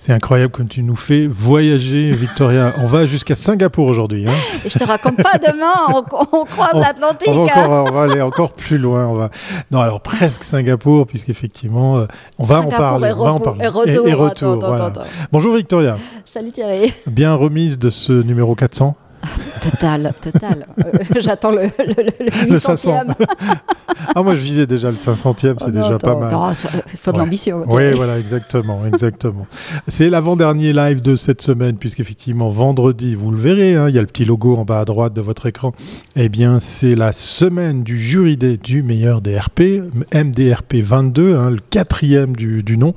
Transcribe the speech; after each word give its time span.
C'est 0.00 0.14
incroyable 0.14 0.50
comme 0.50 0.66
tu 0.66 0.82
nous 0.82 0.96
fais 0.96 1.26
voyager, 1.26 2.10
Victoria. 2.10 2.72
On 2.82 2.86
va 2.86 3.04
jusqu'à 3.04 3.34
Singapour 3.34 3.86
aujourd'hui. 3.86 4.26
Hein. 4.26 4.32
Et 4.64 4.70
je 4.70 4.78
te 4.78 4.84
raconte 4.84 5.16
pas 5.22 5.36
demain, 5.36 5.74
on, 6.32 6.44
croise 6.46 6.74
l'Atlantique. 6.74 7.28
On, 7.28 7.46
on, 7.46 7.90
va 7.92 8.02
aller 8.04 8.22
encore 8.22 8.54
plus 8.54 8.78
loin. 8.78 9.08
On 9.08 9.14
va... 9.14 9.30
Non, 9.70 9.80
alors 9.80 10.00
presque 10.00 10.42
Singapour, 10.42 11.06
puisqu'effectivement, 11.06 11.98
euh, 11.98 12.06
on 12.38 12.44
va 12.44 12.62
en 12.62 12.68
parler. 12.68 13.12
on 13.14 13.24
va 13.24 13.32
en 13.32 13.40
parler. 13.40 13.62
Et 13.62 13.68
retour. 13.68 14.08
Et, 14.08 14.14
retour 14.14 14.58
Bonjour 15.32 15.54
Victoria. 15.54 15.98
Salut 16.24 16.50
Thierry. 16.50 16.94
Bien 17.06 17.34
remise 17.34 17.78
de 17.78 17.90
ce 17.90 18.14
numéro 18.14 18.54
400 18.54 18.96
Total, 19.60 20.14
total. 20.20 20.66
Euh, 20.78 20.90
j'attends 21.20 21.50
le, 21.50 21.64
le, 21.64 22.50
le, 22.50 22.56
500e. 22.56 23.12
ah, 24.14 24.22
moi, 24.22 24.34
je 24.34 24.40
visais 24.40 24.66
déjà 24.66 24.90
le 24.90 24.96
500e, 24.96 25.56
c'est 25.58 25.66
oh 25.66 25.70
déjà 25.70 25.98
pas 25.98 26.16
mal. 26.16 26.54
Il 26.92 26.98
faut 26.98 27.12
de 27.12 27.18
l'ambition. 27.18 27.66
Oui, 27.68 27.92
voilà, 27.92 28.18
exactement. 28.18 28.86
exactement. 28.86 29.46
c'est 29.86 30.08
l'avant-dernier 30.08 30.72
live 30.72 31.02
de 31.02 31.14
cette 31.14 31.42
semaine, 31.42 31.76
puisqu'effectivement, 31.76 32.48
vendredi, 32.48 33.14
vous 33.14 33.30
le 33.30 33.38
verrez, 33.38 33.76
hein, 33.76 33.88
il 33.88 33.94
y 33.94 33.98
a 33.98 34.00
le 34.00 34.06
petit 34.06 34.24
logo 34.24 34.56
en 34.56 34.64
bas 34.64 34.80
à 34.80 34.84
droite 34.84 35.12
de 35.12 35.20
votre 35.20 35.46
écran. 35.46 35.72
Eh 36.16 36.28
bien, 36.28 36.58
c'est 36.58 36.94
la 36.94 37.12
semaine 37.12 37.82
du 37.82 37.98
jury 37.98 38.36
du 38.38 38.82
meilleur 38.82 39.20
DRP, 39.20 39.82
MDRP 40.14 40.76
22, 40.76 41.36
hein, 41.36 41.50
le 41.50 41.60
quatrième 41.70 42.34
du, 42.34 42.62
du 42.62 42.78
nom. 42.78 42.94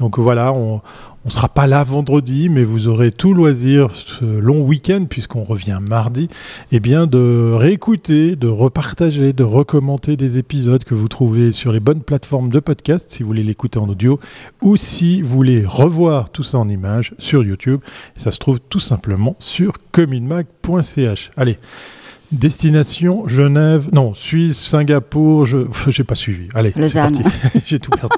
Donc 0.00 0.18
voilà, 0.18 0.52
on, 0.52 0.80
on 1.24 1.28
ne 1.28 1.32
sera 1.32 1.48
pas 1.48 1.66
là 1.66 1.84
vendredi, 1.84 2.48
mais 2.48 2.64
vous 2.64 2.88
aurez 2.88 3.10
tout 3.10 3.34
loisir 3.34 3.90
ce 3.90 4.24
long 4.24 4.62
week-end, 4.62 5.04
puisqu'on 5.08 5.42
revient 5.42 5.78
mardi, 5.86 6.28
eh 6.72 6.80
bien 6.80 7.06
de 7.06 7.52
réécouter, 7.52 8.36
de 8.36 8.48
repartager, 8.48 9.34
de 9.34 9.44
recommenter 9.44 10.16
des 10.16 10.38
épisodes 10.38 10.82
que 10.82 10.94
vous 10.94 11.08
trouvez 11.08 11.52
sur 11.52 11.72
les 11.72 11.80
bonnes 11.80 12.00
plateformes 12.00 12.48
de 12.48 12.58
podcast, 12.58 13.10
si 13.10 13.22
vous 13.22 13.28
voulez 13.28 13.42
l'écouter 13.42 13.78
en 13.78 13.88
audio, 13.88 14.18
ou 14.62 14.78
si 14.78 15.20
vous 15.20 15.36
voulez 15.36 15.64
revoir 15.66 16.30
tout 16.30 16.42
ça 16.42 16.56
en 16.56 16.68
images 16.70 17.14
sur 17.18 17.44
YouTube. 17.44 17.80
Ça 18.16 18.30
se 18.30 18.38
trouve 18.38 18.58
tout 18.58 18.80
simplement 18.80 19.36
sur 19.40 19.74
communmag.ch. 19.92 21.32
Allez. 21.36 21.58
Destination 22.32 23.26
Genève, 23.26 23.88
non, 23.92 24.14
Suisse, 24.14 24.58
Singapour, 24.58 25.44
je 25.44 25.66
n'ai 25.66 26.04
pas 26.04 26.14
suivi. 26.14 26.48
Allez. 26.54 26.72
J'ai 27.66 27.78
tout 27.78 27.90
perdu. 27.90 28.16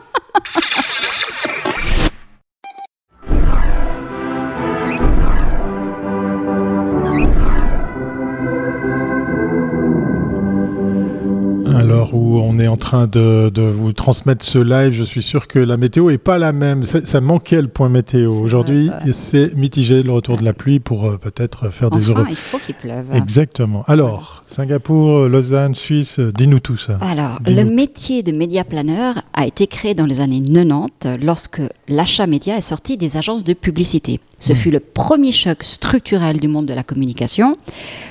On 12.53 12.59
est 12.59 12.69
en 12.69 12.77
train 12.77 13.07
de, 13.07 13.51
vous 13.63 13.93
transmettre 13.93 14.45
ce 14.45 14.59
live, 14.59 14.93
je 14.93 15.03
suis 15.03 15.23
sûr 15.23 15.49
que 15.49 15.59
la 15.59 15.77
météo 15.77 16.11
est 16.11 16.19
pas 16.19 16.39
la 16.39 16.53
même. 16.53 16.85
Ça, 16.85 17.21
manquait 17.21 17.63
le 17.63 17.69
point 17.69 17.89
météo. 17.89 18.33
Aujourd'hui, 18.33 18.91
c'est 19.13 19.55
mitigé 19.57 20.03
le 20.03 20.13
retour 20.13 20.37
de 20.37 20.45
la 20.45 20.53
pluie 20.53 20.81
pour 20.81 21.07
euh, 21.07 21.17
peut-être 21.17 21.71
faire 21.71 21.91
des 21.91 22.09
heureux. 22.09 22.27
il 22.29 22.37
faut 22.37 22.59
qu'il 22.59 22.75
pleuve. 22.75 23.07
Exactement. 23.15 23.85
Alors, 23.87 24.43
Singapour, 24.47 25.29
Lausanne, 25.29 25.75
Suisse, 25.75 26.19
dis-nous 26.19 26.61
tout 26.61 26.77
ça. 26.77 26.99
Alors, 27.01 27.39
le 27.47 27.65
métier 27.65 28.23
de 28.23 28.33
média 28.33 28.65
planeur 28.65 29.15
a 29.33 29.47
été 29.47 29.67
créé 29.67 29.95
dans 29.95 30.07
les 30.07 30.21
années 30.21 30.43
90 30.43 31.25
lorsque 31.25 31.63
l'achat 31.89 32.27
média 32.27 32.57
est 32.57 32.61
sorti 32.61 32.97
des 32.97 33.17
agences 33.17 33.45
de 33.45 33.55
publicité. 33.55 34.21
Ce 34.39 34.53
hmm. 34.53 34.57
fut 34.57 34.71
le 34.71 34.81
premier 34.81 35.33
choc 35.33 35.63
structurel 35.63 36.41
du 36.41 36.49
monde 36.49 36.67
de 36.67 36.75
la 36.75 36.83
communication. 36.83 37.57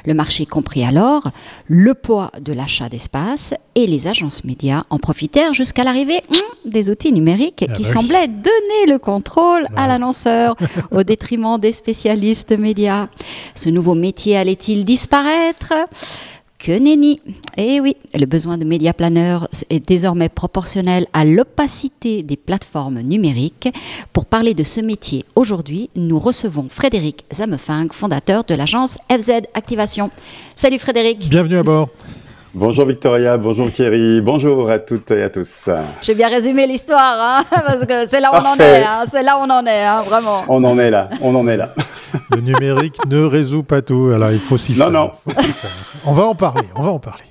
Le 0.06 0.14
marché 0.14 0.46
comprit 0.46 0.84
alors 0.84 1.30
le 1.68 1.94
poids 1.94 2.32
de 2.42 2.54
l'achat 2.54 2.90
d'espace 2.90 3.54
et 3.76 3.86
les 3.88 4.08
agences 4.08 4.31
médias 4.44 4.84
en 4.90 4.98
profitèrent 4.98 5.54
jusqu'à 5.54 5.84
l'arrivée 5.84 6.22
hmm, 6.30 6.70
des 6.70 6.90
outils 6.90 7.12
numériques 7.12 7.66
ah 7.68 7.74
qui 7.74 7.84
bah 7.84 7.90
semblaient 7.90 8.28
donner 8.28 8.86
le 8.88 8.98
contrôle 8.98 9.66
à 9.76 9.88
l'annonceur 9.88 10.56
au 10.92 11.04
détriment 11.04 11.60
des 11.60 11.72
spécialistes 11.72 12.58
médias. 12.58 13.08
Ce 13.56 13.70
nouveau 13.70 13.96
métier 13.96 14.38
allait-il 14.38 14.86
disparaître? 14.86 15.74
Que 16.62 16.78
nenni. 16.78 17.20
Eh 17.58 17.80
oui, 17.80 17.96
le 18.14 18.28
besoin 18.28 18.60
de 18.60 18.66
médias 18.66 18.94
planeurs 18.94 19.48
est 19.72 19.80
désormais 19.80 20.30
proportionnel 20.30 21.08
à 21.12 21.26
l'opacité 21.26 22.22
des 22.22 22.38
plateformes 22.38 23.00
numériques. 23.02 23.68
Pour 24.14 24.28
parler 24.28 24.54
de 24.54 24.62
ce 24.62 24.80
métier 24.80 25.26
aujourd'hui, 25.36 25.90
nous 25.96 26.20
recevons 26.20 26.68
Frédéric 26.70 27.26
Zamefing, 27.34 27.92
fondateur 27.92 28.44
de 28.44 28.54
l'agence 28.54 29.00
FZ 29.10 29.48
Activation. 29.56 30.12
Salut 30.56 30.78
Frédéric. 30.78 31.28
Bienvenue 31.30 31.58
à 31.58 31.64
bord. 31.64 31.90
Bonjour 32.54 32.86
Victoria, 32.86 33.38
bonjour 33.38 33.72
Thierry, 33.72 34.20
bonjour 34.20 34.70
à 34.70 34.78
toutes 34.78 35.10
et 35.12 35.24
à 35.24 35.30
tous. 35.30 35.70
J'ai 36.02 36.14
bien 36.14 36.28
résumé 36.28 36.68
l'histoire, 36.68 37.18
hein, 37.18 37.44
parce 37.50 37.86
que 37.86 38.10
c'est 38.10 38.20
là 38.20 38.30
où 38.34 38.36
on 38.36 38.46
en 38.46 38.56
est, 38.58 38.84
hein, 38.84 39.04
c'est 39.08 39.24
là 39.24 39.38
où 39.38 39.44
on 39.44 39.50
en 39.50 39.66
est, 39.66 39.86
hein, 39.86 40.02
vraiment. 40.02 40.44
On 40.50 40.62
en 40.66 40.78
est 40.78 40.92
là, 40.92 41.08
on 41.22 41.34
en 41.34 41.48
est 41.48 41.56
là. 41.56 41.70
Le 42.36 42.42
numérique 42.42 42.98
ne 43.08 43.24
résout 43.24 43.64
pas 43.64 43.82
tout, 43.82 44.12
alors 44.14 44.34
il 44.34 44.40
faut 44.40 44.58
s'y 44.58 44.74
faire. 44.74 44.92
Non, 44.92 45.14
non. 45.26 45.34
On 46.06 46.12
va 46.12 46.24
en 46.26 46.36
parler, 46.36 46.68
on 46.76 46.84
va 46.84 46.92
en 46.92 47.00
parler. 47.00 47.24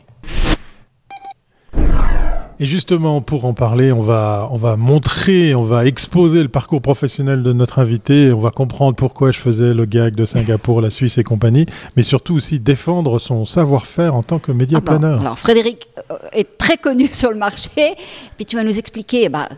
Et 2.62 2.66
justement, 2.66 3.22
pour 3.22 3.46
en 3.46 3.54
parler, 3.54 3.90
on 3.90 4.02
va, 4.02 4.46
on 4.50 4.58
va 4.58 4.76
montrer, 4.76 5.54
on 5.54 5.64
va 5.64 5.86
exposer 5.86 6.42
le 6.42 6.50
parcours 6.50 6.82
professionnel 6.82 7.42
de 7.42 7.54
notre 7.54 7.78
invité. 7.78 8.34
On 8.34 8.38
va 8.38 8.50
comprendre 8.50 8.94
pourquoi 8.94 9.32
je 9.32 9.40
faisais 9.40 9.72
le 9.72 9.86
gag 9.86 10.14
de 10.14 10.26
Singapour, 10.26 10.82
la 10.82 10.90
Suisse 10.90 11.16
et 11.16 11.24
compagnie, 11.24 11.64
mais 11.96 12.02
surtout 12.02 12.34
aussi 12.34 12.60
défendre 12.60 13.18
son 13.18 13.46
savoir-faire 13.46 14.14
en 14.14 14.22
tant 14.22 14.38
que 14.38 14.52
média 14.52 14.76
ah 14.76 14.82
planeur. 14.82 15.20
alors, 15.22 15.38
Frédéric 15.38 15.88
euh, 16.10 16.18
est 16.34 16.58
très 16.58 16.76
connu 16.76 17.06
sur 17.10 17.30
le 17.30 17.38
marché. 17.38 17.94
Puis 18.36 18.44
tu 18.44 18.56
vas 18.56 18.62
nous 18.62 18.78
expliquer 18.78 19.30
bah, 19.30 19.48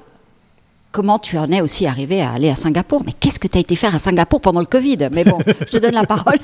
comment 0.92 1.18
tu 1.18 1.36
en 1.38 1.50
es 1.50 1.60
aussi 1.60 1.88
arrivé 1.88 2.22
à 2.22 2.30
aller 2.30 2.50
à 2.50 2.54
Singapour. 2.54 3.02
Mais 3.04 3.14
qu'est-ce 3.18 3.40
que 3.40 3.48
tu 3.48 3.58
as 3.58 3.62
été 3.62 3.74
faire 3.74 3.96
à 3.96 3.98
Singapour 3.98 4.40
pendant 4.40 4.60
le 4.60 4.66
Covid? 4.66 5.08
Mais 5.10 5.24
bon, 5.24 5.38
je 5.44 5.72
te 5.72 5.78
donne 5.78 5.94
la 5.94 6.06
parole. 6.06 6.38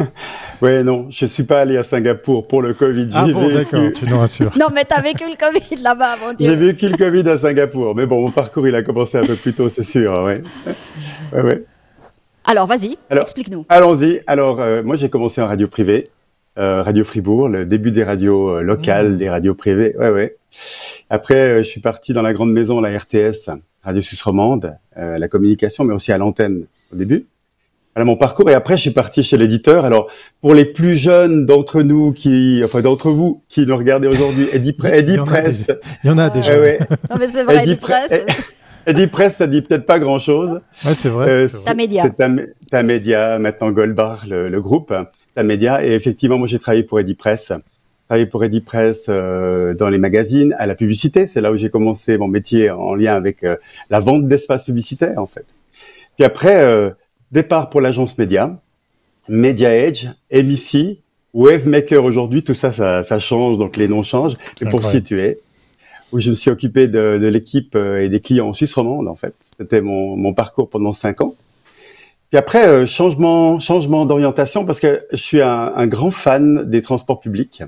Oui, 0.62 0.82
non, 0.82 1.06
je 1.10 1.26
ne 1.26 1.28
suis 1.28 1.42
pas 1.42 1.60
allé 1.60 1.76
à 1.76 1.82
Singapour 1.82 2.48
pour 2.48 2.62
le 2.62 2.72
Covid. 2.72 3.10
Ah 3.12 3.26
bon, 3.26 3.50
d'accord, 3.52 3.92
tu 3.94 4.06
nous 4.06 4.18
rassures. 4.18 4.50
non, 4.58 4.68
mais 4.72 4.84
tu 4.84 4.94
as 4.94 5.02
vécu 5.02 5.24
le 5.24 5.36
Covid 5.36 5.82
là-bas, 5.82 6.16
mon 6.16 6.32
Dieu. 6.32 6.48
J'ai 6.48 6.56
vécu 6.56 6.88
le 6.88 6.96
Covid 6.96 7.28
à 7.28 7.36
Singapour. 7.36 7.94
Mais 7.94 8.06
bon, 8.06 8.22
mon 8.22 8.30
parcours, 8.30 8.66
il 8.66 8.74
a 8.74 8.82
commencé 8.82 9.18
un 9.18 9.24
peu 9.24 9.34
plus 9.34 9.52
tôt, 9.52 9.68
c'est 9.68 9.82
sûr. 9.82 10.14
Ouais. 10.22 10.40
Ouais, 11.32 11.42
ouais. 11.42 11.64
Alors, 12.44 12.66
vas-y, 12.66 12.96
explique-nous. 13.10 13.66
Allons-y. 13.68 14.22
Alors, 14.26 14.60
euh, 14.60 14.82
moi, 14.82 14.96
j'ai 14.96 15.10
commencé 15.10 15.42
en 15.42 15.46
radio 15.46 15.68
privée, 15.68 16.08
euh, 16.58 16.82
Radio 16.82 17.04
Fribourg, 17.04 17.48
le 17.48 17.66
début 17.66 17.90
des 17.90 18.04
radios 18.04 18.48
euh, 18.48 18.62
locales, 18.62 19.10
mmh. 19.10 19.16
des 19.16 19.28
radios 19.28 19.54
privées. 19.54 19.94
Ouais, 19.98 20.10
ouais. 20.10 20.36
Après, 21.10 21.58
je 21.64 21.68
suis 21.68 21.80
parti 21.80 22.12
dans 22.12 22.22
la 22.22 22.32
grande 22.32 22.52
maison, 22.52 22.80
la 22.80 22.96
RTS, 22.96 23.50
Radio 23.82 24.00
Suisse 24.00 24.22
Romande, 24.22 24.76
la 24.96 25.28
communication, 25.28 25.84
mais 25.84 25.94
aussi 25.94 26.10
à 26.10 26.18
l'antenne 26.18 26.66
au 26.92 26.96
début 26.96 27.26
voilà 27.96 28.04
mon 28.04 28.16
parcours. 28.16 28.50
Et 28.50 28.54
après, 28.54 28.76
je 28.76 28.82
suis 28.82 28.90
parti 28.90 29.22
chez 29.22 29.38
l'éditeur. 29.38 29.86
Alors, 29.86 30.08
pour 30.42 30.52
les 30.52 30.66
plus 30.66 30.96
jeunes 30.96 31.46
d'entre 31.46 31.80
nous 31.80 32.12
qui, 32.12 32.60
enfin 32.62 32.82
d'entre 32.82 33.10
vous 33.10 33.42
qui 33.48 33.64
nous 33.64 33.74
regardez 33.74 34.06
aujourd'hui, 34.06 34.46
Eddie, 34.52 34.72
Press. 34.76 35.70
Il 36.04 36.10
y 36.10 36.12
en 36.12 36.18
a 36.18 36.28
déjà. 36.28 36.56
non 36.56 37.16
mais 37.18 37.28
c'est 37.28 37.42
vrai, 37.42 37.62
Eddie, 37.62 37.76
Press. 37.76 38.12
Eddie 38.86 39.06
Press, 39.06 39.36
ça 39.36 39.46
dit 39.46 39.62
peut-être 39.62 39.86
pas 39.86 39.98
grand-chose. 39.98 40.60
Ouais, 40.84 40.94
c'est 40.94 41.08
vrai. 41.08 41.26
Euh, 41.28 41.48
ta 41.64 41.72
média. 41.72 42.02
C'est 42.02 42.16
ta, 42.70 42.82
média, 42.82 43.38
maintenant 43.38 43.70
Goldbar, 43.70 44.26
le, 44.28 44.50
le, 44.50 44.60
groupe, 44.60 44.92
ta 45.34 45.42
média. 45.42 45.82
Et 45.82 45.92
effectivement, 45.92 46.36
moi, 46.36 46.46
j'ai 46.46 46.58
travaillé 46.58 46.82
pour 46.82 47.00
Eddie 47.00 47.14
Press. 47.14 47.50
Travaillé 48.08 48.26
pour 48.26 48.44
Eddie 48.44 48.60
Press 48.60 49.06
euh, 49.08 49.72
dans 49.72 49.88
les 49.88 49.98
magazines, 49.98 50.54
à 50.58 50.66
la 50.66 50.74
publicité. 50.74 51.26
C'est 51.26 51.40
là 51.40 51.50
où 51.50 51.56
j'ai 51.56 51.70
commencé 51.70 52.18
mon 52.18 52.28
métier 52.28 52.70
en 52.70 52.94
lien 52.94 53.14
avec 53.14 53.42
euh, 53.42 53.56
la 53.88 54.00
vente 54.00 54.28
d'espace 54.28 54.66
publicitaire, 54.66 55.14
en 55.16 55.26
fait. 55.26 55.46
Puis 56.16 56.24
après, 56.24 56.60
euh, 56.60 56.90
Départ 57.36 57.68
pour 57.68 57.82
l'agence 57.82 58.16
média, 58.16 58.56
Media 59.28 59.76
Edge, 59.76 60.06
MEC, 60.32 61.02
Wavemaker 61.34 62.02
aujourd'hui, 62.02 62.42
tout 62.42 62.54
ça, 62.54 62.72
ça, 62.72 63.18
change, 63.18 63.58
donc 63.58 63.76
les 63.76 63.88
noms 63.88 64.02
changent. 64.02 64.38
Et 64.62 64.64
pour 64.64 64.82
situer, 64.82 65.36
où 66.12 66.18
je 66.18 66.30
me 66.30 66.34
suis 66.34 66.50
occupé 66.50 66.88
de, 66.88 67.28
l'équipe 67.30 67.74
euh, 67.76 68.02
et 68.02 68.08
des 68.08 68.20
clients 68.20 68.48
en 68.48 68.52
Suisse 68.54 68.72
romande, 68.72 69.06
en 69.06 69.16
fait. 69.16 69.34
C'était 69.58 69.82
mon, 69.82 70.32
parcours 70.32 70.70
pendant 70.70 70.94
cinq 70.94 71.20
ans. 71.20 71.34
Puis 72.30 72.38
après, 72.38 72.66
euh, 72.68 72.86
changement, 72.86 73.60
changement 73.60 74.06
d'orientation 74.06 74.64
parce 74.64 74.80
que 74.80 75.04
je 75.12 75.22
suis 75.22 75.42
un, 75.42 75.86
grand 75.86 76.10
fan 76.10 76.64
des 76.64 76.80
transports 76.80 77.20
publics. 77.20 77.62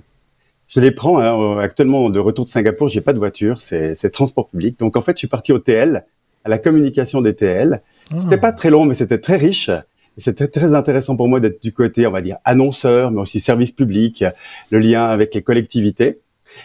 Je 0.68 0.80
les 0.80 0.92
prends 0.92 1.18
hein, 1.18 1.58
actuellement 1.58 2.08
de 2.08 2.18
retour 2.18 2.46
de 2.46 2.50
Singapour, 2.50 2.88
j'ai 2.88 3.02
pas 3.02 3.12
de 3.12 3.18
voiture, 3.18 3.60
c'est 3.60 4.10
transport 4.12 4.48
public. 4.48 4.78
Donc 4.78 4.96
en 4.96 5.02
fait, 5.02 5.12
je 5.12 5.18
suis 5.18 5.28
parti 5.28 5.52
au 5.52 5.58
TL, 5.58 6.06
à 6.44 6.48
la 6.48 6.58
communication 6.58 7.20
des 7.20 7.34
TL. 7.34 7.82
C'était 8.16 8.38
pas 8.38 8.52
très 8.52 8.70
long, 8.70 8.84
mais 8.84 8.94
c'était 8.94 9.18
très 9.18 9.36
riche. 9.36 9.70
C'était 10.16 10.48
très 10.48 10.74
intéressant 10.74 11.16
pour 11.16 11.28
moi 11.28 11.40
d'être 11.40 11.62
du 11.62 11.72
côté, 11.72 12.06
on 12.06 12.10
va 12.10 12.20
dire, 12.20 12.38
annonceur, 12.44 13.10
mais 13.10 13.20
aussi 13.20 13.38
service 13.38 13.70
public, 13.70 14.24
le 14.70 14.78
lien 14.78 15.04
avec 15.06 15.34
les 15.34 15.42
collectivités. 15.42 16.20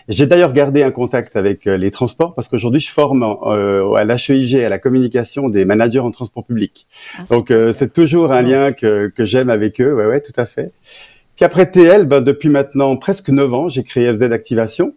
J'ai 0.07 0.25
d'ailleurs 0.25 0.53
gardé 0.53 0.81
un 0.83 0.91
contact 0.91 1.35
avec 1.35 1.67
euh, 1.67 1.77
les 1.77 1.91
transports 1.91 2.33
parce 2.35 2.47
qu'aujourd'hui 2.47 2.79
je 2.79 2.89
forme 2.89 3.23
euh, 3.45 3.93
à 3.93 4.03
l'HEIG, 4.05 4.55
à 4.63 4.69
la 4.69 4.79
communication 4.79 5.49
des 5.49 5.65
managers 5.65 5.99
en 5.99 6.09
transport 6.09 6.45
public. 6.45 6.87
Ah, 7.17 7.23
Donc 7.29 7.51
euh, 7.51 7.71
c'est 7.71 7.91
toujours 7.91 8.31
un 8.31 8.41
lien 8.41 8.71
que, 8.71 9.11
que 9.15 9.25
j'aime 9.25 9.49
avec 9.49 9.81
eux, 9.81 9.93
ouais, 9.93 10.05
ouais, 10.05 10.21
tout 10.21 10.33
à 10.37 10.45
fait. 10.45 10.71
Puis 11.35 11.45
après 11.45 11.69
TL, 11.69 12.05
ben, 12.05 12.21
depuis 12.21 12.49
maintenant 12.49 12.95
presque 12.95 13.29
neuf 13.29 13.53
ans, 13.53 13.67
j'ai 13.69 13.83
créé 13.83 14.11
FZ 14.11 14.23
Activation. 14.23 14.93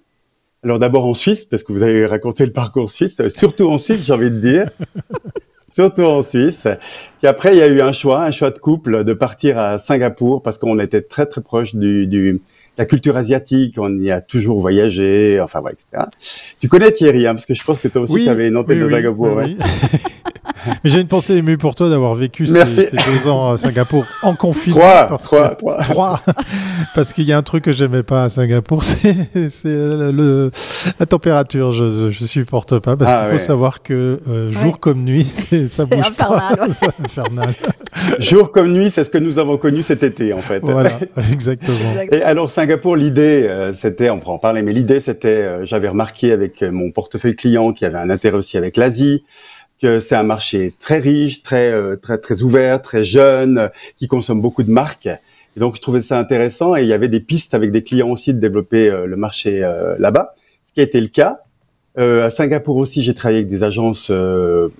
Alors 0.66 0.80
d'abord 0.80 1.06
en 1.06 1.14
Suisse, 1.14 1.44
parce 1.44 1.62
que 1.62 1.72
vous 1.72 1.84
avez 1.84 2.06
raconté 2.06 2.44
le 2.44 2.50
parcours 2.50 2.90
suisse, 2.90 3.22
surtout 3.28 3.68
en 3.70 3.78
Suisse, 3.78 4.04
j'ai 4.04 4.12
envie 4.12 4.32
de 4.32 4.40
dire. 4.40 4.68
surtout 5.72 6.02
en 6.02 6.22
Suisse. 6.22 6.66
Puis 7.20 7.28
après, 7.28 7.54
il 7.54 7.58
y 7.58 7.62
a 7.62 7.68
eu 7.68 7.80
un 7.80 7.92
choix, 7.92 8.24
un 8.24 8.32
choix 8.32 8.50
de 8.50 8.58
couple, 8.58 9.04
de 9.04 9.12
partir 9.12 9.60
à 9.60 9.78
Singapour 9.78 10.42
parce 10.42 10.58
qu'on 10.58 10.80
était 10.80 11.02
très 11.02 11.26
très 11.26 11.40
proche 11.40 11.76
du, 11.76 12.08
du 12.08 12.40
la 12.78 12.84
culture 12.84 13.16
asiatique, 13.16 13.76
on 13.78 13.98
y 14.00 14.10
a 14.10 14.20
toujours 14.20 14.60
voyagé, 14.60 15.40
enfin 15.42 15.60
voilà, 15.60 15.74
etc. 15.74 16.10
Tu 16.60 16.68
connais 16.68 16.92
Thierry, 16.92 17.26
hein, 17.26 17.34
parce 17.34 17.46
que 17.46 17.54
je 17.54 17.64
pense 17.64 17.78
que 17.78 17.88
toi 17.88 18.02
aussi, 18.02 18.24
tu 18.24 18.28
avais 18.28 18.48
une 18.48 18.56
antenne 18.56 18.80
de 18.80 18.88
Singapour. 18.88 19.34
Ouais. 19.36 19.56
Mais 20.84 20.90
j'ai 20.90 21.00
une 21.00 21.06
pensée 21.06 21.36
émue 21.36 21.58
pour 21.58 21.74
toi 21.74 21.88
d'avoir 21.88 22.14
vécu 22.14 22.46
ces, 22.46 22.66
ces, 22.66 22.90
deux 22.90 23.28
ans 23.28 23.52
à 23.52 23.58
Singapour 23.58 24.04
en 24.22 24.34
confinement. 24.34 24.80
Trois, 24.80 25.06
parce 25.06 25.24
trois, 25.24 25.48
que, 25.50 25.56
trois. 25.56 25.78
trois. 25.78 26.20
parce 26.94 27.12
qu'il 27.12 27.24
y 27.24 27.32
a 27.32 27.38
un 27.38 27.42
truc 27.42 27.64
que 27.64 27.72
j'aimais 27.72 28.02
pas 28.02 28.24
à 28.24 28.28
Singapour, 28.28 28.82
c'est 28.84 29.14
le, 29.64 30.50
la 30.98 31.06
température. 31.06 31.72
Je, 31.72 32.10
je 32.10 32.24
supporte 32.24 32.78
pas 32.78 32.96
parce 32.96 33.10
ah, 33.12 33.20
qu'il 33.20 33.26
faut 33.26 33.32
ouais. 33.32 33.38
savoir 33.38 33.82
que 33.82 34.18
euh, 34.28 34.50
jour 34.50 34.64
ouais. 34.64 34.78
comme 34.80 35.04
nuit, 35.04 35.24
ça 35.24 35.84
bouge 35.84 35.98
infernal, 35.98 36.56
pas. 36.56 36.72
c'est 36.72 37.00
infernal. 37.02 37.54
jour 38.18 38.50
comme 38.50 38.72
nuit, 38.72 38.90
c'est 38.90 39.04
ce 39.04 39.10
que 39.10 39.18
nous 39.18 39.38
avons 39.38 39.56
connu 39.56 39.82
cet 39.82 40.02
été 40.02 40.32
en 40.32 40.40
fait. 40.40 40.60
Voilà, 40.62 40.98
exactement. 41.32 41.94
Et 42.12 42.22
alors 42.22 42.50
Singapour, 42.50 42.96
l'idée, 42.96 43.46
euh, 43.48 43.72
c'était, 43.72 44.10
on 44.10 44.18
pourra 44.18 44.34
en 44.34 44.38
parler, 44.38 44.62
mais 44.62 44.72
l'idée 44.72 45.00
c'était, 45.00 45.28
euh, 45.28 45.64
j'avais 45.64 45.88
remarqué 45.88 46.32
avec 46.32 46.62
mon 46.62 46.90
portefeuille 46.90 47.36
client 47.36 47.72
qui 47.72 47.84
avait 47.84 47.98
un 47.98 48.10
intérêt 48.10 48.36
aussi 48.36 48.56
avec 48.56 48.76
l'Asie 48.76 49.24
que 49.80 50.00
c'est 50.00 50.16
un 50.16 50.22
marché 50.22 50.74
très 50.78 50.98
riche, 50.98 51.42
très 51.42 51.70
euh, 51.70 51.96
très 51.96 52.18
très 52.18 52.42
ouvert, 52.42 52.80
très 52.82 53.04
jeune, 53.04 53.70
qui 53.96 54.08
consomme 54.08 54.40
beaucoup 54.40 54.62
de 54.62 54.70
marques. 54.70 55.06
Et 55.06 55.60
donc 55.60 55.76
je 55.76 55.82
trouvais 55.82 56.02
ça 56.02 56.18
intéressant 56.18 56.76
et 56.76 56.82
il 56.82 56.88
y 56.88 56.92
avait 56.92 57.08
des 57.08 57.20
pistes 57.20 57.54
avec 57.54 57.72
des 57.72 57.82
clients 57.82 58.10
aussi 58.10 58.34
de 58.34 58.38
développer 58.38 58.90
euh, 58.90 59.06
le 59.06 59.16
marché 59.16 59.62
euh, 59.62 59.96
là-bas, 59.98 60.34
ce 60.64 60.72
qui 60.72 60.80
a 60.80 60.82
été 60.82 61.00
le 61.00 61.08
cas. 61.08 61.40
à 61.96 62.28
Singapour 62.30 62.76
aussi, 62.76 63.02
j'ai 63.02 63.14
travaillé 63.14 63.38
avec 63.38 63.48
des 63.48 63.62
agences, 63.62 64.10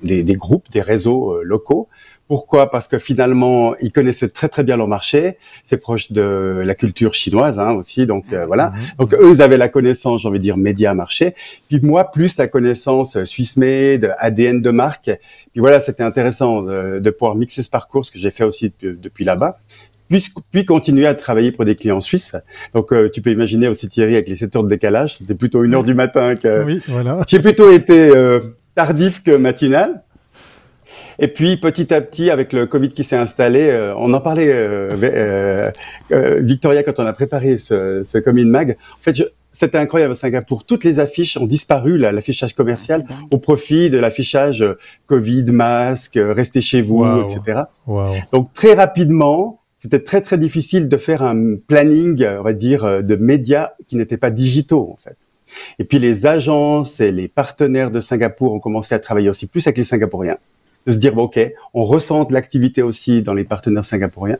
des, 0.02 0.22
des, 0.22 0.34
groupes, 0.34 0.68
des 0.70 0.82
réseaux 0.82 1.42
locaux 1.42 1.88
pourquoi? 2.28 2.70
Parce 2.70 2.88
que 2.88 2.98
finalement, 2.98 3.76
ils 3.80 3.92
connaissaient 3.92 4.28
très 4.28 4.48
très 4.48 4.64
bien 4.64 4.76
leur 4.76 4.88
marché. 4.88 5.36
C'est 5.62 5.76
proche 5.76 6.12
de 6.12 6.62
la 6.64 6.74
culture 6.74 7.14
chinoise 7.14 7.58
hein, 7.58 7.72
aussi, 7.72 8.06
donc 8.06 8.32
euh, 8.32 8.46
voilà. 8.46 8.70
Mhm. 8.70 8.76
Donc 8.98 9.14
eux, 9.14 9.30
ils 9.32 9.42
avaient 9.42 9.58
la 9.58 9.68
connaissance, 9.68 10.22
j'ai 10.22 10.28
envie 10.28 10.38
de 10.38 10.42
dire, 10.42 10.56
média 10.56 10.94
marché. 10.94 11.34
Puis 11.68 11.80
moi, 11.80 12.10
plus 12.10 12.36
la 12.36 12.48
connaissance 12.48 13.22
Swiss 13.24 13.56
Made, 13.56 14.14
ADN 14.18 14.60
de 14.60 14.70
marque. 14.70 15.10
Puis 15.52 15.60
voilà, 15.60 15.80
c'était 15.80 16.02
intéressant 16.02 16.62
de, 16.62 16.98
de, 16.98 17.10
pouvoir 17.10 17.34
mixer 17.36 17.62
ce 17.62 17.70
parcours, 17.70 18.04
ce 18.04 18.10
que 18.10 18.18
j'ai 18.18 18.30
fait 18.30 18.44
aussi 18.44 18.70
depuis, 18.70 18.98
depuis 19.00 19.24
là-bas. 19.24 19.58
Puis, 20.08 20.24
puis, 20.52 20.64
continuer 20.64 21.06
à 21.06 21.14
travailler 21.14 21.52
pour 21.52 21.64
des 21.64 21.74
clients 21.74 22.00
suisses. 22.00 22.36
Donc, 22.74 22.92
euh, 22.92 23.08
tu 23.12 23.22
peux 23.22 23.30
imaginer 23.30 23.68
aussi 23.68 23.88
Thierry 23.88 24.14
avec 24.14 24.28
les 24.28 24.36
7 24.36 24.56
heures 24.56 24.64
de 24.64 24.68
décalage, 24.68 25.16
c'était 25.16 25.34
plutôt 25.34 25.64
une 25.64 25.74
heure 25.74 25.84
du 25.84 25.94
matin 25.94 26.36
que. 26.36 26.64
Oui, 26.64 26.80
voilà. 26.86 27.20
J'ai 27.26 27.40
plutôt 27.40 27.72
été 27.72 28.10
euh, 28.10 28.40
tardif 28.74 29.22
que 29.22 29.32
matinal. 29.32 30.02
Et 31.18 31.28
puis 31.28 31.56
petit 31.56 31.92
à 31.92 32.00
petit, 32.00 32.30
avec 32.30 32.52
le 32.52 32.66
Covid 32.66 32.90
qui 32.90 33.04
s'est 33.04 33.16
installé, 33.16 33.68
euh, 33.68 33.94
on 33.96 34.12
en 34.12 34.20
parlait, 34.20 34.48
euh, 34.48 34.90
euh, 35.02 35.70
euh, 36.12 36.40
Victoria, 36.42 36.82
quand 36.82 36.98
on 36.98 37.06
a 37.06 37.12
préparé 37.12 37.58
ce, 37.58 38.02
ce 38.04 38.18
Comin 38.18 38.46
Mag. 38.46 38.76
En 38.92 39.02
fait, 39.02 39.22
c'était 39.52 39.78
incroyable 39.78 40.12
à 40.12 40.14
Singapour. 40.16 40.64
Toutes 40.64 40.84
les 40.84 41.00
affiches 41.00 41.36
ont 41.36 41.46
disparu, 41.46 41.96
l'affichage 41.96 42.54
commercial, 42.54 43.04
ah, 43.08 43.14
au 43.30 43.38
profit 43.38 43.88
de 43.88 43.98
l'affichage 43.98 44.64
Covid, 45.06 45.44
masque, 45.44 46.18
restez 46.20 46.60
chez 46.60 46.82
vous, 46.82 47.04
wow. 47.04 47.22
etc. 47.22 47.62
Wow. 47.86 48.14
Donc 48.32 48.52
très 48.52 48.74
rapidement, 48.74 49.60
c'était 49.78 50.00
très 50.00 50.20
très 50.20 50.36
difficile 50.36 50.88
de 50.88 50.96
faire 50.98 51.22
un 51.22 51.56
planning, 51.66 52.26
on 52.38 52.42
va 52.42 52.52
dire, 52.52 53.02
de 53.02 53.16
médias 53.16 53.70
qui 53.88 53.96
n'étaient 53.96 54.18
pas 54.18 54.30
digitaux 54.30 54.90
en 54.92 54.96
fait. 54.96 55.16
Et 55.78 55.84
puis 55.84 55.98
les 55.98 56.26
agences 56.26 57.00
et 57.00 57.12
les 57.12 57.28
partenaires 57.28 57.90
de 57.90 58.00
Singapour 58.00 58.52
ont 58.52 58.60
commencé 58.60 58.94
à 58.94 58.98
travailler 58.98 59.30
aussi 59.30 59.46
plus 59.46 59.66
avec 59.66 59.78
les 59.78 59.84
Singapouriens 59.84 60.36
de 60.86 60.92
se 60.92 60.98
dire, 60.98 61.14
bon, 61.14 61.24
OK, 61.24 61.38
on 61.74 61.84
ressent 61.84 62.26
l'activité 62.30 62.82
aussi 62.82 63.22
dans 63.22 63.34
les 63.34 63.44
partenaires 63.44 63.84
singapouriens. 63.84 64.38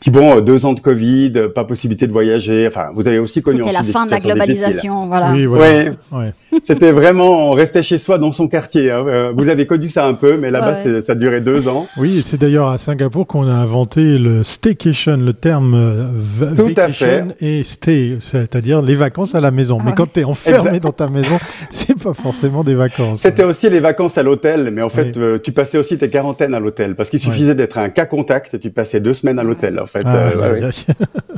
Puis 0.00 0.10
bon, 0.10 0.36
euh, 0.36 0.40
deux 0.40 0.66
ans 0.66 0.72
de 0.72 0.80
Covid, 0.80 1.32
euh, 1.36 1.48
pas 1.48 1.64
possibilité 1.64 2.06
de 2.06 2.12
voyager. 2.12 2.66
Enfin, 2.66 2.88
vous 2.94 3.06
avez 3.08 3.18
aussi 3.18 3.42
connu 3.42 3.58
C'était 3.58 3.72
la 3.72 3.82
fin 3.82 4.06
de 4.06 4.10
la 4.10 4.18
globalisation, 4.18 5.06
voilà. 5.06 5.32
Oui, 5.32 5.46
voilà. 5.46 5.64
Ouais. 5.64 5.92
ouais. 6.12 6.32
C'était 6.66 6.92
vraiment, 6.92 7.50
on 7.50 7.52
restait 7.52 7.82
chez 7.82 7.98
soi 7.98 8.18
dans 8.18 8.32
son 8.32 8.48
quartier. 8.48 8.90
Hein. 8.90 9.04
Euh, 9.06 9.32
vous 9.36 9.48
avez 9.48 9.66
connu 9.66 9.88
ça 9.88 10.06
un 10.06 10.14
peu, 10.14 10.36
mais 10.36 10.50
là-bas, 10.50 10.78
ouais. 10.84 11.00
ça 11.00 11.12
a 11.12 11.14
duré 11.14 11.40
deux 11.40 11.68
ans. 11.68 11.86
Oui, 11.96 12.22
c'est 12.24 12.40
d'ailleurs 12.40 12.68
à 12.68 12.78
Singapour 12.78 13.26
qu'on 13.26 13.46
a 13.46 13.52
inventé 13.52 14.18
le 14.18 14.42
staycation, 14.44 15.16
le 15.16 15.32
terme 15.32 16.10
Tout 16.56 16.66
vacation 16.66 17.28
et 17.40 17.62
stay, 17.64 18.16
c'est-à-dire 18.20 18.82
les 18.82 18.94
vacances 18.94 19.34
à 19.34 19.40
la 19.40 19.50
maison. 19.50 19.78
Ah 19.80 19.84
mais 19.86 19.92
quand 19.94 20.12
tu 20.12 20.20
es 20.20 20.24
enfermé 20.24 20.68
exact. 20.68 20.82
dans 20.82 20.92
ta 20.92 21.08
maison, 21.08 21.38
c'est 21.70 21.98
pas 21.98 22.14
forcément 22.14 22.64
des 22.64 22.74
vacances. 22.74 23.20
C'était 23.20 23.44
aussi 23.44 23.68
les 23.70 23.80
vacances 23.80 24.18
à 24.18 24.22
l'hôtel, 24.22 24.70
mais 24.72 24.82
en 24.82 24.88
fait, 24.88 25.18
tu 25.42 25.52
passais 25.52 25.78
aussi 25.78 25.98
tes 25.98 26.08
quarantaines 26.08 26.54
à 26.54 26.60
l'hôtel 26.60 26.96
parce 26.96 27.10
qu'il 27.10 27.20
suffisait 27.20 27.54
d'être 27.54 27.78
un 27.78 27.88
cas 27.88 28.06
contact 28.06 28.54
et 28.54 28.58
tu 28.58 28.70
passais 28.70 29.00
deux 29.00 29.12
semaines 29.12 29.38
à 29.38 29.44
l'hôtel 29.44 29.59
en 29.64 29.86
fait. 29.86 30.02
Ah, 30.04 30.30
euh, 30.30 30.60
ouais. 30.60 30.70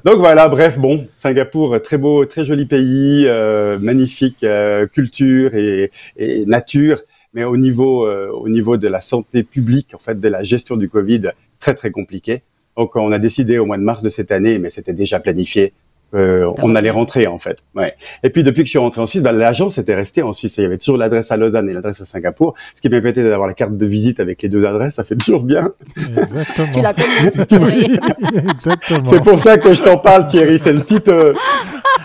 Donc 0.05 0.19
voilà, 0.19 0.49
bref, 0.49 0.79
bon, 0.79 1.07
Singapour, 1.17 1.81
très 1.83 1.99
beau, 1.99 2.25
très 2.25 2.45
joli 2.45 2.67
pays, 2.67 3.25
euh, 3.27 3.79
magnifique 3.79 4.43
euh, 4.45 4.87
culture 4.87 5.55
et, 5.55 5.91
et, 6.17 6.45
nature, 6.47 7.03
mais 7.35 7.45
au 7.45 7.57
niveau, 7.57 8.07
euh, 8.07 8.29
au 8.31 8.49
niveau 8.49 8.77
de 8.77 8.89
la 8.89 9.01
santé 9.01 9.43
publique, 9.43 9.95
en 9.95 9.99
fait, 9.99 10.19
de 10.21 10.29
la 10.29 10.43
gestion 10.43 10.77
du 10.77 10.89
Covid, 10.89 11.31
très 11.61 11.75
très 11.75 11.91
compliqué. 11.91 12.43
Donc 12.77 12.97
on 12.97 13.13
a 13.13 13.19
décidé 13.19 13.59
au 13.59 13.67
mois 13.67 13.77
de 13.77 13.83
mars 13.83 14.03
de 14.03 14.09
cette 14.09 14.33
année, 14.33 14.59
mais 14.59 14.71
c'était 14.71 14.95
déjà 14.95 15.21
planifié, 15.21 15.73
euh, 16.15 16.51
on 16.63 16.75
allait 16.75 16.91
rentrer 16.91 17.27
en 17.27 17.39
fait. 17.39 17.59
Ouais. 17.75 17.95
Et 18.23 18.31
puis 18.31 18.43
depuis 18.43 18.63
que 18.63 18.67
je 18.67 18.71
suis 18.71 18.79
rentré 18.79 19.01
en 19.01 19.07
Suisse, 19.07 19.23
bah, 19.23 19.33
l'agence 19.33 19.79
était 19.79 19.95
restée 19.95 20.23
en 20.23 20.33
Suisse. 20.33 20.55
Il 20.59 20.63
y 20.63 20.65
avait 20.67 20.79
toujours 20.79 20.99
l'adresse 20.99 21.31
à 21.31 21.37
Lausanne 21.37 21.69
et 21.71 21.73
l'adresse 21.73 22.01
à 22.01 22.05
Singapour, 22.05 22.55
ce 22.75 22.81
qui 22.81 22.89
m'a 22.89 23.01
permis 23.01 23.29
d'avoir 23.29 23.49
la 23.49 23.55
carte 23.55 23.77
de 23.77 23.87
visite 23.87 24.21
avec 24.21 24.43
les 24.43 24.49
deux 24.49 24.65
adresses. 24.67 24.95
Ça 24.95 25.05
fait 25.05 25.17
toujours 25.17 25.43
bien. 25.43 25.71
Exactement. 26.17 26.71
tu 26.71 26.81
l'as 26.81 26.95
connu. 26.95 27.97
Exactement. 28.51 29.05
C'est 29.05 29.23
pour 29.23 29.39
ça 29.39 29.59
que 29.59 29.73
je 29.73 29.83
t'en 29.83 29.99
parle, 29.99 30.27
Thierry. 30.27 30.59
C'est 30.59 30.73
une 30.73 30.83
petite. 30.83 31.09
Euh... 31.09 31.33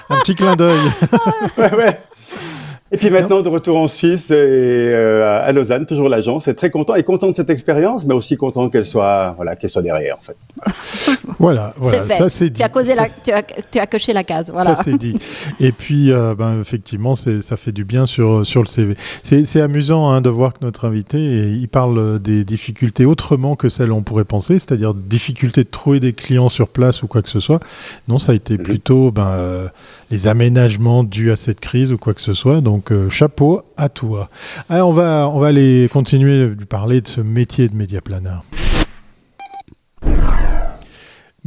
Un 0.10 0.20
petit 0.20 0.36
clin 0.36 0.56
d'œil. 0.56 0.80
ouais, 1.58 1.76
ouais. 1.76 1.98
Et 2.92 2.98
puis 2.98 3.10
maintenant, 3.10 3.42
de 3.42 3.50
retour 3.50 3.78
en 3.78 3.88
Suisse 3.88 4.32
et 4.32 4.34
euh, 4.36 5.46
à 5.46 5.52
Lausanne, 5.52 5.86
toujours 5.86 6.08
l'agence, 6.08 6.48
est 6.48 6.54
très 6.54 6.72
content 6.72 6.96
et 6.96 7.04
content 7.04 7.30
de 7.30 7.36
cette 7.36 7.50
expérience, 7.50 8.06
mais 8.06 8.14
aussi 8.14 8.38
content 8.38 8.70
qu'elle 8.70 8.86
soit, 8.86 9.34
voilà, 9.36 9.58
qu'elle 9.58 9.70
soit 9.70 9.82
derrière, 9.82 10.18
en 10.18 10.22
fait. 10.22 10.38
Voilà, 11.40 11.74
voilà, 11.78 12.02
ça 12.02 12.30
c'est 12.30 12.50
dit. 12.50 12.62
Tu 12.62 12.64
as, 12.64 12.70
causé 12.70 12.96
la, 12.96 13.08
tu, 13.10 13.32
as, 13.32 13.44
tu 13.44 13.78
as 13.78 13.86
coché 13.86 14.12
la 14.12 14.24
case, 14.24 14.50
voilà. 14.52 14.74
Ça 14.74 14.84
c'est 14.84 14.98
dit. 14.98 15.20
Et 15.60 15.72
puis, 15.72 16.12
euh, 16.12 16.34
ben, 16.34 16.60
effectivement, 16.60 17.14
ça 17.14 17.58
fait 17.58 17.72
du 17.72 17.86
bien 17.86 18.08
sur, 18.08 18.44
sur 18.44 18.62
le 18.62 18.68
CV. 18.68 18.96
C'est 19.22 19.62
amusant 19.62 20.10
hein, 20.10 20.22
de 20.22 20.30
voir 20.30 20.54
que 20.54 20.60
notre 20.66 20.86
invité, 20.86 21.20
il 21.20 21.68
parle 21.68 22.20
des 22.20 22.44
difficultés 22.44 23.06
autrement 23.06 23.56
que 23.56 23.70
celles 23.70 23.92
on 23.92 24.02
pourrait 24.02 24.26
penser, 24.26 24.58
c'est-à-dire 24.58 24.96
difficulté 24.96 25.64
de 25.64 25.70
trouver 25.70 26.00
des 26.00 26.14
clients 26.14 26.50
sur 26.50 26.70
place 26.70 27.04
ou 27.04 27.08
quoi 27.08 27.22
que 27.22 27.30
ce 27.30 27.40
soit. 27.40 27.60
Non, 28.08 28.18
ça 28.18 28.32
a 28.32 28.36
été 28.36 28.56
-hmm. 28.56 28.64
plutôt 28.64 29.12
ben, 29.12 29.28
euh, 29.28 29.68
les 30.10 30.28
aménagements 30.28 31.04
dus 31.04 31.32
à 31.32 31.36
cette 31.36 31.60
crise 31.60 31.92
ou 31.92 31.98
quoi 31.98 32.14
que 32.14 32.22
ce 32.22 32.34
soit. 32.34 32.62
Donc, 32.62 32.77
donc 32.78 32.92
euh, 32.92 33.10
chapeau 33.10 33.64
à 33.76 33.90
toi. 33.90 34.30
Alors, 34.70 34.90
on 34.90 34.94
va 34.94 35.28
on 35.34 35.40
va 35.40 35.48
aller 35.48 35.90
continuer 35.92 36.50
de 36.50 36.64
parler 36.64 37.02
de 37.02 37.08
ce 37.08 37.22
métier 37.22 37.68
de 37.70 37.76
médiaplaneur. 37.76 38.44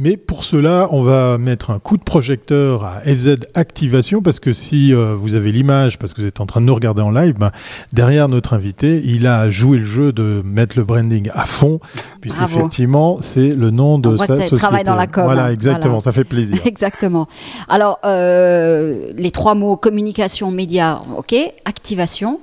Mais 0.03 0.17
pour 0.17 0.43
cela, 0.43 0.87
on 0.89 1.03
va 1.03 1.37
mettre 1.37 1.69
un 1.69 1.77
coup 1.77 1.95
de 1.95 2.01
projecteur 2.01 2.83
à 2.83 3.01
FZ 3.01 3.35
Activation 3.53 4.23
parce 4.23 4.39
que 4.39 4.51
si 4.51 4.95
euh, 4.95 5.13
vous 5.15 5.35
avez 5.35 5.51
l'image, 5.51 5.99
parce 5.99 6.15
que 6.15 6.21
vous 6.21 6.27
êtes 6.27 6.41
en 6.41 6.47
train 6.47 6.59
de 6.59 6.65
nous 6.65 6.73
regarder 6.73 7.03
en 7.03 7.11
live, 7.11 7.35
ben, 7.37 7.51
derrière 7.93 8.27
notre 8.27 8.55
invité, 8.55 8.99
il 9.05 9.27
a 9.27 9.51
joué 9.51 9.77
le 9.77 9.85
jeu 9.85 10.11
de 10.11 10.41
mettre 10.43 10.75
le 10.75 10.85
branding 10.85 11.29
à 11.35 11.45
fond, 11.45 11.79
puisqu'effectivement, 12.19 13.19
c'est 13.21 13.49
le 13.49 13.69
nom 13.69 13.99
de 13.99 14.17
sa 14.17 14.37
société. 14.37 14.55
Travaille 14.55 14.83
dans 14.83 14.95
la 14.95 15.05
com. 15.05 15.23
Voilà, 15.25 15.51
exactement, 15.51 15.99
voilà. 15.99 15.99
ça 15.99 16.11
fait 16.11 16.23
plaisir. 16.23 16.57
Exactement. 16.65 17.27
Alors, 17.69 17.99
euh, 18.03 19.11
les 19.15 19.29
trois 19.29 19.53
mots 19.53 19.77
communication, 19.77 20.49
média, 20.49 21.03
ok, 21.15 21.35
activation, 21.65 22.39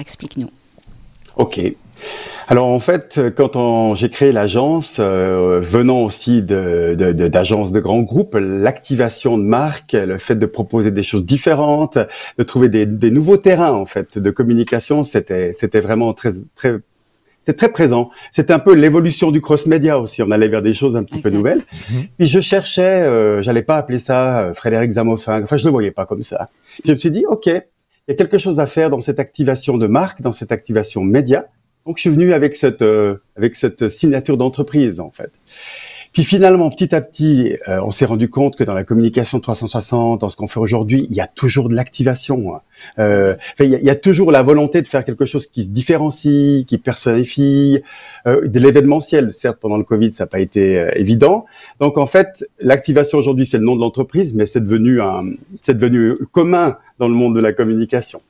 explique-nous. 0.00 0.48
Ok. 1.36 1.60
Alors 2.48 2.68
en 2.68 2.78
fait, 2.78 3.20
quand 3.36 3.94
j'ai 3.94 4.10
créé 4.10 4.32
l'agence, 4.32 4.98
euh, 5.00 5.60
venant 5.62 6.02
aussi 6.02 6.42
d'agences 6.42 7.72
de, 7.72 7.74
de, 7.74 7.78
de, 7.78 7.82
grands 7.82 8.02
groupes, 8.02 8.36
l'activation 8.38 9.38
de 9.38 9.44
marque, 9.44 9.92
le 9.92 10.18
fait 10.18 10.36
de 10.36 10.46
proposer 10.46 10.90
des 10.90 11.02
choses 11.02 11.24
différentes, 11.24 11.98
de 12.38 12.42
trouver 12.42 12.68
des, 12.68 12.86
des 12.86 13.10
nouveaux 13.10 13.36
terrains 13.36 13.72
en 13.72 13.86
fait 13.86 14.18
de 14.18 14.30
communication, 14.30 15.02
c'était 15.02 15.52
c'était 15.52 15.80
vraiment 15.80 16.12
très 16.14 16.32
très 16.54 16.78
c'est 17.42 17.56
très 17.56 17.70
présent. 17.70 18.10
C'était 18.30 18.52
un 18.52 18.60
peu 18.60 18.72
l'évolution 18.72 19.32
du 19.32 19.40
cross-média 19.40 19.98
aussi. 19.98 20.22
On 20.22 20.30
allait 20.30 20.48
vers 20.48 20.62
des 20.62 20.74
choses 20.74 20.96
un 20.96 21.02
petit 21.02 21.18
exact. 21.18 21.30
peu 21.30 21.36
nouvelles. 21.36 21.58
Mm 21.58 21.94
-hmm. 21.94 22.08
Puis 22.16 22.28
je 22.28 22.40
cherchais, 22.40 23.02
euh, 23.02 23.42
j'allais 23.42 23.64
pas 23.64 23.76
appeler 23.76 23.98
ça 23.98 24.18
euh, 24.40 24.54
Frédéric 24.54 24.92
Zamoffin. 24.92 25.42
Enfin, 25.42 25.56
je 25.56 25.64
le 25.64 25.72
voyais 25.72 25.90
pas 25.90 26.06
comme 26.06 26.22
ça. 26.22 26.48
Puis 26.74 26.82
je 26.86 26.92
me 26.92 26.98
suis 26.98 27.10
dit, 27.10 27.24
ok, 27.28 27.46
il 27.46 28.10
y 28.10 28.12
a 28.12 28.14
quelque 28.14 28.38
chose 28.38 28.58
à 28.60 28.66
faire 28.66 28.90
dans 28.90 29.00
cette 29.00 29.18
activation 29.18 29.76
de 29.76 29.88
marque, 29.88 30.22
dans 30.22 30.32
cette 30.32 30.52
activation 30.52 31.02
média. 31.02 31.40
Donc 31.86 31.96
je 31.96 32.02
suis 32.02 32.10
venu 32.10 32.32
avec 32.32 32.56
cette 32.56 32.82
euh, 32.82 33.16
avec 33.36 33.56
cette 33.56 33.88
signature 33.88 34.36
d'entreprise 34.36 35.00
en 35.00 35.10
fait. 35.10 35.30
Puis 36.12 36.24
finalement, 36.24 36.68
petit 36.68 36.94
à 36.94 37.00
petit, 37.00 37.56
euh, 37.68 37.80
on 37.82 37.90
s'est 37.90 38.04
rendu 38.04 38.28
compte 38.28 38.54
que 38.54 38.64
dans 38.64 38.74
la 38.74 38.84
communication 38.84 39.40
360, 39.40 40.20
dans 40.20 40.28
ce 40.28 40.36
qu'on 40.36 40.46
fait 40.46 40.60
aujourd'hui, 40.60 41.06
il 41.08 41.16
y 41.16 41.20
a 41.20 41.26
toujours 41.26 41.70
de 41.70 41.74
l'activation. 41.74 42.54
Hein. 42.54 42.60
Euh, 42.98 43.34
il, 43.60 43.70
y 43.70 43.88
a, 43.88 43.94
toujours 43.94 44.30
la 44.30 44.42
volonté 44.42 44.82
de 44.82 44.88
faire 44.88 45.06
quelque 45.06 45.24
chose 45.24 45.46
qui 45.46 45.64
se 45.64 45.70
différencie, 45.70 46.66
qui 46.66 46.76
personnifie, 46.76 47.80
euh, 48.26 48.46
de 48.46 48.58
l'événementiel. 48.60 49.32
Certes, 49.32 49.58
pendant 49.58 49.78
le 49.78 49.84
Covid, 49.84 50.12
ça 50.12 50.24
n'a 50.24 50.28
pas 50.28 50.40
été 50.40 50.78
euh, 50.78 50.90
évident. 50.96 51.46
Donc 51.80 51.96
en 51.96 52.06
fait, 52.06 52.44
l'activation 52.60 53.16
aujourd'hui, 53.16 53.46
c'est 53.46 53.58
le 53.58 53.64
nom 53.64 53.74
de 53.74 53.80
l'entreprise, 53.80 54.34
mais 54.34 54.44
c'est 54.44 54.62
devenu 54.62 55.00
c'est 55.62 55.78
devenu 55.78 56.14
commun 56.30 56.76
dans 56.98 57.08
le 57.08 57.14
monde 57.14 57.34
de 57.34 57.40
la 57.40 57.54
communication. 57.54 58.20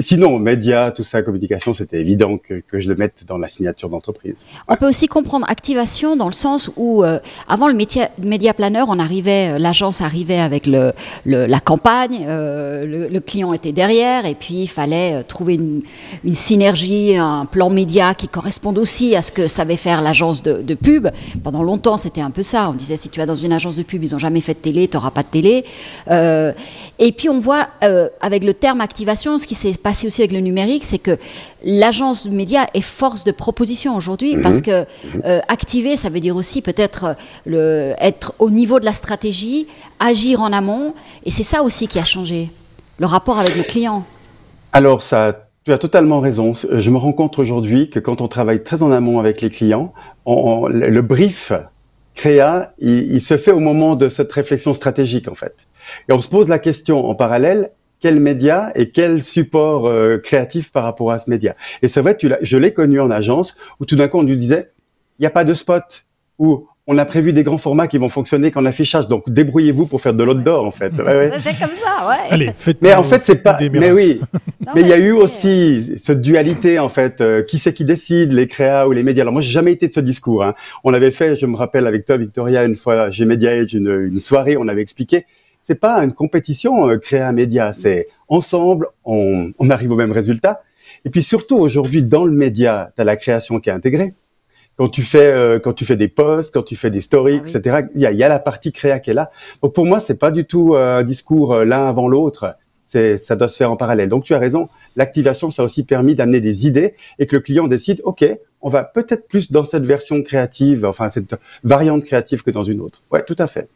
Sinon, 0.00 0.38
médias, 0.38 0.90
tout 0.90 1.02
ça, 1.02 1.22
communication, 1.22 1.74
c'était 1.74 2.00
évident 2.00 2.36
que, 2.36 2.62
je 2.72 2.88
le 2.88 2.96
mette 2.96 3.24
dans 3.28 3.36
la 3.36 3.48
signature 3.48 3.90
d'entreprise. 3.90 4.46
On 4.68 4.76
peut 4.76 4.88
aussi 4.88 5.06
comprendre 5.06 5.46
activation 5.48 6.16
dans 6.16 6.26
le 6.26 6.32
sens 6.32 6.70
où, 6.76 7.04
euh, 7.04 7.18
avant 7.48 7.68
le 7.68 7.74
média, 7.74 8.08
média 8.18 8.54
planeur, 8.54 8.86
on 8.88 8.98
arrivait, 8.98 9.52
euh, 9.52 9.58
l'agence 9.58 10.00
arrivait 10.00 10.38
avec 10.38 10.66
le, 10.66 10.92
le 11.26 11.46
la 11.46 11.60
campagne, 11.60 12.24
euh, 12.26 12.86
le, 12.86 13.08
le, 13.08 13.20
client 13.20 13.52
était 13.52 13.72
derrière, 13.72 14.24
et 14.24 14.34
puis 14.34 14.62
il 14.62 14.66
fallait 14.68 15.16
euh, 15.16 15.22
trouver 15.22 15.54
une, 15.54 15.82
une, 16.24 16.32
synergie, 16.32 17.16
un 17.16 17.44
plan 17.44 17.68
média 17.68 18.14
qui 18.14 18.28
corresponde 18.28 18.78
aussi 18.78 19.14
à 19.14 19.22
ce 19.22 19.30
que 19.30 19.46
savait 19.46 19.76
faire 19.76 20.00
l'agence 20.00 20.42
de, 20.42 20.62
de, 20.62 20.74
pub. 20.74 21.08
Pendant 21.44 21.62
longtemps, 21.62 21.98
c'était 21.98 22.20
un 22.22 22.30
peu 22.30 22.42
ça. 22.42 22.70
On 22.70 22.74
disait 22.74 22.96
si 22.96 23.10
tu 23.10 23.20
vas 23.20 23.26
dans 23.26 23.36
une 23.36 23.52
agence 23.52 23.76
de 23.76 23.82
pub, 23.82 24.02
ils 24.02 24.12
n'ont 24.12 24.18
jamais 24.18 24.40
fait 24.40 24.54
de 24.54 24.60
télé, 24.60 24.88
tu 24.88 24.96
n'auras 24.96 25.10
pas 25.10 25.22
de 25.22 25.28
télé. 25.28 25.64
Euh, 26.10 26.52
et 26.98 27.12
puis 27.12 27.28
on 27.28 27.38
voit 27.38 27.66
avec 28.20 28.44
le 28.44 28.54
terme 28.54 28.80
activation, 28.80 29.36
ce 29.38 29.46
qui 29.46 29.54
s'est 29.54 29.72
passé 29.82 30.06
aussi 30.06 30.22
avec 30.22 30.32
le 30.32 30.40
numérique, 30.40 30.84
c'est 30.84 30.98
que 30.98 31.16
l'agence 31.64 32.26
média 32.26 32.66
est 32.74 32.80
force 32.80 33.24
de 33.24 33.32
proposition 33.32 33.96
aujourd'hui, 33.96 34.36
mmh. 34.36 34.42
parce 34.42 34.60
que 34.60 34.84
euh, 35.24 35.40
activer, 35.48 35.96
ça 35.96 36.08
veut 36.08 36.20
dire 36.20 36.36
aussi 36.36 36.62
peut-être 36.62 37.16
le, 37.44 37.94
être 37.98 38.34
au 38.38 38.50
niveau 38.50 38.80
de 38.80 38.84
la 38.84 38.92
stratégie, 38.92 39.66
agir 40.00 40.40
en 40.40 40.52
amont, 40.52 40.94
et 41.24 41.30
c'est 41.30 41.42
ça 41.42 41.62
aussi 41.62 41.88
qui 41.88 41.98
a 41.98 42.04
changé, 42.04 42.50
le 42.98 43.06
rapport 43.06 43.38
avec 43.38 43.56
le 43.56 43.62
client. 43.62 44.04
Alors 44.72 45.02
ça, 45.02 45.48
tu 45.64 45.72
as 45.72 45.78
totalement 45.78 46.20
raison. 46.20 46.54
Je 46.54 46.90
me 46.90 46.96
rends 46.96 47.12
compte 47.12 47.38
aujourd'hui 47.38 47.90
que 47.90 47.98
quand 47.98 48.20
on 48.20 48.28
travaille 48.28 48.62
très 48.62 48.82
en 48.82 48.90
amont 48.90 49.18
avec 49.18 49.42
les 49.42 49.50
clients, 49.50 49.92
on, 50.24 50.66
le 50.68 51.02
brief 51.02 51.52
créa, 52.14 52.74
il, 52.78 53.12
il 53.12 53.20
se 53.20 53.36
fait 53.36 53.52
au 53.52 53.60
moment 53.60 53.96
de 53.96 54.08
cette 54.08 54.32
réflexion 54.32 54.74
stratégique 54.74 55.28
en 55.28 55.34
fait. 55.34 55.66
Et 56.08 56.12
on 56.12 56.20
se 56.20 56.28
pose 56.28 56.48
la 56.48 56.58
question 56.58 57.08
en 57.08 57.14
parallèle, 57.14 57.70
quel 58.02 58.20
média 58.20 58.72
et 58.74 58.90
quel 58.90 59.22
support 59.22 59.86
euh, 59.86 60.18
créatif 60.18 60.72
par 60.72 60.82
rapport 60.82 61.12
à 61.12 61.18
ce 61.18 61.30
média. 61.30 61.54
Et 61.80 61.88
c'est 61.88 62.00
vrai, 62.00 62.16
tu 62.16 62.30
je 62.42 62.56
l'ai 62.58 62.74
connu 62.74 63.00
en 63.00 63.10
agence 63.10 63.56
où 63.80 63.86
tout 63.86 63.96
d'un 63.96 64.08
coup 64.08 64.18
on 64.18 64.24
nous 64.24 64.34
disait, 64.34 64.72
il 65.18 65.22
n'y 65.22 65.26
a 65.26 65.30
pas 65.30 65.44
de 65.44 65.54
spot 65.54 66.04
ou 66.38 66.66
on 66.88 66.98
a 66.98 67.04
prévu 67.04 67.32
des 67.32 67.44
grands 67.44 67.58
formats 67.58 67.86
qui 67.86 67.96
vont 67.98 68.08
fonctionner 68.08 68.50
qu'en 68.50 68.64
affichage. 68.64 69.06
Donc 69.06 69.30
débrouillez-vous 69.30 69.86
pour 69.86 70.00
faire 70.00 70.14
de 70.14 70.24
l'outdoor 70.24 70.66
en 70.66 70.72
fait. 70.72 70.92
Ouais, 70.94 71.30
C'est 71.44 71.56
comme 71.56 71.76
ça, 71.76 72.08
ouais. 72.08 72.30
Allez, 72.30 72.50
mais 72.80 72.92
en 72.94 73.04
fait 73.04 73.22
c'est 73.22 73.36
pas. 73.36 73.56
Mais 73.60 73.92
oui. 73.92 74.20
mais 74.74 74.80
il 74.80 74.88
y 74.88 74.92
a 74.92 74.98
eu 74.98 75.12
aussi 75.12 75.92
cette 75.98 76.20
dualité 76.20 76.80
en 76.80 76.88
fait. 76.88 77.20
Euh, 77.20 77.44
qui 77.44 77.58
c'est 77.58 77.72
qui 77.72 77.84
décide, 77.84 78.32
les 78.32 78.48
créas 78.48 78.88
ou 78.88 78.92
les 78.92 79.04
médias. 79.04 79.22
Alors 79.22 79.32
moi 79.32 79.42
j'ai 79.42 79.52
jamais 79.52 79.72
été 79.72 79.86
de 79.86 79.92
ce 79.92 80.00
discours. 80.00 80.42
Hein. 80.42 80.54
On 80.82 80.92
avait 80.92 81.12
fait, 81.12 81.36
je 81.36 81.46
me 81.46 81.56
rappelle 81.56 81.86
avec 81.86 82.04
toi 82.04 82.16
Victoria 82.16 82.64
une 82.64 82.74
fois, 82.74 83.12
j'ai 83.12 83.26
Media 83.26 83.52
Age 83.52 83.74
une, 83.74 84.08
une 84.10 84.18
soirée, 84.18 84.56
on 84.56 84.66
avait 84.66 84.82
expliqué 84.82 85.24
c'est 85.62 85.80
pas 85.80 86.02
une 86.04 86.12
compétition 86.12 86.88
euh, 86.88 86.98
créer 86.98 87.20
un 87.20 87.32
média, 87.32 87.72
c'est 87.72 88.08
ensemble, 88.28 88.88
on, 89.04 89.52
on, 89.58 89.70
arrive 89.70 89.92
au 89.92 89.96
même 89.96 90.12
résultat. 90.12 90.62
Et 91.04 91.10
puis 91.10 91.22
surtout 91.22 91.56
aujourd'hui 91.56 92.02
dans 92.02 92.24
le 92.24 92.32
média, 92.32 92.92
tu 92.94 93.00
as 93.00 93.04
la 93.04 93.16
création 93.16 93.60
qui 93.60 93.70
est 93.70 93.72
intégrée. 93.72 94.14
Quand 94.76 94.88
tu 94.88 95.02
fais 95.02 95.26
euh, 95.26 95.58
quand 95.58 95.74
tu 95.74 95.84
fais 95.84 95.96
des 95.96 96.08
posts, 96.08 96.54
quand 96.54 96.62
tu 96.62 96.76
fais 96.76 96.90
des 96.90 97.02
stories, 97.02 97.40
ah 97.42 97.48
etc. 97.48 97.86
Il 97.94 98.00
y 98.00 98.06
a, 98.06 98.12
y 98.12 98.24
a, 98.24 98.28
la 98.28 98.38
partie 98.38 98.72
créa 98.72 99.00
qui 99.00 99.10
est 99.10 99.14
là. 99.14 99.30
Donc 99.62 99.74
pour 99.74 99.84
moi 99.84 100.00
c'est 100.00 100.18
pas 100.18 100.30
du 100.30 100.46
tout 100.46 100.74
euh, 100.74 100.98
un 100.98 101.02
discours 101.02 101.52
euh, 101.54 101.64
l'un 101.64 101.86
avant 101.86 102.08
l'autre. 102.08 102.56
C'est 102.86 103.18
ça 103.18 103.36
doit 103.36 103.48
se 103.48 103.56
faire 103.56 103.70
en 103.70 103.76
parallèle. 103.76 104.08
Donc 104.08 104.24
tu 104.24 104.34
as 104.34 104.38
raison. 104.38 104.68
L'activation 104.96 105.50
ça 105.50 105.62
a 105.62 105.64
aussi 105.66 105.84
permis 105.84 106.14
d'amener 106.14 106.40
des 106.40 106.66
idées 106.66 106.94
et 107.18 107.26
que 107.26 107.36
le 107.36 107.42
client 107.42 107.68
décide 107.68 108.00
ok 108.04 108.24
on 108.64 108.68
va 108.68 108.84
peut-être 108.84 109.26
plus 109.26 109.50
dans 109.50 109.64
cette 109.64 109.84
version 109.84 110.22
créative, 110.22 110.84
enfin 110.84 111.10
cette 111.10 111.34
variante 111.64 112.04
créative 112.04 112.42
que 112.42 112.50
dans 112.50 112.64
une 112.64 112.80
autre. 112.80 113.02
Ouais 113.10 113.22
tout 113.24 113.36
à 113.38 113.46
fait. 113.46 113.68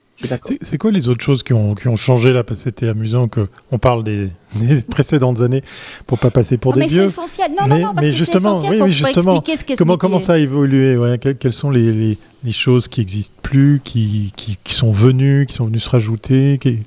C'est 0.62 0.78
quoi 0.78 0.90
les 0.90 1.08
autres 1.08 1.22
choses 1.22 1.42
qui 1.42 1.52
ont, 1.52 1.74
qui 1.74 1.88
ont 1.88 1.96
changé 1.96 2.32
là? 2.32 2.42
Parce 2.42 2.60
que 2.60 2.64
c'était 2.64 2.88
amusant 2.88 3.28
qu'on 3.28 3.78
parle 3.78 4.02
des, 4.02 4.30
des, 4.54 4.82
précédentes 4.82 5.40
années 5.40 5.62
pour 6.06 6.18
pas 6.18 6.30
passer 6.30 6.56
pour 6.56 6.72
non, 6.72 6.76
des 6.76 6.80
mais 6.82 6.88
vieux. 6.88 7.08
C'est 7.08 7.22
essentiel. 7.22 7.50
Non, 7.50 7.66
mais, 7.68 7.80
non, 7.80 7.86
non, 7.88 7.94
parce 7.94 8.06
mais 8.06 8.12
justement, 8.12 8.60
que 8.60 8.68
oui, 8.68 8.78
pour, 8.78 8.86
oui, 8.86 8.92
justement, 8.92 9.40
pour 9.40 9.56
ce 9.56 9.76
comment, 9.76 9.96
comment 9.96 10.18
ça 10.18 10.34
a 10.34 10.38
évolué 10.38 10.96
ouais, 10.96 11.18
quelles, 11.18 11.36
quelles, 11.36 11.52
sont 11.52 11.70
les, 11.70 11.92
les, 11.92 12.18
les, 12.44 12.52
choses 12.52 12.88
qui 12.88 13.00
existent 13.00 13.36
plus, 13.42 13.80
qui, 13.84 14.32
qui, 14.36 14.58
qui, 14.62 14.74
sont 14.74 14.92
venues, 14.92 15.46
qui 15.46 15.54
sont 15.54 15.66
venues 15.66 15.80
se 15.80 15.90
rajouter 15.90 16.58
qui... 16.60 16.78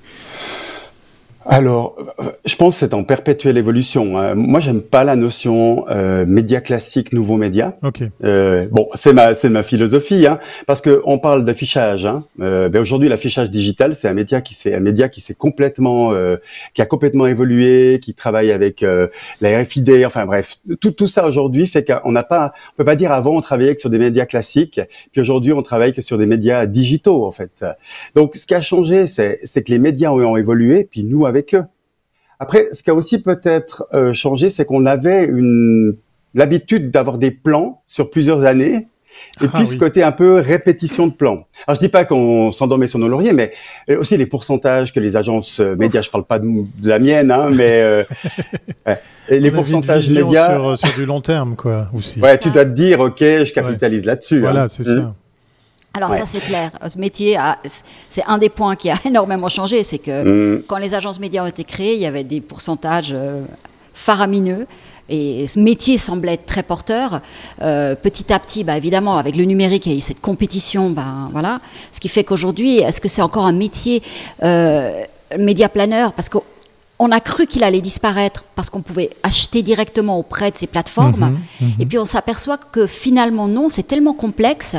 Alors, 1.45 1.95
je 2.45 2.55
pense 2.55 2.75
que 2.75 2.79
c'est 2.79 2.93
en 2.93 3.03
perpétuelle 3.03 3.57
évolution. 3.57 4.17
Hein. 4.19 4.35
Moi, 4.35 4.59
j'aime 4.59 4.81
pas 4.81 5.03
la 5.03 5.15
notion 5.15 5.85
euh, 5.89 6.25
média 6.25 6.59
classique, 6.59 7.13
nouveau 7.13 7.37
média. 7.37 7.77
Ok. 7.81 8.01
Euh, 8.23 8.67
bon, 8.71 8.89
c'est 8.93 9.13
ma 9.13 9.33
c'est 9.33 9.49
ma 9.49 9.63
philosophie, 9.63 10.27
hein, 10.27 10.39
parce 10.67 10.81
que 10.81 11.01
on 11.05 11.17
parle 11.17 11.45
d'affichage. 11.45 12.05
Hein. 12.05 12.25
Euh, 12.41 12.67
ben 12.67 12.81
aujourd'hui, 12.81 13.07
l'affichage 13.07 13.49
digital, 13.51 13.95
c'est 13.95 14.09
un 14.09 14.13
média 14.13 14.41
qui 14.41 14.53
s'est 14.53 14.73
un 14.73 14.81
média 14.81 15.07
qui 15.07 15.21
s'est 15.21 15.33
complètement 15.33 16.13
euh, 16.13 16.35
qui 16.73 16.81
a 16.81 16.85
complètement 16.85 17.25
évolué, 17.25 17.99
qui 18.01 18.13
travaille 18.13 18.51
avec 18.51 18.83
euh, 18.83 19.07
la 19.39 19.61
RFID. 19.61 20.03
Enfin 20.05 20.25
bref, 20.25 20.57
tout 20.81 20.91
tout 20.91 21.07
ça 21.07 21.25
aujourd'hui 21.25 21.67
fait 21.67 21.85
qu'on 21.85 22.11
n'a 22.11 22.23
pas, 22.23 22.51
on 22.73 22.77
peut 22.77 22.85
pas 22.85 22.97
dire 22.97 23.13
avant 23.13 23.35
on 23.35 23.41
travaillait 23.41 23.75
que 23.75 23.81
sur 23.81 23.89
des 23.89 23.99
médias 23.99 24.25
classiques, 24.25 24.81
puis 25.13 25.21
aujourd'hui 25.21 25.53
on 25.53 25.61
travaille 25.61 25.93
que 25.93 26.01
sur 26.01 26.17
des 26.17 26.25
médias 26.25 26.65
digitaux 26.65 27.25
en 27.25 27.31
fait. 27.31 27.65
Donc, 28.13 28.35
ce 28.35 28.45
qui 28.45 28.55
a 28.55 28.61
changé, 28.61 29.07
c'est 29.07 29.39
c'est 29.45 29.63
que 29.63 29.71
les 29.71 29.79
médias 29.79 30.11
ont, 30.11 30.19
ont 30.19 30.35
évolué, 30.35 30.83
puis 30.89 31.03
nous 31.03 31.28
avec 31.29 31.55
eux. 31.55 31.63
Après, 32.39 32.69
ce 32.73 32.83
qui 32.83 32.89
a 32.89 32.93
aussi 32.93 33.21
peut-être 33.21 33.87
euh, 33.93 34.13
changé, 34.13 34.49
c'est 34.49 34.65
qu'on 34.65 34.85
avait 34.85 35.25
une 35.25 35.97
l'habitude 36.33 36.91
d'avoir 36.91 37.17
des 37.17 37.31
plans 37.31 37.81
sur 37.87 38.09
plusieurs 38.09 38.43
années. 38.43 38.87
Et 39.41 39.45
ah, 39.45 39.57
puis 39.57 39.67
ce 39.67 39.75
côté 39.75 40.01
un 40.01 40.13
peu 40.13 40.35
répétition 40.35 41.07
de 41.07 41.11
plans. 41.11 41.45
Alors 41.67 41.75
je 41.75 41.79
dis 41.79 41.89
pas 41.89 42.05
qu'on 42.05 42.51
s'endormait 42.51 42.87
sur 42.87 42.99
nos 42.99 43.09
lauriers, 43.09 43.33
mais 43.33 43.51
aussi 43.89 44.15
les 44.15 44.25
pourcentages 44.25 44.93
que 44.93 44.99
les 44.99 45.17
agences 45.17 45.59
euh, 45.59 45.75
médias, 45.75 46.01
je 46.01 46.09
parle 46.09 46.25
pas 46.25 46.39
de, 46.39 46.45
de 46.47 46.87
la 46.87 46.99
mienne, 46.99 47.31
hein, 47.31 47.47
mais 47.51 47.81
euh, 47.81 48.03
ouais. 48.87 48.99
les 49.29 49.51
pourcentages 49.51 50.09
médias 50.11 50.53
sur, 50.53 50.77
sur, 50.77 50.93
du 50.93 51.05
long 51.05 51.19
terme, 51.19 51.55
quoi. 51.55 51.89
Aussi. 51.93 52.21
Ouais, 52.21 52.37
tu 52.37 52.49
dois 52.51 52.65
te 52.65 52.71
dire, 52.71 53.01
ok, 53.01 53.19
je 53.19 53.51
capitalise 53.51 54.01
ouais. 54.01 54.07
là-dessus. 54.07 54.39
Voilà, 54.39 54.63
hein. 54.63 54.67
c'est 54.69 54.87
mmh. 54.87 55.01
ça. 55.01 55.15
Alors 55.93 56.11
ouais. 56.11 56.19
ça 56.19 56.25
c'est 56.25 56.39
clair, 56.39 56.71
ce 56.87 56.97
métier, 56.99 57.37
c'est 58.09 58.23
un 58.27 58.37
des 58.37 58.49
points 58.49 58.75
qui 58.75 58.89
a 58.89 58.95
énormément 59.05 59.49
changé, 59.49 59.83
c'est 59.83 59.97
que 59.97 60.57
mmh. 60.57 60.63
quand 60.67 60.77
les 60.77 60.93
agences 60.93 61.19
médias 61.19 61.43
ont 61.43 61.47
été 61.47 61.63
créées, 61.63 61.95
il 61.95 62.01
y 62.01 62.05
avait 62.05 62.23
des 62.23 62.41
pourcentages 62.41 63.11
euh, 63.11 63.43
faramineux. 63.93 64.67
Et 65.09 65.47
ce 65.47 65.59
métier 65.59 65.97
semblait 65.97 66.33
être 66.33 66.45
très 66.45 66.63
porteur. 66.63 67.21
Euh, 67.61 67.95
petit 67.95 68.31
à 68.31 68.39
petit, 68.39 68.63
bah, 68.63 68.77
évidemment, 68.77 69.17
avec 69.17 69.35
le 69.35 69.43
numérique 69.43 69.87
et 69.87 69.99
cette 70.01 70.21
compétition, 70.21 70.91
bah, 70.91 71.27
voilà. 71.31 71.59
Ce 71.91 71.99
qui 71.99 72.09
fait 72.09 72.23
qu'aujourd'hui, 72.23 72.77
est-ce 72.77 73.01
que 73.01 73.07
c'est 73.07 73.23
encore 73.23 73.45
un 73.45 73.51
métier 73.51 74.03
euh, 74.43 75.01
média 75.37 75.67
planeur? 75.67 76.13
Parce 76.13 76.29
qu'on 76.29 76.43
on 76.99 77.11
a 77.11 77.19
cru 77.19 77.47
qu'il 77.47 77.63
allait 77.63 77.81
disparaître 77.81 78.43
parce 78.55 78.69
qu'on 78.69 78.81
pouvait 78.81 79.09
acheter 79.23 79.63
directement 79.63 80.19
auprès 80.19 80.51
de 80.51 80.57
ces 80.57 80.67
plateformes. 80.67 81.31
Mmh, 81.59 81.65
mmh. 81.65 81.81
Et 81.81 81.85
puis 81.87 81.97
on 81.97 82.05
s'aperçoit 82.05 82.57
que 82.57 82.85
finalement 82.85 83.47
non, 83.47 83.67
c'est 83.67 83.87
tellement 83.87 84.13
complexe 84.13 84.75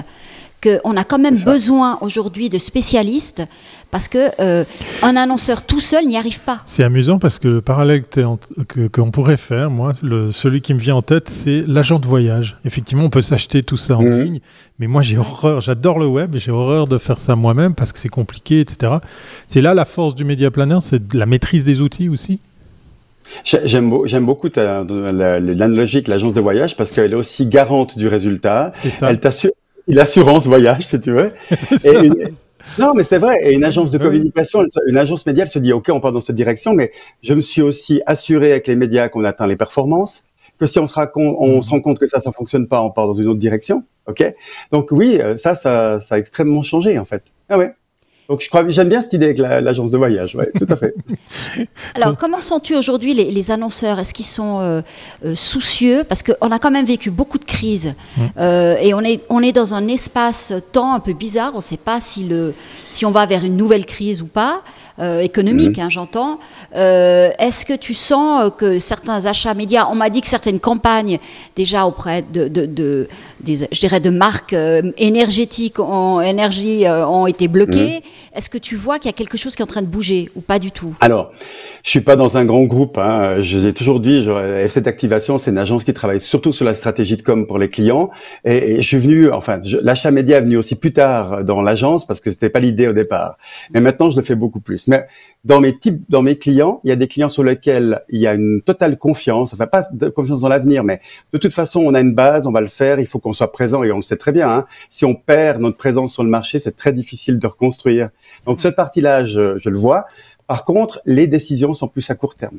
qu'on 0.63 0.97
a 0.97 1.05
quand 1.05 1.19
même 1.19 1.39
besoin 1.39 1.99
aujourd'hui 2.01 2.49
de 2.49 2.59
spécialistes 2.59 3.43
parce 3.91 4.09
que 4.09 4.31
euh, 4.41 4.65
un 5.03 5.17
annonceur 5.17 5.67
tout 5.67 5.81
seul 5.81 6.07
n'y 6.07 6.17
arrive 6.17 6.41
pas. 6.43 6.63
C'est 6.67 6.85
amusant 6.85 7.19
parce 7.19 7.39
que 7.39 7.49
le 7.49 7.61
parallèle 7.61 8.03
qu'on 8.03 8.39
que, 8.69 8.87
que 8.87 9.01
pourrait 9.11 9.37
faire, 9.37 9.71
moi, 9.71 9.93
le, 10.03 10.33
celui 10.33 10.61
qui 10.61 10.75
me 10.75 10.79
vient 10.79 10.97
en 10.97 11.03
tête, 11.03 11.29
c'est 11.29 11.65
l'agent 11.67 11.99
de 11.99 12.07
voyage. 12.07 12.57
Effectivement, 12.65 13.05
on 13.05 13.11
peut 13.11 13.23
s'acheter 13.23 13.63
tout 13.63 13.77
ça 13.77 13.97
en 13.97 14.03
mmh. 14.03 14.21
ligne, 14.21 14.41
mais 14.79 14.87
moi 14.87 15.03
j'ai 15.03 15.19
horreur, 15.19 15.61
j'adore 15.61 15.99
le 15.99 16.07
web, 16.07 16.37
j'ai 16.37 16.51
horreur 16.51 16.87
de 16.87 16.99
faire 16.99 17.19
ça 17.19 17.37
moi-même 17.37 17.75
parce 17.75 17.93
que 17.93 17.99
c'est 17.99 18.09
compliqué, 18.09 18.61
etc. 18.61 18.93
C'est 19.49 19.61
là 19.61 19.75
la 19.75 19.85
force 19.85 20.15
du 20.15 20.25
média 20.25 20.51
planner, 20.51 20.79
c'est 20.81 21.15
la 21.15 21.27
maîtrise 21.27 21.65
des 21.65 21.81
outils 21.81 22.09
aussi. 22.09 22.41
J'aime 23.45 23.91
beaucoup 24.27 24.49
l'analogie 24.57 26.03
de 26.03 26.11
l'agence 26.11 26.35
de 26.35 26.41
voyage 26.41 26.77
parce 26.77 26.91
qu'elle 26.91 27.13
est 27.13 27.17
aussi 27.17 27.47
garante 27.47 27.97
du 27.97 28.09
résultat. 28.09 28.71
C'est 28.75 28.91
ça. 28.91 29.11
Elle 29.11 29.21
t'assure 29.21 29.53
l'assurance 29.95 30.47
voyage, 30.47 30.87
si 30.87 31.01
tu 31.01 31.13
veux. 31.13 31.33
une... 31.85 32.37
Non, 32.79 32.95
mais 32.95 33.05
c'est 33.05 33.19
vrai. 33.19 33.39
Et 33.43 33.55
une 33.55 33.65
agence 33.65 33.91
de 33.91 33.99
communication, 33.99 34.65
une 34.87 34.97
agence 34.97 35.27
média, 35.27 35.45
elle 35.45 35.51
se 35.51 35.59
dit, 35.59 35.73
OK, 35.73 35.89
on 35.91 36.01
part 36.01 36.13
dans 36.13 36.21
cette 36.21 36.37
direction, 36.37 36.75
mais 36.75 36.93
je 37.23 37.35
me 37.35 37.41
suis 37.41 37.63
aussi 37.63 38.03
assuré 38.07 38.53
avec 38.53 38.67
les 38.67 38.77
médias 38.77 39.09
qu'on 39.09 39.25
atteint 39.25 39.47
les 39.47 39.57
performances, 39.57 40.25
que 40.59 40.67
si 40.67 40.79
on 40.79 40.87
se, 40.87 40.95
raconte, 40.95 41.37
on 41.39 41.59
mmh. 41.59 41.63
se 41.63 41.71
rend 41.71 41.81
compte 41.81 41.99
que 41.99 42.07
ça, 42.07 42.21
ça 42.21 42.33
fonctionne 42.33 42.69
pas, 42.69 42.83
on 42.83 42.91
part 42.91 43.07
dans 43.07 43.15
une 43.15 43.29
autre 43.29 43.41
direction. 43.41 43.85
OK? 44.07 44.23
Donc 44.73 44.89
oui, 44.93 45.19
ça, 45.37 45.55
ça, 45.55 46.01
ça 46.01 46.15
a 46.17 46.19
extrêmement 46.19 46.63
changé, 46.63 46.99
en 46.99 47.05
fait. 47.05 47.23
Ah 47.49 47.59
ouais. 47.59 47.75
Donc, 48.31 48.43
je 48.43 48.49
crois, 48.49 48.65
j'aime 48.69 48.89
bien 48.89 49.03
cette 49.03 49.15
idée 49.15 49.25
avec 49.25 49.39
l'agence 49.39 49.91
de 49.91 49.99
voyage, 49.99 50.37
ouais, 50.37 50.53
tout 50.57 50.67
à 50.69 50.77
fait. 50.77 50.95
Alors, 51.97 52.17
comment 52.17 52.41
sens-tu 52.41 52.77
aujourd'hui 52.77 53.13
les, 53.13 53.51
annonceurs? 53.51 53.99
Est-ce 53.99 54.15
qu'ils 54.15 54.25
sont 54.25 54.61
euh, 54.61 54.83
euh, 55.25 55.35
soucieux? 55.35 56.05
Parce 56.09 56.23
qu'on 56.23 56.53
a 56.53 56.61
quand 56.61 56.71
même 56.71 56.87
vécu 56.87 57.11
beaucoup 57.11 57.39
de 57.39 57.45
crises 57.45 57.97
mmh. 58.17 58.21
euh, 58.39 58.77
et 58.81 58.95
on 58.95 59.01
est, 59.01 59.25
on 59.31 59.43
est 59.43 59.51
dans 59.51 59.75
un 59.75 59.89
espace-temps 59.89 60.95
un 60.95 61.01
peu 61.01 61.13
bizarre. 61.13 61.51
On 61.55 61.57
ne 61.57 61.63
sait 61.63 61.77
pas 61.77 62.01
si, 62.01 62.23
le, 62.23 62.55
si 62.89 63.05
on 63.05 63.11
va 63.11 63.27
vers 63.27 63.45
une 63.45 63.57
nouvelle 63.57 63.85
crise 63.85 64.23
ou 64.23 64.27
pas. 64.27 64.63
Économique, 65.21 65.79
mmh. 65.79 65.81
hein, 65.81 65.89
j'entends. 65.91 66.39
Est-ce 66.73 67.65
que 67.65 67.77
tu 67.77 67.95
sens 67.95 68.51
que 68.57 68.79
certains 68.79 69.27
achats 69.27 69.55
médias, 69.55 69.87
on 69.91 69.95
m'a 69.95 70.11
dit 70.11 70.21
que 70.21 70.29
certaines 70.29 70.61
campagnes 70.61 71.19
déjà 71.57 71.87
auprès 71.87 72.23
de, 72.23 72.49
de, 72.49 72.67
de 72.67 73.09
je 73.45 73.81
dirais 73.81 74.01
de 74.01 74.11
marques 74.11 74.55
énergétiques 74.99 75.79
en 75.79 76.21
énergie 76.21 76.85
ont 76.87 77.27
été 77.27 77.49
bloquées. 77.49 78.01
Mmh. 78.01 78.39
Est-ce 78.39 78.51
que 78.51 78.59
tu 78.59 78.77
vois 78.77 78.99
qu'il 78.99 79.07
y 79.07 79.15
a 79.15 79.17
quelque 79.17 79.37
chose 79.37 79.57
qui 79.57 79.63
est 79.63 79.65
en 79.65 79.69
train 79.69 79.83
de 79.83 79.87
bouger 79.87 80.31
ou 80.37 80.41
pas 80.41 80.59
du 80.59 80.71
tout? 80.71 80.95
Alors, 81.01 81.33
je 81.83 81.91
suis 81.91 82.01
pas 82.01 82.17
dans 82.17 82.37
un 82.37 82.45
grand 82.45 82.63
groupe. 82.63 82.99
Hein. 82.99 83.41
Je 83.41 83.59
l'ai 83.59 83.73
toujours 83.73 84.01
dit, 84.01 84.27
F7 84.27 84.87
Activation, 84.87 85.39
c'est 85.39 85.51
une 85.51 85.59
agence 85.59 85.85
qui 85.85 85.93
travaille 85.95 86.21
surtout 86.21 86.53
sur 86.53 86.65
la 86.65 86.75
stratégie 86.75 87.17
de 87.17 87.23
com 87.23 87.47
pour 87.47 87.59
les 87.59 87.71
clients. 87.71 88.11
Et, 88.45 88.77
je 88.77 88.87
suis 88.87 88.99
venu, 88.99 89.31
enfin, 89.33 89.59
l'achat 89.83 90.11
média 90.11 90.39
est 90.39 90.43
venu 90.43 90.57
aussi 90.57 90.77
plus 90.77 90.93
tard 90.93 91.45
dans 91.45 91.63
l'agence 91.63 92.07
parce 92.07 92.21
que 92.21 92.31
c'était 92.31 92.51
pas 92.51 92.61
l'idée 92.61 92.87
au 92.87 92.93
départ. 92.93 93.37
Mais 93.73 93.81
maintenant, 93.81 94.11
je 94.11 94.17
le 94.17 94.23
fais 94.23 94.35
beaucoup 94.37 94.61
plus. 94.61 94.89
Mais 94.91 95.07
dans 95.45 95.61
mes 95.61 96.37
clients, 96.37 96.81
il 96.83 96.91
y 96.91 96.93
a 96.93 96.97
des 96.97 97.07
clients 97.07 97.29
sur 97.29 97.45
lesquels 97.45 98.03
il 98.09 98.21
y 98.21 98.27
a 98.27 98.35
une 98.35 98.61
totale 98.61 98.99
confiance. 98.99 99.55
Enfin, 99.55 99.69
pas 99.69 99.85
de 99.93 100.09
confiance 100.09 100.41
dans 100.41 100.49
l'avenir, 100.49 100.83
mais 100.83 101.01
de 101.33 101.39
toute 101.39 101.55
façon, 101.55 101.81
on 101.81 101.95
a 101.95 102.01
une 102.01 102.13
base, 102.13 102.49
on 102.49 102.53
va 102.53 102.61
le 102.61 102.67
faire. 102.67 102.99
Il 102.99 103.07
faut 103.07 103.21
qu'on 103.21 103.33
soit 103.33 103.53
présent 103.53 103.85
et 103.85 103.93
on 103.93 103.97
le 103.97 104.03
sait 104.03 104.17
très 104.17 104.33
bien. 104.33 104.51
Hein. 104.51 104.67
Si 104.91 105.05
on 105.05 105.15
perd 105.15 105.61
notre 105.63 105.77
présence 105.77 106.13
sur 106.13 106.25
le 106.25 106.29
marché, 106.29 106.59
c'est 106.59 106.77
très 106.77 106.93
difficile 106.93 107.39
de 107.39 107.47
reconstruire. 107.47 108.11
Donc 108.47 108.59
cette 108.59 108.75
partie-là, 108.75 109.25
je 109.27 109.69
le 109.69 109.77
vois. 109.77 110.07
Par 110.49 110.65
contre, 110.65 111.01
les 111.07 111.29
décisions 111.29 111.73
sont 111.73 111.87
plus 111.87 112.11
à 112.11 112.17
court 112.17 112.35
terme. 112.35 112.59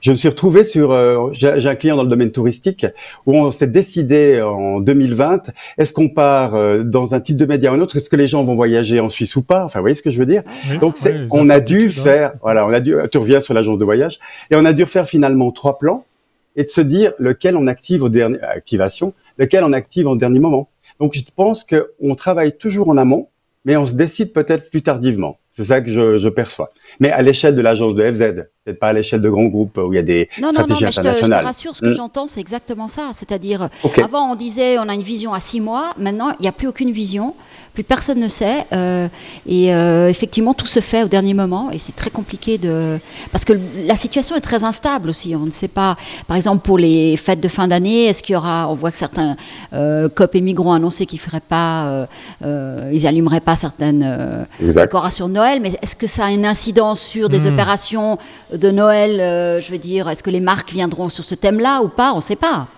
Je 0.00 0.10
me 0.10 0.16
suis 0.16 0.28
retrouvé 0.28 0.64
sur, 0.64 0.92
euh, 0.92 1.28
j'ai 1.32 1.66
un 1.66 1.74
client 1.74 1.96
dans 1.96 2.02
le 2.02 2.08
domaine 2.08 2.30
touristique 2.30 2.86
où 3.26 3.34
on 3.34 3.50
s'est 3.50 3.66
décidé 3.66 4.40
en 4.40 4.80
2020, 4.80 5.50
est-ce 5.78 5.92
qu'on 5.92 6.08
part 6.08 6.54
euh, 6.54 6.82
dans 6.82 7.14
un 7.14 7.20
type 7.20 7.36
de 7.36 7.46
média 7.46 7.70
ou 7.70 7.74
un 7.74 7.80
autre, 7.80 7.96
est-ce 7.96 8.10
que 8.10 8.16
les 8.16 8.26
gens 8.26 8.42
vont 8.42 8.54
voyager 8.54 9.00
en 9.00 9.08
Suisse 9.08 9.36
ou 9.36 9.42
pas? 9.42 9.64
Enfin, 9.64 9.78
vous 9.78 9.84
voyez 9.84 9.94
ce 9.94 10.02
que 10.02 10.10
je 10.10 10.18
veux 10.18 10.26
dire? 10.26 10.42
Donc, 10.80 10.96
c'est, 10.96 11.26
on 11.32 11.48
a 11.50 11.60
dû 11.60 11.86
hein. 11.86 12.02
faire, 12.02 12.32
voilà, 12.42 12.66
on 12.66 12.72
a 12.72 12.80
dû, 12.80 12.94
tu 13.10 13.18
reviens 13.18 13.40
sur 13.40 13.54
l'agence 13.54 13.78
de 13.78 13.84
voyage, 13.84 14.18
et 14.50 14.56
on 14.56 14.64
a 14.64 14.72
dû 14.72 14.86
faire 14.86 15.08
finalement 15.08 15.50
trois 15.50 15.78
plans 15.78 16.04
et 16.56 16.64
de 16.64 16.68
se 16.68 16.80
dire 16.80 17.12
lequel 17.18 17.56
on 17.56 17.66
active 17.66 18.02
au 18.02 18.08
dernier 18.08 18.40
activation, 18.40 19.12
lequel 19.38 19.62
on 19.64 19.72
active 19.72 20.08
en 20.08 20.16
dernier 20.16 20.40
moment. 20.40 20.68
Donc, 21.00 21.14
je 21.14 21.22
pense 21.34 21.64
qu'on 21.64 22.14
travaille 22.14 22.56
toujours 22.56 22.88
en 22.88 22.96
amont, 22.96 23.28
mais 23.64 23.76
on 23.76 23.84
se 23.84 23.94
décide 23.94 24.32
peut-être 24.32 24.70
plus 24.70 24.82
tardivement. 24.82 25.38
C'est 25.56 25.64
ça 25.64 25.80
que 25.80 25.90
je, 25.90 26.18
je, 26.18 26.28
perçois. 26.28 26.68
Mais 27.00 27.10
à 27.10 27.22
l'échelle 27.22 27.54
de 27.54 27.62
l'agence 27.62 27.94
de 27.94 28.02
FZ, 28.12 28.18
peut-être 28.64 28.78
pas 28.78 28.88
à 28.88 28.92
l'échelle 28.92 29.22
de 29.22 29.30
grands 29.30 29.46
groupes 29.46 29.78
où 29.78 29.90
il 29.90 29.96
y 29.96 29.98
a 29.98 30.02
des 30.02 30.28
non, 30.38 30.50
stratégies 30.50 30.68
non, 30.68 30.74
non, 30.74 30.86
mais 30.86 30.92
Je 30.92 31.00
te, 31.00 31.24
je 31.24 31.30
te 31.30 31.44
rassure, 31.44 31.74
ce 31.74 31.80
que 31.80 31.86
hmm. 31.86 31.92
j'entends, 31.92 32.26
c'est 32.26 32.40
exactement 32.40 32.88
ça. 32.88 33.12
C'est-à-dire, 33.14 33.70
avant 34.02 34.30
on 34.30 34.34
disait 34.34 34.78
on 34.78 34.86
a 34.86 34.94
une 34.94 35.02
vision 35.02 35.32
à 35.32 35.40
six 35.40 35.62
mois, 35.62 35.94
maintenant 35.96 36.30
il 36.38 36.42
n'y 36.42 36.48
a 36.48 36.52
plus 36.52 36.68
aucune 36.68 36.90
vision 36.90 37.34
plus 37.76 37.84
personne 37.84 38.18
ne 38.18 38.28
sait. 38.28 38.64
Euh, 38.72 39.06
et 39.46 39.74
euh, 39.74 40.08
effectivement, 40.08 40.54
tout 40.54 40.66
se 40.66 40.80
fait 40.80 41.02
au 41.02 41.08
dernier 41.08 41.34
moment 41.34 41.70
et 41.70 41.78
c'est 41.78 41.94
très 41.94 42.10
compliqué 42.10 42.56
de. 42.56 42.98
Parce 43.30 43.44
que 43.44 43.52
la 43.84 43.94
situation 43.94 44.34
est 44.34 44.40
très 44.40 44.64
instable 44.64 45.10
aussi. 45.10 45.36
On 45.36 45.44
ne 45.44 45.50
sait 45.50 45.68
pas, 45.68 45.96
par 46.26 46.38
exemple, 46.38 46.62
pour 46.62 46.78
les 46.78 47.16
fêtes 47.18 47.40
de 47.40 47.48
fin 47.48 47.68
d'année, 47.68 48.06
est-ce 48.06 48.22
qu'il 48.22 48.32
y 48.32 48.36
aura. 48.36 48.68
On 48.70 48.74
voit 48.74 48.90
que 48.90 48.96
certains 48.96 49.36
euh, 49.74 50.08
COP 50.08 50.34
et 50.36 50.40
migrants 50.40 50.70
ont 50.70 50.72
annoncé 50.72 51.04
qu'ils 51.04 51.20
feraient 51.20 51.40
pas. 51.40 52.08
ils 52.42 53.06
allumeraient 53.06 53.40
pas 53.40 53.56
certaines 53.56 54.46
décorations 54.58 55.28
de 55.28 55.34
Noël, 55.46 55.62
mais 55.62 55.72
est-ce 55.82 55.96
que 55.96 56.06
ça 56.06 56.26
a 56.26 56.30
une 56.30 56.46
incidence 56.46 57.00
sur 57.00 57.28
des 57.28 57.48
hmm. 57.48 57.54
opérations 57.54 58.18
de 58.52 58.70
Noël 58.70 59.60
Je 59.62 59.70
veux 59.70 59.78
dire, 59.78 60.08
est-ce 60.08 60.22
que 60.22 60.30
les 60.30 60.40
marques 60.40 60.72
viendront 60.72 61.08
sur 61.08 61.24
ce 61.24 61.34
thème-là 61.34 61.82
ou 61.82 61.88
pas? 61.88 62.12
On 62.12 62.16
ne 62.16 62.20
sait 62.20 62.36
pas. 62.36 62.68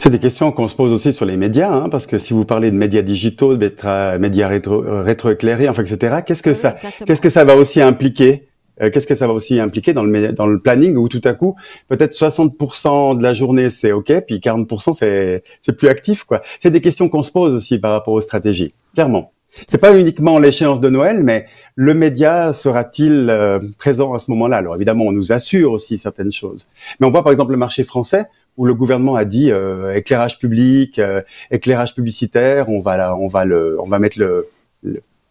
C'est 0.00 0.10
des 0.10 0.18
questions 0.18 0.50
qu'on 0.50 0.66
se 0.66 0.74
pose 0.74 0.92
aussi 0.92 1.12
sur 1.12 1.24
les 1.24 1.36
médias, 1.36 1.72
hein, 1.72 1.88
parce 1.88 2.06
que 2.06 2.18
si 2.18 2.32
vous 2.32 2.44
parlez 2.44 2.70
de 2.70 2.76
médias 2.76 3.02
digitaux, 3.02 3.56
de 3.56 4.18
médias 4.18 4.48
rétro, 4.48 4.82
euh, 4.82 5.02
rétroéclairés, 5.02 5.68
enfin, 5.68 5.84
etc., 5.84 6.16
qu'est-ce 6.26 6.42
que 6.42 6.54
ça, 6.54 6.74
qu'est-ce 7.06 7.20
que 7.20 7.30
ça 7.30 7.44
va 7.44 7.54
aussi 7.54 7.80
impliquer? 7.80 8.48
Euh, 8.80 8.90
Qu'est-ce 8.90 9.06
que 9.06 9.14
ça 9.14 9.26
va 9.26 9.34
aussi 9.34 9.60
impliquer 9.60 9.92
dans 9.92 10.02
le 10.02 10.32
dans 10.32 10.46
le 10.46 10.58
planning 10.58 10.96
où 10.96 11.06
tout 11.06 11.20
à 11.24 11.34
coup 11.34 11.54
peut-être 11.88 12.14
60% 12.14 13.18
de 13.18 13.22
la 13.22 13.34
journée 13.34 13.68
c'est 13.68 13.92
ok, 13.92 14.24
puis 14.26 14.38
40% 14.38 14.94
c'est 14.94 15.44
c'est 15.60 15.76
plus 15.76 15.88
actif 15.88 16.24
quoi? 16.24 16.40
C'est 16.58 16.70
des 16.70 16.80
questions 16.80 17.10
qu'on 17.10 17.22
se 17.22 17.30
pose 17.30 17.54
aussi 17.54 17.78
par 17.78 17.92
rapport 17.92 18.14
aux 18.14 18.20
stratégies, 18.22 18.74
clairement. 18.94 19.30
C'est 19.68 19.78
pas 19.78 19.96
uniquement 19.98 20.38
l'échéance 20.38 20.80
de 20.80 20.88
Noël, 20.88 21.22
mais 21.22 21.46
le 21.76 21.94
média 21.94 22.52
sera-t-il 22.52 23.28
euh, 23.28 23.58
présent 23.78 24.14
à 24.14 24.18
ce 24.18 24.30
moment-là? 24.30 24.56
Alors 24.56 24.76
évidemment, 24.76 25.04
on 25.04 25.12
nous 25.12 25.32
assure 25.32 25.72
aussi 25.72 25.98
certaines 25.98 26.32
choses. 26.32 26.68
Mais 26.98 27.06
on 27.06 27.10
voit 27.10 27.22
par 27.22 27.32
exemple 27.32 27.52
le 27.52 27.58
marché 27.58 27.84
français 27.84 28.26
où 28.56 28.66
le 28.66 28.74
gouvernement 28.74 29.16
a 29.16 29.24
dit 29.24 29.50
euh, 29.50 29.94
éclairage 29.94 30.38
public, 30.38 30.98
euh, 30.98 31.22
éclairage 31.50 31.94
publicitaire, 31.94 32.68
on 32.68 32.80
va 32.80 33.16
on 33.16 33.26
va 33.26 33.44
le, 33.44 33.78
on 33.80 33.86
va 33.86 33.98
mettre 33.98 34.18
le, 34.18 34.48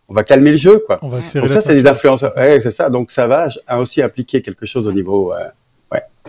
on 0.07 0.13
va 0.13 0.23
calmer 0.23 0.51
le 0.51 0.57
jeu 0.57 0.83
quoi. 0.85 0.99
On 1.01 1.07
va 1.07 1.17
donc 1.17 1.51
ça 1.51 1.61
c'est 1.61 1.75
des 1.75 1.87
influences, 1.87 2.25
ouais, 2.35 2.59
c'est 2.61 2.71
ça. 2.71 2.89
Donc 2.89 3.11
ça 3.11 3.27
va 3.27 3.49
aussi 3.79 4.01
impliquer 4.01 4.41
quelque 4.41 4.65
chose 4.65 4.87
au 4.87 4.91
niveau, 4.91 5.33
euh, 5.33 5.45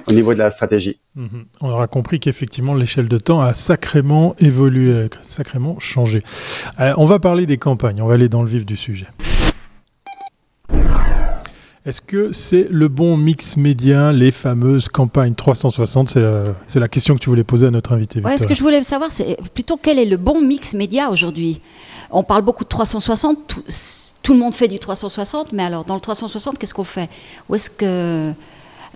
au 0.09 0.13
niveau 0.13 0.35
de 0.35 0.39
la 0.39 0.51
stratégie. 0.51 0.99
Mhm. 1.15 1.45
On 1.61 1.71
aura 1.71 1.87
compris 1.87 2.21
qu'effectivement 2.21 2.75
l'échelle 2.75 3.09
de 3.09 3.19
temps 3.19 3.41
a 3.41 3.55
sacrément 3.55 4.35
évolué, 4.39 5.09
sacrément 5.23 5.79
changé. 5.79 6.23
on 6.79 7.05
va 7.05 7.19
parler 7.19 7.47
des 7.47 7.59
campagnes. 7.59 8.03
On 8.03 8.07
va 8.07 8.15
aller 8.15 8.29
dans 8.29 8.43
le 8.43 8.49
vif 8.49 8.67
du 8.67 8.77
sujet. 8.77 9.07
Est-ce 11.85 12.01
que 12.01 12.33
c'est 12.33 12.69
le 12.71 12.87
bon 12.87 13.17
mix 13.17 13.57
média, 13.57 14.13
les 14.13 14.31
fameuses 14.31 14.89
campagnes 14.89 15.35
360 15.35 16.17
euh, 16.17 16.53
C'est 16.69 16.79
la 16.79 16.87
question 16.87 17.15
que 17.15 17.19
tu 17.19 17.29
voulais 17.29 17.43
poser 17.43 17.67
à 17.67 17.71
notre 17.73 17.93
invité. 17.93 18.21
Ouais, 18.21 18.39
ce 18.39 18.47
que 18.47 18.55
je 18.55 18.63
voulais 18.63 18.85
savoir, 18.85 19.11
c'est 19.11 19.37
plutôt 19.53 19.77
quel 19.83 19.99
est 19.99 20.05
le 20.05 20.17
bon 20.17 20.41
mix 20.41 20.75
média 20.75 21.11
aujourd'hui? 21.11 21.61
On 22.13 22.23
parle 22.23 22.43
beaucoup 22.43 22.63
de 22.63 22.69
360, 22.69 23.49
tout, 23.49 23.65
tout, 24.23 24.33
le 24.33 24.39
monde 24.39 24.55
fait 24.55 24.69
du 24.69 24.79
360, 24.79 25.53
mais 25.53 25.65
alors 25.65 25.85
dans 25.85 25.97
le 25.97 26.01
360, 26.01 26.57
qu'est-ce 26.57 26.73
qu'on 26.73 26.85
fait? 26.85 27.11
Où 27.49 27.57
est-ce 27.57 27.69
que 27.69 28.33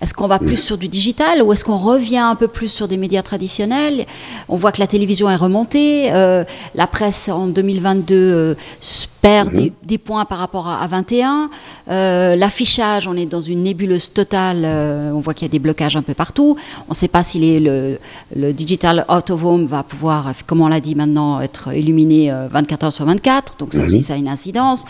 est-ce 0.03 0.13
qu'on 0.13 0.27
va 0.27 0.39
plus 0.39 0.57
sur 0.57 0.77
du 0.77 0.89
digital 0.89 1.43
ou 1.43 1.53
est-ce 1.53 1.65
qu'on 1.65 1.79
revient 1.79 2.19
un 2.19 2.35
peu 2.35 2.49
plus 2.49 2.69
sur 2.69 2.87
des 2.87 2.99
médias 2.99 3.23
traditionnels? 3.23 4.05
On 4.49 4.57
voit 4.57 4.73
que 4.73 4.81
la 4.81 4.87
télévision 4.87 5.31
est 5.31 5.37
remontée, 5.37 6.13
euh, 6.13 6.45
la 6.75 6.87
presse 6.87 7.31
en 7.31 7.47
2022 7.47 8.15
euh, 8.15 8.55
perd 9.23 9.53
des, 9.83 9.99
points 9.99 10.25
par 10.25 10.39
rapport 10.39 10.69
à, 10.69 10.87
21. 10.87 11.51
Euh, 11.89 12.37
l'affichage, 12.37 13.09
on 13.09 13.17
est 13.17 13.27
dans 13.27 13.41
une 13.41 13.65
nébuleuse 13.65 14.13
totale, 14.13 14.65
on 14.65 15.19
voit 15.19 15.35
qu'il 15.35 15.47
y 15.47 15.51
a 15.51 15.53
des 15.53 15.59
blocages 15.59 15.97
un 15.97 16.03
peu 16.03 16.15
partout. 16.15 16.57
On 16.87 16.91
ne 16.91 16.95
sait 16.95 17.09
pas 17.09 17.25
si 17.25 17.41
les, 17.41 17.59
le, 17.59 17.99
le, 18.37 18.53
digital 18.53 19.05
out 19.09 19.31
of 19.31 19.43
home 19.43 19.67
va 19.67 19.83
pouvoir, 19.83 20.31
comme 20.47 20.61
on 20.61 20.69
l'a 20.69 20.79
dit 20.79 20.95
maintenant, 20.95 21.41
être 21.41 21.75
illuminé 21.75 22.31
24 22.51 22.85
heures 22.85 22.93
sur 22.93 23.05
24, 23.05 23.57
donc 23.59 23.73
ça 23.73 23.83
aussi 23.83 24.05
ça 24.05 24.15
a 24.15 24.17
une 24.17 24.29
incidence. 24.29 24.85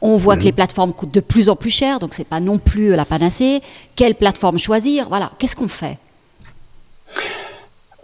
On 0.00 0.16
voit 0.16 0.38
que 0.38 0.44
les 0.44 0.52
plateformes 0.52 0.94
coûtent 0.94 1.12
de 1.12 1.20
plus 1.20 1.50
en 1.50 1.56
plus 1.56 1.68
cher, 1.68 1.98
donc 1.98 2.14
c'est 2.14 2.26
pas 2.26 2.40
non 2.40 2.56
plus 2.58 2.94
la 2.96 3.04
panacée. 3.04 3.60
Quelle 3.94 4.14
plateforme 4.14 4.51
choisir 4.58 5.08
Voilà, 5.08 5.30
qu'est-ce 5.38 5.56
qu'on 5.56 5.68
fait? 5.68 5.98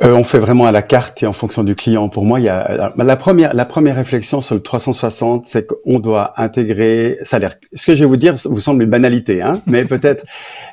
Euh, 0.00 0.14
on 0.14 0.22
fait 0.22 0.38
vraiment 0.38 0.66
à 0.66 0.70
la 0.70 0.82
carte 0.82 1.24
et 1.24 1.26
en 1.26 1.32
fonction 1.32 1.64
du 1.64 1.74
client. 1.74 2.08
Pour 2.08 2.24
moi, 2.24 2.38
il 2.38 2.44
y 2.44 2.48
a 2.48 2.92
la 2.96 3.16
première 3.16 3.52
la 3.52 3.64
première 3.64 3.96
réflexion 3.96 4.40
sur 4.40 4.54
le 4.54 4.62
360, 4.62 5.46
c'est 5.46 5.66
qu'on 5.66 5.98
doit 5.98 6.40
intégrer. 6.40 7.18
L'air. 7.32 7.54
Ce 7.74 7.84
que 7.84 7.94
je 7.94 8.04
vais 8.04 8.06
vous 8.06 8.16
dire 8.16 8.36
vous 8.44 8.60
semble 8.60 8.84
une 8.84 8.90
banalité, 8.90 9.42
hein, 9.42 9.60
mais 9.66 9.84
peut-être. 9.84 10.24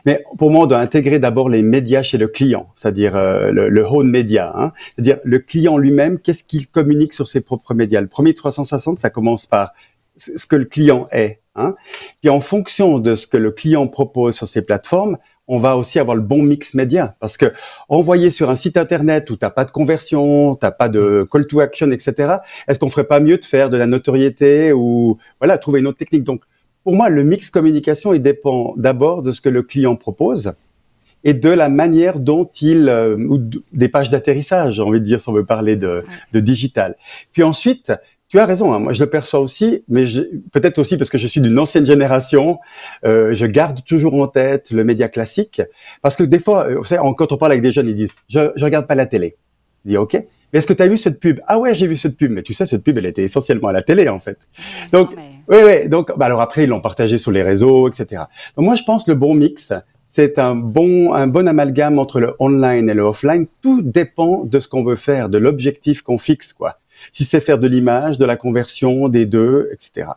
Mais 0.06 0.24
pour 0.38 0.52
moi, 0.52 0.66
on 0.66 0.68
doit 0.68 0.78
intégrer 0.78 1.18
d'abord 1.18 1.50
les 1.50 1.64
médias 1.64 2.04
chez 2.04 2.20
le 2.20 2.28
client, 2.28 2.70
c'est-à-dire 2.76 3.16
euh, 3.16 3.52
le, 3.52 3.70
le 3.70 3.82
home 3.82 4.12
média, 4.12 4.54
hein, 4.56 4.74
c'est-à-dire 4.94 5.18
le 5.24 5.40
client 5.40 5.78
lui-même. 5.78 6.20
Qu'est-ce 6.20 6.44
qu'il 6.44 6.68
communique 6.68 7.14
sur 7.14 7.28
ses 7.28 7.42
propres 7.42 7.74
médias? 7.74 8.02
Le 8.02 8.08
premier 8.08 8.36
360, 8.36 9.00
ça 9.00 9.10
commence 9.10 9.48
par 9.48 9.72
ce 10.18 10.46
que 10.46 10.56
le 10.56 10.66
client 10.66 11.08
est. 11.12 11.40
Hein, 11.56 11.74
puis 12.22 12.30
en 12.30 12.42
fonction 12.42 13.00
de 13.00 13.16
ce 13.16 13.28
que 13.28 13.38
le 13.38 13.50
client 13.50 13.88
propose 13.88 14.36
sur 14.36 14.48
ses 14.48 14.62
plateformes, 14.62 15.18
on 15.48 15.58
va 15.58 15.78
aussi 15.78 16.00
avoir 16.00 16.16
le 16.16 16.24
bon 16.24 16.42
mix 16.42 16.74
média 16.74 17.16
parce 17.20 17.38
que 17.38 17.54
envoyer 17.90 18.30
sur 18.30 18.50
un 18.50 18.56
site 18.56 18.78
internet 18.78 19.30
où 19.30 19.36
t'as 19.36 19.50
pas 19.50 19.66
de 19.66 19.72
conversion, 19.72 20.56
t'as 20.56 20.72
pas 20.72 20.90
de 20.90 21.28
call 21.32 21.48
to 21.48 21.60
action, 21.60 21.92
etc. 21.92 22.38
Est-ce 22.68 22.80
qu'on 22.80 22.90
ferait 22.90 23.08
pas 23.08 23.20
mieux 23.20 23.38
de 23.38 23.46
faire 23.46 23.70
de 23.70 23.78
la 23.78 23.88
notoriété 23.88 24.74
ou 24.74 25.18
voilà 25.40 25.58
trouver 25.58 25.80
une 25.80 25.88
autre 25.88 25.98
technique? 25.98 26.24
Donc 26.24 26.42
pour 26.84 26.96
moi, 26.96 27.10
le 27.10 27.24
mix 27.24 27.50
communication 27.50 28.14
il 28.14 28.22
dépend 28.22 28.74
d'abord 28.78 29.22
de 29.22 29.32
ce 29.32 29.42
que 29.42 29.50
le 29.50 29.64
client 29.64 29.96
propose 29.96 30.54
et 31.26 31.34
de 31.34 31.50
la 31.50 31.70
manière 31.70 32.20
dont 32.20 32.50
il 32.62 32.88
euh, 32.88 33.18
ou 33.18 33.40
des 33.74 33.90
pages 33.90 34.12
d'atterrissage, 34.12 34.76
j'ai 34.76 34.82
envie 34.84 35.00
de 35.00 35.06
dire 35.06 35.20
si 35.20 35.28
on 35.28 35.34
veut 35.34 35.46
parler 35.46 35.76
de, 35.76 36.04
de 36.32 36.40
digital. 36.40 36.96
Puis 37.34 37.42
ensuite, 37.42 37.92
tu 38.28 38.40
as 38.40 38.46
raison, 38.46 38.74
hein. 38.74 38.80
moi 38.80 38.94
je 38.94 39.04
le 39.04 39.10
perçois 39.10 39.40
aussi, 39.40 39.84
mais 39.88 40.06
peut-être 40.52 40.80
aussi 40.80 40.98
parce 40.98 41.10
que 41.10 41.18
je 41.18 41.28
suis 41.28 41.42
d'une 41.42 41.58
ancienne 41.60 41.86
génération, 41.86 42.60
euh, 43.06 43.34
je 43.34 43.46
garde 43.46 43.84
toujours 43.86 44.16
en 44.16 44.28
tête 44.28 44.72
le 44.72 44.84
média 44.84 45.08
classique, 45.08 45.62
parce 46.02 46.16
que 46.16 46.24
des 46.24 46.40
fois, 46.40 46.68
euh, 46.68 46.76
vous 46.78 46.84
savez, 46.84 47.02
quand 47.18 47.32
on 47.32 47.38
parle 47.38 47.52
avec 47.52 47.62
des 47.62 47.72
jeunes, 47.72 47.88
ils 47.88 47.96
disent 47.96 48.12
je, 48.28 48.52
je 48.56 48.66
regarde 48.66 48.88
pas 48.88 48.96
la 48.96 49.06
télé. 49.06 49.36
Je 49.86 49.92
dis 49.92 49.98
ok, 49.98 50.14
mais 50.52 50.60
est-ce 50.60 50.68
que 50.68 50.74
tu 50.74 50.82
as 50.82 50.88
vu 50.88 50.98
cette 50.98 51.20
pub? 51.20 51.40
Ah 51.48 51.60
ouais, 51.60 51.76
j'ai 51.76 51.86
vu 51.88 51.96
cette 51.96 52.18
pub, 52.18 52.32
mais 52.32 52.42
tu 52.42 52.54
sais, 52.54 52.66
cette 52.66 52.84
pub, 52.84 52.98
elle 52.98 53.06
était 53.06 53.24
essentiellement 53.24 53.68
à 53.68 53.74
la 53.74 53.84
télé 53.84 54.10
en 54.10 54.20
fait. 54.20 54.40
Donc 54.92 55.12
Oui, 55.48 55.58
oui. 55.64 55.90
Donc, 55.90 56.18
bah 56.18 56.26
alors 56.26 56.42
après, 56.42 56.64
ils 56.64 56.70
l'ont 56.70 56.82
partagé 56.82 57.18
sur 57.18 57.32
les 57.32 57.44
réseaux, 57.44 57.88
etc. 57.88 58.24
Donc 58.58 58.66
moi, 58.66 58.76
je 58.76 58.84
pense 58.84 59.08
le 59.08 59.16
bon 59.16 59.36
mix, 59.36 59.74
c'est 60.06 60.40
un 60.40 60.56
bon, 60.56 61.14
un 61.14 61.28
bon 61.28 61.48
amalgame 61.48 62.00
entre 62.00 62.20
le 62.20 62.34
online 62.40 62.90
et 62.90 62.94
le 62.94 63.04
offline. 63.04 63.48
Tout 63.62 63.82
dépend 63.82 64.44
de 64.46 64.60
ce 64.60 64.68
qu'on 64.68 64.84
veut 64.84 64.96
faire, 64.96 65.30
de 65.30 65.38
l'objectif 65.38 66.02
qu'on 66.02 66.18
fixe, 66.18 66.54
quoi. 66.54 66.80
Si 67.12 67.26
c'est 67.26 67.40
faire 67.40 67.60
de 67.60 67.68
l'image, 67.68 68.18
de 68.18 68.26
la 68.26 68.38
conversion, 68.38 69.10
des 69.10 69.26
deux, 69.26 69.70
etc. 69.72 70.08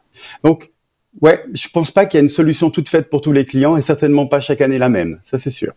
Donc, 0.45 0.73
ouais, 1.21 1.45
je 1.53 1.69
pense 1.69 1.91
pas 1.91 2.07
qu'il 2.07 2.19
y 2.19 2.21
ait 2.21 2.23
une 2.23 2.29
solution 2.29 2.71
toute 2.71 2.89
faite 2.89 3.11
pour 3.11 3.21
tous 3.21 3.33
les 3.33 3.45
clients 3.45 3.77
et 3.77 3.83
certainement 3.83 4.27
pas 4.27 4.41
chaque 4.41 4.61
année 4.61 4.79
la 4.79 4.89
même. 4.89 5.19
Ça, 5.23 5.39
c'est 5.39 5.51
sûr. 5.51 5.73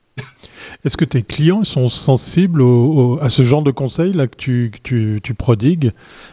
Est-ce 0.83 0.97
que 0.97 1.05
tes 1.05 1.21
clients 1.21 1.63
sont 1.63 1.87
sensibles 1.87 2.63
à 3.21 3.29
ce 3.29 3.43
genre 3.43 3.61
de 3.61 3.69
conseils 3.69 4.13
là 4.13 4.27
que 4.27 4.35
tu, 4.35 4.71
tu, 4.83 5.33
prodigues? 5.35 5.91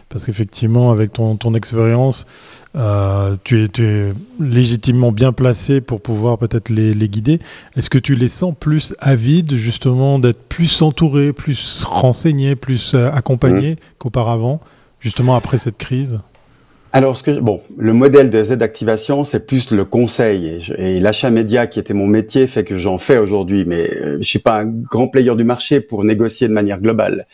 Parce 0.08 0.24
qu'effectivement, 0.24 0.90
avec 0.90 1.12
ton, 1.12 1.36
ton 1.36 1.54
expérience, 1.54 2.26
euh, 2.74 3.36
tu, 3.44 3.64
es, 3.64 4.12
légitimement 4.40 5.12
bien 5.12 5.32
placé 5.32 5.82
pour 5.82 6.00
pouvoir 6.00 6.38
peut-être 6.38 6.70
les, 6.70 6.94
les, 6.94 7.08
guider. 7.10 7.40
Est-ce 7.76 7.90
que 7.90 7.98
tu 7.98 8.14
les 8.14 8.28
sens 8.28 8.54
plus 8.58 8.94
avides 9.00 9.54
justement 9.54 10.18
d'être 10.18 10.42
plus 10.48 10.80
entourés, 10.80 11.34
plus 11.34 11.84
renseignés, 11.84 12.56
plus 12.56 12.94
euh, 12.94 13.10
accompagnés 13.12 13.72
mmh. 13.72 13.78
qu'auparavant, 13.98 14.60
justement 15.00 15.36
après 15.36 15.58
cette 15.58 15.76
crise? 15.76 16.20
Alors, 16.92 17.16
ce 17.16 17.22
que 17.22 17.38
bon, 17.38 17.60
le 17.76 17.92
modèle 17.92 18.30
de 18.30 18.42
Z 18.42 18.62
activation, 18.62 19.22
c'est 19.22 19.46
plus 19.46 19.72
le 19.72 19.84
conseil 19.84 20.62
et, 20.78 21.00
l'achat 21.00 21.28
média 21.28 21.66
qui 21.66 21.78
était 21.78 21.92
mon 21.92 22.06
métier 22.06 22.46
fait 22.46 22.64
que 22.64 22.78
j'en 22.78 22.96
fais 22.96 23.18
aujourd'hui. 23.18 23.64
Mais 23.66 23.90
euh, 23.90 24.16
je 24.20 24.26
suis 24.26 24.38
pas 24.38 24.60
un 24.60 24.64
grand 24.64 25.08
player 25.08 25.34
du 25.34 25.44
marché 25.44 25.80
pour 25.80 26.02
négocier 26.02 26.48
de 26.48 26.52
manière 26.54 26.80
globale. 26.80 27.26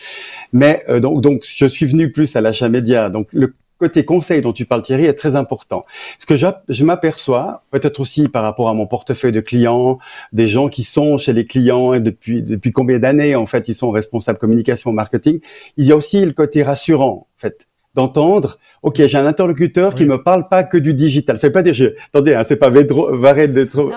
Mais 0.52 0.82
euh, 0.88 0.98
donc, 0.98 1.20
donc, 1.20 1.44
je 1.44 1.66
suis 1.66 1.86
venu 1.86 2.10
plus 2.10 2.34
à 2.34 2.40
l'achat 2.40 2.68
média. 2.68 3.10
Donc, 3.10 3.32
le 3.32 3.54
côté 3.78 4.04
conseil 4.04 4.40
dont 4.40 4.52
tu 4.52 4.66
parles 4.66 4.82
Thierry 4.82 5.04
est 5.04 5.14
très 5.14 5.36
important. 5.36 5.84
Ce 6.18 6.26
que 6.26 6.36
je, 6.36 6.46
je 6.68 6.84
m'aperçois, 6.84 7.62
peut-être 7.70 8.00
aussi 8.00 8.28
par 8.28 8.42
rapport 8.42 8.68
à 8.68 8.74
mon 8.74 8.86
portefeuille 8.86 9.32
de 9.32 9.40
clients, 9.40 9.98
des 10.32 10.48
gens 10.48 10.68
qui 10.68 10.82
sont 10.82 11.16
chez 11.16 11.32
les 11.32 11.46
clients 11.46 11.92
et 11.94 12.00
depuis 12.00 12.42
depuis 12.42 12.72
combien 12.72 12.98
d'années 12.98 13.34
en 13.36 13.46
fait 13.46 13.68
ils 13.68 13.74
sont 13.74 13.90
responsables 13.90 14.38
communication 14.38 14.92
marketing, 14.92 15.40
il 15.76 15.86
y 15.86 15.92
a 15.92 15.96
aussi 15.96 16.24
le 16.24 16.32
côté 16.32 16.62
rassurant 16.62 17.28
en 17.34 17.36
fait 17.36 17.66
d'entendre 17.94 18.58
ok, 18.84 19.06
j'ai 19.06 19.16
un 19.16 19.26
interlocuteur 19.26 19.94
qui 19.94 20.04
me 20.04 20.22
parle 20.22 20.46
pas 20.48 20.62
que 20.62 20.76
du 20.76 20.92
digital. 20.92 21.38
Ça 21.38 21.46
veut 21.48 21.52
pas 21.52 21.62
dire, 21.62 21.72
je, 21.72 21.86
attendez, 22.12 22.34
hein, 22.34 22.42
c'est 22.46 22.56
pas 22.56 22.68
Védro, 22.68 23.16
Varel 23.16 23.54
de 23.54 23.64
trop, 23.64 23.90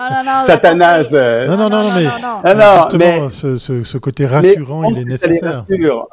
Satanas. 0.46 1.08
Euh. 1.12 1.46
Non, 1.46 1.58
non, 1.58 1.68
non, 1.68 1.82
non, 1.82 1.90
mais, 1.94 2.06
ah, 2.42 2.54
non, 2.54 2.76
justement, 2.76 3.24
mais, 3.24 3.30
ce, 3.30 3.56
ce, 3.56 3.82
ce, 3.82 3.98
côté 3.98 4.24
rassurant, 4.24 4.90
il 4.90 5.00
est 5.00 5.04
nécessaire. 5.04 5.66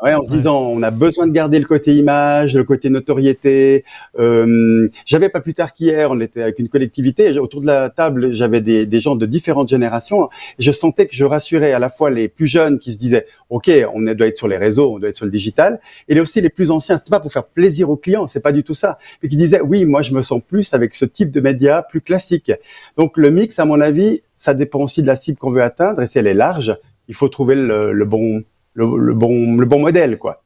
Ouais, 0.04 0.14
en 0.14 0.22
se 0.22 0.30
disant, 0.30 0.58
on 0.58 0.84
a 0.84 0.92
besoin 0.92 1.26
de 1.26 1.32
garder 1.32 1.58
le 1.58 1.66
côté 1.66 1.96
image, 1.96 2.54
le 2.56 2.66
côté 2.66 2.90
notoriété. 2.90 3.86
Euh, 4.20 4.86
j'avais 5.06 5.30
pas 5.30 5.40
plus 5.40 5.54
tard 5.54 5.72
qu'hier, 5.72 6.12
on 6.12 6.20
était 6.20 6.42
avec 6.42 6.60
une 6.60 6.68
collectivité, 6.68 7.40
autour 7.40 7.62
de 7.62 7.68
la 7.68 7.90
table, 7.90 8.34
j'avais 8.34 8.60
des, 8.60 8.86
des 8.86 9.00
gens 9.00 9.16
de 9.16 9.26
différentes 9.26 9.70
générations. 9.70 10.30
Je 10.60 10.72
sentais 10.72 11.06
que 11.08 11.16
je 11.16 11.24
rassurais 11.24 11.72
à 11.72 11.80
la 11.80 11.90
fois 11.90 12.10
les 12.10 12.28
plus 12.28 12.48
jeunes 12.48 12.80
qui 12.80 12.92
se 12.92 12.98
disaient, 12.98 13.26
ok, 13.50 13.72
on 13.94 14.02
doit 14.02 14.28
être 14.28 14.38
sur 14.38 14.50
les 14.50 14.58
réseaux, 14.58 14.96
on 14.96 15.00
doit 15.00 15.10
être 15.10 15.16
sur 15.16 15.26
le 15.26 15.32
digital, 15.32 15.80
et 16.10 16.20
aussi 16.20 16.42
les 16.42 16.50
plus 16.50 16.72
anciens. 16.72 16.98
C'était 16.98 17.12
pas 17.12 17.22
pour 17.22 17.32
faire 17.32 17.46
plaisir 17.46 17.90
aux 17.90 17.96
clients, 17.96 18.28
c'est 18.28 18.42
pas 18.42 18.52
du 18.52 18.65
tout 18.66 18.74
ça, 18.74 18.98
mais 19.22 19.30
qui 19.30 19.38
disait 19.38 19.62
oui, 19.62 19.86
moi 19.86 20.02
je 20.02 20.14
me 20.14 20.22
sens 20.22 20.42
plus 20.42 20.74
avec 20.74 20.96
ce 20.96 21.06
type 21.06 21.32
de 21.32 21.40
média 21.40 21.82
plus 21.82 22.02
classique. 22.02 22.52
Donc 22.98 23.18
le 23.18 23.30
mix, 23.30 23.60
à 23.60 23.66
mon 23.66 23.80
avis, 23.80 24.22
ça 24.36 24.54
dépend 24.54 24.80
aussi 24.80 25.02
de 25.02 25.08
la 25.08 25.16
cible 25.16 25.38
qu'on 25.38 25.52
veut 25.52 25.64
atteindre 25.64 26.02
et 26.02 26.08
si 26.08 26.20
elle 26.20 26.28
est 26.28 26.34
large, 26.34 26.78
il 27.08 27.16
faut 27.16 27.30
trouver 27.30 27.56
le, 27.56 28.06
bon, 28.06 28.44
le, 28.74 29.14
bon, 29.14 29.56
le 29.56 29.66
bon 29.66 29.80
modèle, 29.80 30.18
quoi. 30.18 30.44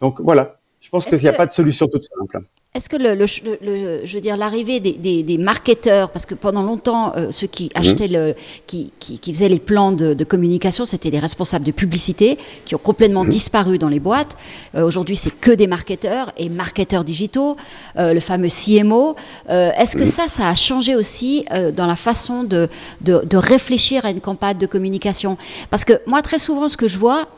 Donc 0.00 0.20
voilà, 0.20 0.57
je 0.80 0.90
pense 0.90 1.06
qu'il 1.06 1.18
n'y 1.18 1.28
a 1.28 1.32
pas 1.32 1.46
de 1.46 1.52
solution 1.52 1.86
toute 1.88 2.04
simple. 2.04 2.40
Est-ce 2.74 2.90
que 2.90 2.96
le, 2.96 3.26
je 3.26 4.14
veux 4.14 4.20
dire 4.20 4.36
l'arrivée 4.36 4.78
des, 4.78 5.38
marketeurs, 5.38 6.10
parce 6.10 6.26
que 6.26 6.34
pendant 6.34 6.62
longtemps 6.62 7.12
euh, 7.16 7.32
ceux 7.32 7.46
qui 7.46 7.70
mhm. 7.74 8.06
le, 8.10 8.34
qui, 8.66 8.92
qui, 9.00 9.32
faisaient 9.32 9.48
les 9.48 9.58
plans 9.58 9.90
de, 9.90 10.22
communication, 10.24 10.84
c'était 10.84 11.10
des 11.10 11.18
responsables 11.18 11.64
de 11.64 11.72
publicité 11.72 12.38
qui 12.66 12.74
ont 12.74 12.78
complètement 12.78 13.24
mhm. 13.24 13.30
disparu 13.30 13.78
dans 13.78 13.88
les 13.88 14.00
boîtes. 14.00 14.36
Euh, 14.74 14.86
aujourd'hui, 14.86 15.16
c'est 15.16 15.30
que 15.40 15.50
des 15.50 15.66
marketeurs 15.66 16.30
et 16.36 16.50
marketeurs 16.50 17.04
digitaux, 17.04 17.56
euh, 17.96 18.12
le 18.12 18.20
fameux 18.20 18.48
CMO. 18.48 19.16
Est-ce 19.48 19.96
que 19.96 20.00
mhm. 20.00 20.06
ça, 20.06 20.28
ça 20.28 20.48
a 20.48 20.54
changé 20.54 20.94
aussi 20.94 21.46
dans 21.74 21.86
la 21.86 21.96
façon 21.96 22.44
de, 22.44 22.68
de, 23.00 23.24
de 23.24 23.36
réfléchir 23.38 24.04
à 24.04 24.10
une 24.10 24.20
campagne 24.20 24.58
de 24.58 24.66
communication? 24.66 25.38
Parce 25.70 25.84
que 25.84 25.94
moi, 26.06 26.20
très 26.20 26.38
souvent, 26.38 26.68
ce 26.68 26.76
que 26.76 26.86
je 26.86 26.98
vois, 26.98 27.28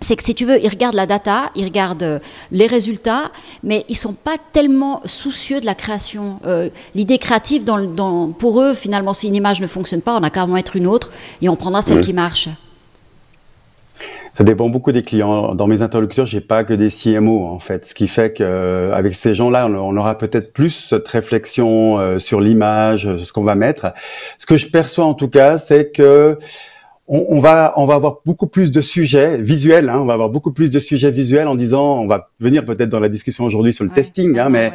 c'est 0.00 0.16
que 0.16 0.22
si 0.22 0.34
tu 0.34 0.44
veux, 0.44 0.62
ils 0.62 0.68
regardent 0.68 0.94
la 0.94 1.06
data, 1.06 1.50
ils 1.56 1.64
regardent 1.64 2.02
euh, 2.02 2.18
les 2.52 2.66
résultats, 2.66 3.30
mais 3.62 3.84
ils 3.88 3.96
sont 3.96 4.12
pas 4.12 4.36
tellement 4.52 5.00
soucieux 5.04 5.60
de 5.60 5.66
la 5.66 5.74
création. 5.74 6.38
Euh, 6.46 6.70
l'idée 6.94 7.18
créative, 7.18 7.64
dans, 7.64 8.32
pour 8.32 8.60
eux, 8.60 8.74
finalement, 8.74 9.12
si 9.12 9.26
une 9.26 9.34
image 9.34 9.60
ne 9.60 9.66
fonctionne 9.66 10.02
pas, 10.02 10.16
on 10.16 10.22
a 10.22 10.30
qu'à 10.30 10.44
en 10.44 10.48
mettre 10.48 10.76
une 10.76 10.86
autre 10.86 11.10
et 11.42 11.48
on 11.48 11.56
prendra 11.56 11.82
celle 11.82 12.00
qui 12.00 12.12
marche. 12.12 12.48
Ça 14.38 14.44
dépend 14.44 14.68
beaucoup 14.68 14.92
des 14.92 15.02
clients. 15.02 15.56
Dans 15.56 15.66
mes 15.66 15.82
interlocuteurs, 15.82 16.26
j'ai 16.26 16.40
pas 16.40 16.62
que 16.62 16.72
des 16.72 16.90
CMO 16.90 17.44
en 17.44 17.58
fait, 17.58 17.86
ce 17.86 17.92
qui 17.92 18.06
fait 18.06 18.32
qu'avec 18.32 19.12
ces 19.12 19.34
gens-là, 19.34 19.66
on 19.66 19.96
aura 19.96 20.16
peut-être 20.16 20.52
plus 20.52 20.70
cette 20.70 21.08
réflexion 21.08 21.98
euh, 21.98 22.20
sur 22.20 22.40
l'image, 22.40 23.16
ce 23.16 23.32
qu'on 23.32 23.42
va 23.42 23.56
mettre. 23.56 23.92
Ce 24.38 24.46
que 24.46 24.56
je 24.56 24.68
perçois 24.68 25.06
en 25.06 25.14
tout 25.14 25.26
cas, 25.26 25.58
c'est 25.58 25.90
que 25.90 26.38
on, 27.08 27.40
va 27.40 27.72
on 27.76 27.86
va 27.86 27.94
avoir 27.94 28.18
beaucoup 28.24 28.46
plus 28.46 28.70
de 28.70 28.80
sujets 28.80 29.38
visuels. 29.38 29.88
Hein, 29.88 30.00
on 30.00 30.04
va 30.04 30.14
avoir 30.14 30.28
beaucoup 30.28 30.52
plus 30.52 30.70
de 30.70 30.78
sujets 30.78 31.10
visuels 31.10 31.48
en 31.48 31.54
disant, 31.54 31.98
on 32.00 32.06
va 32.06 32.30
venir 32.38 32.64
peut-être 32.64 32.90
dans 32.90 33.00
la 33.00 33.08
discussion 33.08 33.44
aujourd'hui 33.44 33.72
sur 33.72 33.84
le 33.84 33.90
testing, 33.90 34.38
hein, 34.38 34.50
mais 34.50 34.72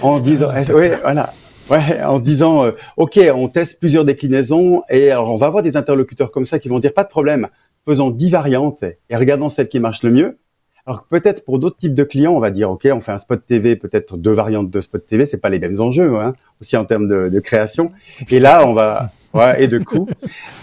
en 0.00 0.20
disant, 0.20 0.50
oui, 0.74 0.88
voilà. 1.02 1.32
Ouais, 1.70 2.02
en 2.02 2.18
se 2.18 2.22
disant, 2.24 2.64
euh, 2.64 2.72
ok, 2.96 3.20
on 3.34 3.48
teste 3.48 3.78
plusieurs 3.78 4.04
déclinaisons 4.04 4.82
et 4.90 5.10
alors 5.10 5.32
on 5.32 5.36
va 5.36 5.46
avoir 5.46 5.62
des 5.62 5.76
interlocuteurs 5.76 6.32
comme 6.32 6.44
ça 6.44 6.58
qui 6.58 6.68
vont 6.68 6.80
dire 6.80 6.92
pas 6.92 7.04
de 7.04 7.08
problème, 7.08 7.48
faisons 7.86 8.10
dix 8.10 8.30
variantes 8.30 8.82
et 8.82 9.16
regardons 9.16 9.48
celle 9.48 9.68
qui 9.68 9.78
marche 9.78 10.02
le 10.02 10.10
mieux. 10.10 10.38
Alors 10.86 11.06
peut-être 11.08 11.44
pour 11.44 11.60
d'autres 11.60 11.76
types 11.76 11.94
de 11.94 12.02
clients, 12.02 12.32
on 12.32 12.40
va 12.40 12.50
dire, 12.50 12.68
ok, 12.68 12.88
on 12.92 13.00
fait 13.00 13.12
un 13.12 13.18
spot 13.18 13.46
TV, 13.46 13.76
peut-être 13.76 14.16
deux 14.16 14.32
variantes 14.32 14.70
de 14.70 14.80
spot 14.80 15.06
TV, 15.06 15.24
c'est 15.24 15.38
pas 15.38 15.50
les 15.50 15.60
mêmes 15.60 15.80
enjeux, 15.80 16.16
hein, 16.16 16.32
aussi 16.60 16.76
en 16.76 16.84
termes 16.84 17.06
de, 17.06 17.28
de 17.28 17.40
création. 17.40 17.92
Et 18.28 18.40
là, 18.40 18.66
on 18.66 18.72
va 18.72 19.12
ouais, 19.34 19.62
et 19.62 19.68
de 19.68 19.78
coûts. 19.78 20.08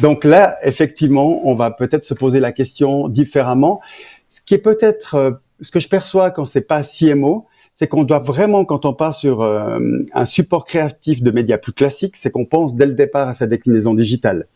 Donc 0.02 0.24
là, 0.24 0.58
effectivement, 0.64 1.42
on 1.48 1.54
va 1.54 1.72
peut-être 1.72 2.06
se 2.06 2.14
poser 2.14 2.40
la 2.40 2.52
question 2.52 3.08
différemment. 3.08 3.82
Ce 4.28 4.42
qui 4.42 4.54
est 4.54 4.60
peut-être, 4.60 5.16
euh, 5.16 5.32
ce 5.62 5.72
que 5.72 5.80
je 5.80 5.90
perçois 5.90 6.32
quand 6.32 6.46
c'est 6.46 6.68
pas 6.68 6.84
CMO, 6.84 7.48
c'est 7.74 7.88
qu'on 7.88 8.04
doit 8.04 8.20
vraiment, 8.20 8.66
quand 8.66 8.86
on 8.86 8.94
part 8.94 9.14
sur 9.14 9.42
euh, 9.42 9.80
un 10.14 10.26
support 10.26 10.66
créatif 10.66 11.24
de 11.24 11.32
médias 11.32 11.58
plus 11.58 11.72
classiques, 11.72 12.18
c'est 12.18 12.30
qu'on 12.30 12.46
pense 12.46 12.76
dès 12.76 12.86
le 12.86 12.94
départ 12.94 13.30
à 13.30 13.34
sa 13.34 13.48
déclinaison 13.48 13.94
digitale. 13.94 14.48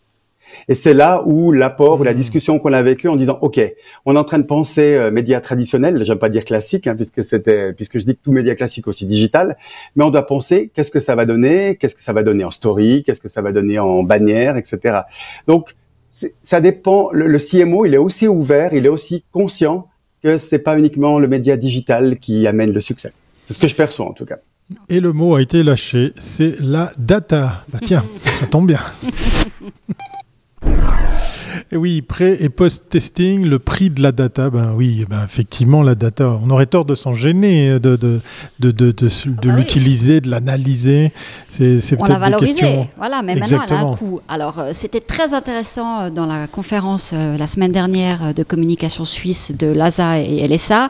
Et 0.68 0.76
c'est 0.76 0.94
là 0.94 1.24
où 1.26 1.52
l'apport 1.52 2.00
ou 2.00 2.04
la 2.04 2.14
hmm. 2.14 2.18
discussion 2.18 2.60
qu'on 2.60 2.74
a 2.74 2.84
eux 2.84 3.10
en 3.10 3.16
disant, 3.16 3.38
OK, 3.42 3.62
on 4.06 4.16
est 4.16 4.20
en 4.20 4.24
train 4.24 4.40
de 4.40 4.46
penser 4.46 4.96
euh, 4.96 5.12
médias 5.12 5.42
traditionnels, 5.42 6.04
j'aime 6.04 6.20
pas 6.20 6.30
dire 6.30 6.46
classique, 6.46 6.88
hein, 6.88 6.96
puisque 6.96 7.24
c'était, 7.24 7.74
puisque 7.74 8.00
je 8.00 8.06
dis 8.06 8.16
que 8.16 8.22
tout 8.24 8.32
média 8.32 8.56
classique 8.56 8.88
aussi 8.88 9.06
digital, 9.06 9.58
mais 9.96 10.04
on 10.04 10.10
doit 10.10 10.26
penser 10.26 10.72
qu'est-ce 10.74 10.92
que 10.92 11.00
ça 11.00 11.16
va 11.16 11.26
donner, 11.26 11.76
qu'est-ce 11.76 11.96
que 11.96 12.02
ça 12.02 12.14
va 12.14 12.24
donner 12.24 12.44
en 12.44 12.52
story, 12.52 13.04
qu'est-ce 13.06 13.22
que 13.22 13.28
ça 13.28 13.42
va 13.42 13.52
donner 13.52 13.80
en 13.80 14.04
bannière, 14.04 14.58
etc. 14.58 15.02
Donc, 15.48 15.76
ça 16.42 16.62
dépend, 16.62 17.10
le, 17.12 17.38
CMO, 17.40 17.86
il 17.86 17.94
est 17.94 17.98
aussi 17.98 18.28
ouvert, 18.28 18.74
il 18.74 18.86
est 18.86 18.90
aussi 18.90 19.24
conscient 19.32 19.88
que 20.22 20.38
c'est 20.38 20.60
pas 20.60 20.78
uniquement 20.78 21.20
le 21.20 21.28
média 21.28 21.58
digital 21.58 22.18
qui 22.20 22.48
amène 22.48 22.72
le 22.72 22.80
succès. 22.80 23.14
C'est 23.46 23.54
ce 23.56 23.60
que 23.60 23.68
je 23.68 23.76
perçois 23.76 24.06
en 24.06 24.14
tout 24.14 24.26
cas. 24.26 24.38
Et 24.90 25.00
le 25.00 25.12
mot 25.12 25.36
a 25.36 25.42
été 25.42 25.64
lâché, 25.64 26.14
c'est 26.18 26.60
la 26.60 26.92
data. 26.98 27.62
Bah 27.70 27.80
tiens, 27.84 28.04
ça 28.34 28.46
tombe 28.46 28.68
bien. 28.68 28.80
Et 31.72 31.78
oui, 31.78 32.02
pré- 32.02 32.38
et 32.40 32.50
post-testing, 32.50 33.46
le 33.46 33.58
prix 33.58 33.90
de 33.90 34.02
la 34.04 34.12
data, 34.12 34.50
ben 34.50 34.74
oui, 34.76 35.06
ben 35.10 35.24
effectivement, 35.24 35.82
la 35.82 35.96
data, 35.96 36.38
on 36.44 36.50
aurait 36.52 36.66
tort 36.68 36.86
de 36.86 36.94
s'en 36.94 37.14
gêner, 37.14 37.80
de, 37.80 37.96
de, 37.96 38.20
de, 38.60 38.72
de, 38.72 38.92
de, 38.92 39.08
ah 39.08 39.30
bah 39.44 39.54
l'utiliser, 39.54 40.22
de 40.22 40.30
l'analyser. 40.30 41.12
C'est, 41.50 41.80
on 42.00 42.06
l'a 42.06 42.20
valorisé, 42.20 42.88
voilà, 42.98 43.22
mais 43.24 43.36
maintenant 43.36 43.62
elle 43.68 43.74
a 43.76 43.80
un 43.80 43.92
coût. 43.94 44.20
Alors, 44.28 44.60
euh, 44.60 44.72
c'était 44.74 45.00
très 45.00 45.34
intéressant 45.34 46.02
euh, 46.02 46.10
dans 46.10 46.26
la 46.26 46.48
conférence 46.48 47.12
euh, 47.14 47.38
la 47.38 47.48
semaine 47.48 47.72
dernière 47.72 48.34
de 48.34 48.44
communication 48.44 49.06
suisse 49.06 49.54
de 49.58 49.68
l'ASA 49.68 50.20
et 50.20 50.48
LSA 50.48 50.90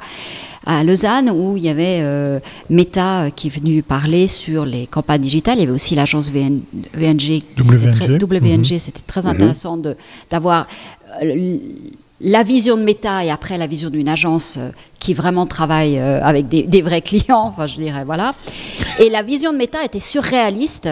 à 0.65 0.83
Lausanne 0.83 1.29
où 1.29 1.57
il 1.57 1.63
y 1.63 1.69
avait 1.69 1.99
euh, 2.01 2.39
Meta 2.69 3.31
qui 3.31 3.47
est 3.47 3.49
venu 3.49 3.83
parler 3.83 4.27
sur 4.27 4.65
les 4.65 4.87
campagnes 4.87 5.21
digitales. 5.21 5.57
Il 5.57 5.61
y 5.61 5.63
avait 5.63 5.71
aussi 5.71 5.95
l'agence 5.95 6.31
VNG. 6.31 7.43
WNG, 7.57 8.77
c'était 8.79 9.01
très, 9.05 9.21
mhm. 9.21 9.27
intéressant 9.27 9.81
d'avoir 10.29 10.67
euh, 11.21 11.57
la 12.23 12.43
vision 12.43 12.77
de 12.77 12.83
Meta 12.83 13.23
et 13.23 13.29
après 13.29 13.57
la 13.57 13.67
vision 13.67 13.89
d'une 13.89 14.07
agence 14.07 14.55
euh, 14.57 14.69
qui 14.99 15.13
vraiment 15.13 15.45
travaille 15.45 15.99
avec 15.99 16.47
des, 16.47 16.81
vrais 16.81 17.01
clients, 17.01 17.43
enfin 17.47 17.65
je 17.65 17.75
dirais, 17.75 18.05
voilà. 18.05 18.35
Et 18.99 19.09
la 19.09 19.21
vision 19.21 19.51
de 19.51 19.57
Meta 19.57 19.83
était 19.83 19.99
surréaliste. 19.99 20.87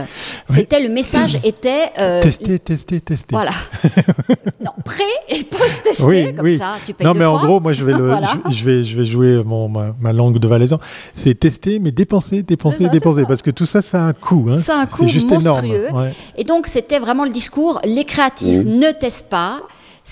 C'était 0.49 0.81
le 0.81 0.89
message 0.89 1.37
était 1.45 1.85
euh, 2.01 2.21
tester, 2.21 2.59
tester, 2.59 2.99
tester. 2.99 3.33
Voilà. 3.33 3.51
non, 4.59 4.71
pré 4.83 5.05
et 5.29 5.43
post-testé 5.43 6.33
comme 6.33 6.57
ça. 6.57 6.73
Tu 6.85 6.93
payes 6.93 7.07
non, 7.07 7.13
mais 7.13 7.23
en 7.23 7.37
gros, 7.37 7.61
moi 7.61 7.71
je 7.71 7.85
vais 7.85 7.93
je, 8.51 8.65
vais 8.65 8.83
je 8.83 8.99
vais 8.99 9.05
jouer 9.05 9.41
mon, 9.45 9.69
ma, 9.69 10.11
langue 10.11 10.39
de 10.39 10.47
valaisan. 10.47 10.77
C'est 11.13 11.39
tester, 11.39 11.79
mais 11.79 11.91
dépenser, 11.91 12.43
dépenser, 12.43 12.89
dépenser, 12.89 13.23
parce 13.25 13.41
que 13.41 13.51
tout 13.51 13.65
ça, 13.65 13.81
ça 13.81 14.03
a 14.03 14.07
un 14.07 14.13
coût. 14.13 14.47
Hein. 14.51 14.59
C'est 14.59 14.73
un 14.73 14.85
coût 14.87 15.07
juste 15.07 15.29
monstrueux. 15.29 15.87
Énorme. 15.87 16.11
Et 16.35 16.43
donc 16.43 16.67
c'était 16.67 16.99
vraiment 16.99 17.23
le 17.23 17.31
discours 17.31 17.79
les 17.85 18.03
créatifs 18.03 18.65
ne 18.65 18.91
testent 18.91 19.29
pas 19.29 19.61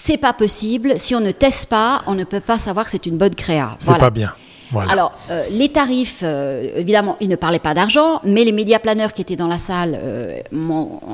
c'est 0.01 0.17
pas 0.17 0.33
possible. 0.33 0.97
Si 0.97 1.13
on 1.13 1.19
ne 1.19 1.31
teste 1.31 1.67
pas, 1.67 2.01
on 2.07 2.15
ne 2.15 2.23
peut 2.23 2.39
pas 2.39 2.57
savoir 2.57 2.85
que 2.85 2.91
c'est 2.91 3.05
une 3.05 3.17
bonne 3.17 3.35
créa. 3.35 3.75
C'est 3.79 3.97
pas 3.97 4.09
bien. 4.09 4.33
Alors, 4.77 5.11
euh, 5.31 5.43
les 5.51 5.69
tarifs, 5.69 6.19
euh, 6.21 6.63
évidemment, 6.75 7.17
ils 7.19 7.27
ne 7.27 7.35
parlaient 7.35 7.59
pas 7.59 7.73
d'argent, 7.73 8.21
mais 8.23 8.43
les 8.43 8.51
médias 8.51 8.79
planeurs 8.79 9.13
qui 9.13 9.21
étaient 9.21 9.35
dans 9.35 9.47
la 9.47 9.57
salle, 9.57 9.97
euh, 10.01 10.39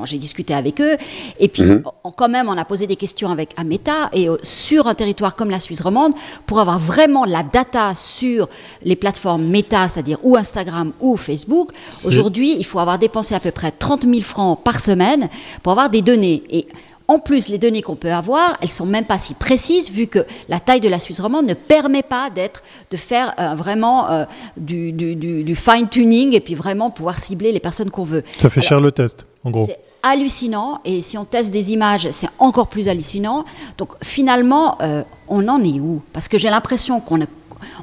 j'ai 0.04 0.18
discuté 0.18 0.52
avec 0.52 0.80
eux. 0.80 0.96
Et 1.40 1.48
puis, 1.48 1.62
mhm. 1.62 1.82
quand 2.16 2.28
même, 2.28 2.48
on 2.48 2.56
a 2.56 2.64
posé 2.64 2.86
des 2.86 2.96
questions 2.96 3.30
avec 3.30 3.50
Ameta. 3.56 4.10
Et 4.12 4.28
sur 4.42 4.86
un 4.86 4.94
territoire 4.94 5.34
comme 5.36 5.50
la 5.50 5.58
Suisse 5.58 5.80
romande, 5.80 6.12
pour 6.44 6.60
avoir 6.60 6.78
vraiment 6.78 7.24
la 7.24 7.42
data 7.42 7.94
sur 7.94 8.48
les 8.82 8.96
plateformes 8.96 9.44
Meta, 9.44 9.88
c'est-à-dire 9.88 10.18
ou 10.22 10.36
Instagram 10.36 10.92
ou 11.00 11.16
Facebook, 11.16 11.70
aujourd'hui, 12.04 12.56
il 12.58 12.64
faut 12.64 12.78
avoir 12.78 12.98
dépensé 12.98 13.34
à 13.34 13.40
peu 13.40 13.52
près 13.52 13.70
30 13.70 14.02
000 14.02 14.20
francs 14.20 14.58
par 14.62 14.80
semaine 14.80 15.28
pour 15.62 15.72
avoir 15.72 15.88
des 15.88 16.02
données. 16.02 16.42
Et 16.50 16.66
en 17.08 17.18
plus, 17.20 17.48
les 17.48 17.58
données 17.58 17.82
qu'on 17.82 17.94
peut 17.94 18.10
avoir, 18.10 18.56
elles 18.62 18.68
sont 18.68 18.86
même 18.86 19.04
pas 19.04 19.18
si 19.18 19.34
précises 19.34 19.90
vu 19.90 20.08
que 20.08 20.26
la 20.48 20.58
taille 20.58 20.80
de 20.80 20.88
la 20.88 20.98
Suisse 20.98 21.20
romande 21.20 21.46
ne 21.46 21.54
permet 21.54 22.02
pas 22.02 22.30
d'être, 22.30 22.62
de 22.90 22.96
faire 22.96 23.32
euh, 23.38 23.54
vraiment 23.54 24.10
euh, 24.10 24.24
du, 24.56 25.54
fine 25.54 25.88
tuning 25.88 26.34
et 26.34 26.40
puis 26.40 26.54
vraiment 26.54 26.90
pouvoir 26.90 27.18
cibler 27.18 27.52
les 27.52 27.60
personnes 27.60 27.90
qu'on 27.90 28.04
veut. 28.04 28.24
Ça 28.38 28.48
fait 28.48 28.60
cher 28.60 28.80
le 28.80 28.90
test, 28.90 29.26
en 29.44 29.50
gros. 29.50 29.66
C'est 29.68 29.78
hallucinant 30.02 30.80
et 30.84 31.00
si 31.00 31.16
on 31.16 31.24
teste 31.24 31.52
des 31.52 31.72
images, 31.72 32.08
c'est 32.10 32.28
encore 32.38 32.68
plus 32.68 32.88
hallucinant. 32.88 33.44
Donc 33.78 33.92
finalement, 34.02 34.76
euh, 34.82 35.02
on 35.28 35.46
en 35.48 35.62
est 35.62 35.78
où? 35.80 36.02
Parce 36.12 36.28
que 36.28 36.38
j'ai 36.38 36.50
l'impression 36.50 37.00
qu'on 37.00 37.20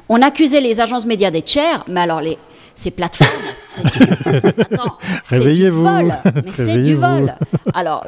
on 0.08 0.22
accusait 0.22 0.60
les 0.60 0.80
agences 0.80 1.06
médias 1.06 1.30
d'être 1.30 1.50
chères, 1.50 1.84
mais 1.88 2.00
alors 2.00 2.20
les 2.20 2.38
ces 2.76 2.90
plateformes, 2.90 3.30
c'est 5.22 5.38
du 5.38 5.68
vol, 5.70 6.12
mais 6.24 6.50
c'est 6.56 6.82
du 6.82 6.94
vol. 6.94 7.32
Alors, 7.72 8.04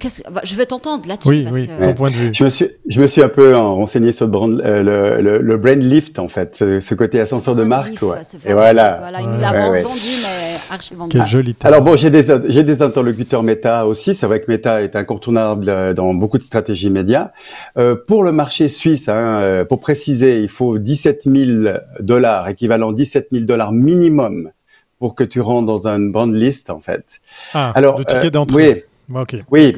je 0.00 0.54
veux 0.54 0.66
t'entendre 0.66 1.06
là-dessus. 1.08 1.28
Oui, 1.28 1.46
oui, 1.50 1.68
ton 1.82 1.94
point 1.94 2.10
de 2.10 2.16
vue. 2.16 2.30
Je 2.32 2.44
me 2.44 2.48
suis, 2.48 2.66
je 2.88 3.00
me 3.00 3.06
suis 3.06 3.22
un 3.22 3.28
peu 3.28 3.56
renseigné 3.56 4.12
sur 4.12 4.26
le 4.26 4.30
brand, 4.30 4.60
euh, 4.60 5.20
le, 5.20 5.38
le, 5.38 5.56
brand 5.56 5.78
lift 5.78 6.18
en 6.18 6.28
fait, 6.28 6.56
ce, 6.56 6.94
côté 6.94 7.20
ascenseur 7.20 7.54
de 7.54 7.64
marque. 7.64 8.02
Ouais. 8.02 8.18
Et 8.44 8.52
voilà. 8.52 8.98
voilà. 8.98 9.20
Il 9.20 9.28
nous 9.28 9.40
l'a 9.40 9.80
vendu, 9.82 10.00
mais 10.22 10.56
archi 10.70 10.94
vendu. 10.94 11.16
Quel 11.16 11.26
joli 11.26 11.56
Alors 11.64 11.82
bon, 11.82 11.96
j'ai 11.96 12.10
des, 12.10 12.24
j'ai 12.48 12.62
des 12.62 12.82
interlocuteurs 12.82 13.42
méta 13.42 13.86
aussi. 13.86 14.14
C'est 14.14 14.26
vrai 14.26 14.40
que 14.40 14.50
méta 14.50 14.82
est 14.82 14.96
incontournable 14.96 15.68
euh, 15.68 15.94
dans 15.94 16.14
beaucoup 16.14 16.38
de 16.38 16.42
stratégies 16.42 16.90
médias. 16.90 17.30
Euh, 17.76 17.94
pour 17.94 18.22
le 18.22 18.32
marché 18.32 18.68
suisse, 18.68 19.08
hein, 19.08 19.40
euh, 19.40 19.64
pour 19.64 19.80
préciser, 19.80 20.40
il 20.40 20.48
faut 20.48 20.78
17 20.78 21.22
000 21.24 21.68
dollars, 22.00 22.48
équivalent 22.48 22.92
17 22.92 23.28
000 23.32 23.44
dollars 23.44 23.72
minimum 23.72 24.50
pour 24.98 25.14
que 25.14 25.24
tu 25.24 25.40
rentres 25.40 25.66
dans 25.66 25.88
un 25.88 25.98
brand 25.98 26.32
list 26.32 26.70
en 26.70 26.80
fait. 26.80 27.20
Ah, 27.54 27.72
Alors, 27.74 27.98
le 27.98 28.04
ticket 28.04 28.30
d'entrée. 28.30 28.72
Oui. 28.72 28.82
Ok. 29.14 29.36
Oui. 29.50 29.74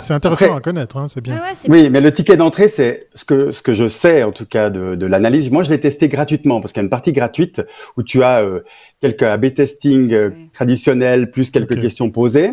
c'est 0.00 0.14
intéressant 0.14 0.56
à 0.56 0.60
connaître, 0.60 0.96
hein, 0.96 1.06
c'est 1.08 1.20
bien. 1.20 1.40
oui, 1.68 1.90
mais 1.90 2.00
le 2.00 2.12
ticket 2.12 2.36
d'entrée, 2.36 2.68
c'est 2.68 3.08
ce 3.14 3.24
que 3.24 3.50
ce 3.50 3.62
que 3.62 3.72
je 3.72 3.86
sais 3.86 4.22
en 4.22 4.32
tout 4.32 4.46
cas 4.46 4.70
de, 4.70 4.94
de 4.94 5.06
l'analyse. 5.06 5.50
Moi, 5.50 5.62
je 5.62 5.70
l'ai 5.70 5.80
testé 5.80 6.08
gratuitement 6.08 6.60
parce 6.60 6.72
qu'il 6.72 6.80
y 6.80 6.84
a 6.84 6.84
une 6.84 6.90
partie 6.90 7.12
gratuite 7.12 7.62
où 7.96 8.02
tu 8.02 8.22
as 8.22 8.42
euh, 8.42 8.60
quelques 9.00 9.22
A/B 9.22 9.54
testing 9.54 10.12
euh, 10.12 10.30
traditionnels 10.52 11.30
plus 11.30 11.50
quelques 11.50 11.80
questions 11.80 12.10
posées. 12.10 12.52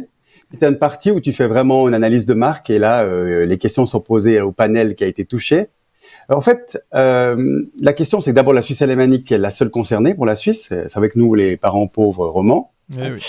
Et 0.53 0.57
tu 0.57 0.65
as 0.65 0.67
une 0.67 0.77
partie 0.77 1.09
où 1.11 1.19
tu 1.19 1.31
fais 1.31 1.47
vraiment 1.47 1.87
une 1.87 1.95
analyse 1.95 2.25
de 2.25 2.33
marque 2.35 2.69
et 2.69 2.77
là, 2.77 3.03
euh, 3.03 3.45
les 3.45 3.57
questions 3.57 3.85
sont 3.85 4.01
posées 4.01 4.39
au 4.39 4.51
panel 4.51 4.95
qui 4.95 5.03
a 5.03 5.07
été 5.07 5.25
touché. 5.25 5.67
En 6.29 6.41
fait, 6.41 6.77
la 6.91 7.93
question, 7.93 8.21
c'est 8.21 8.33
d'abord 8.33 8.53
la 8.53 8.61
Suisse 8.61 8.81
alémanique 8.81 9.25
qui 9.25 9.33
est 9.33 9.37
la 9.37 9.49
seule 9.49 9.69
concernée 9.69 10.13
pour 10.13 10.25
la 10.25 10.35
Suisse. 10.35 10.67
C'est 10.69 10.97
avec 10.97 11.15
nous 11.15 11.33
les 11.33 11.57
parents 11.57 11.87
pauvres 11.87 12.27
romans. 12.27 12.71
Eh 12.97 13.11
oui. 13.11 13.23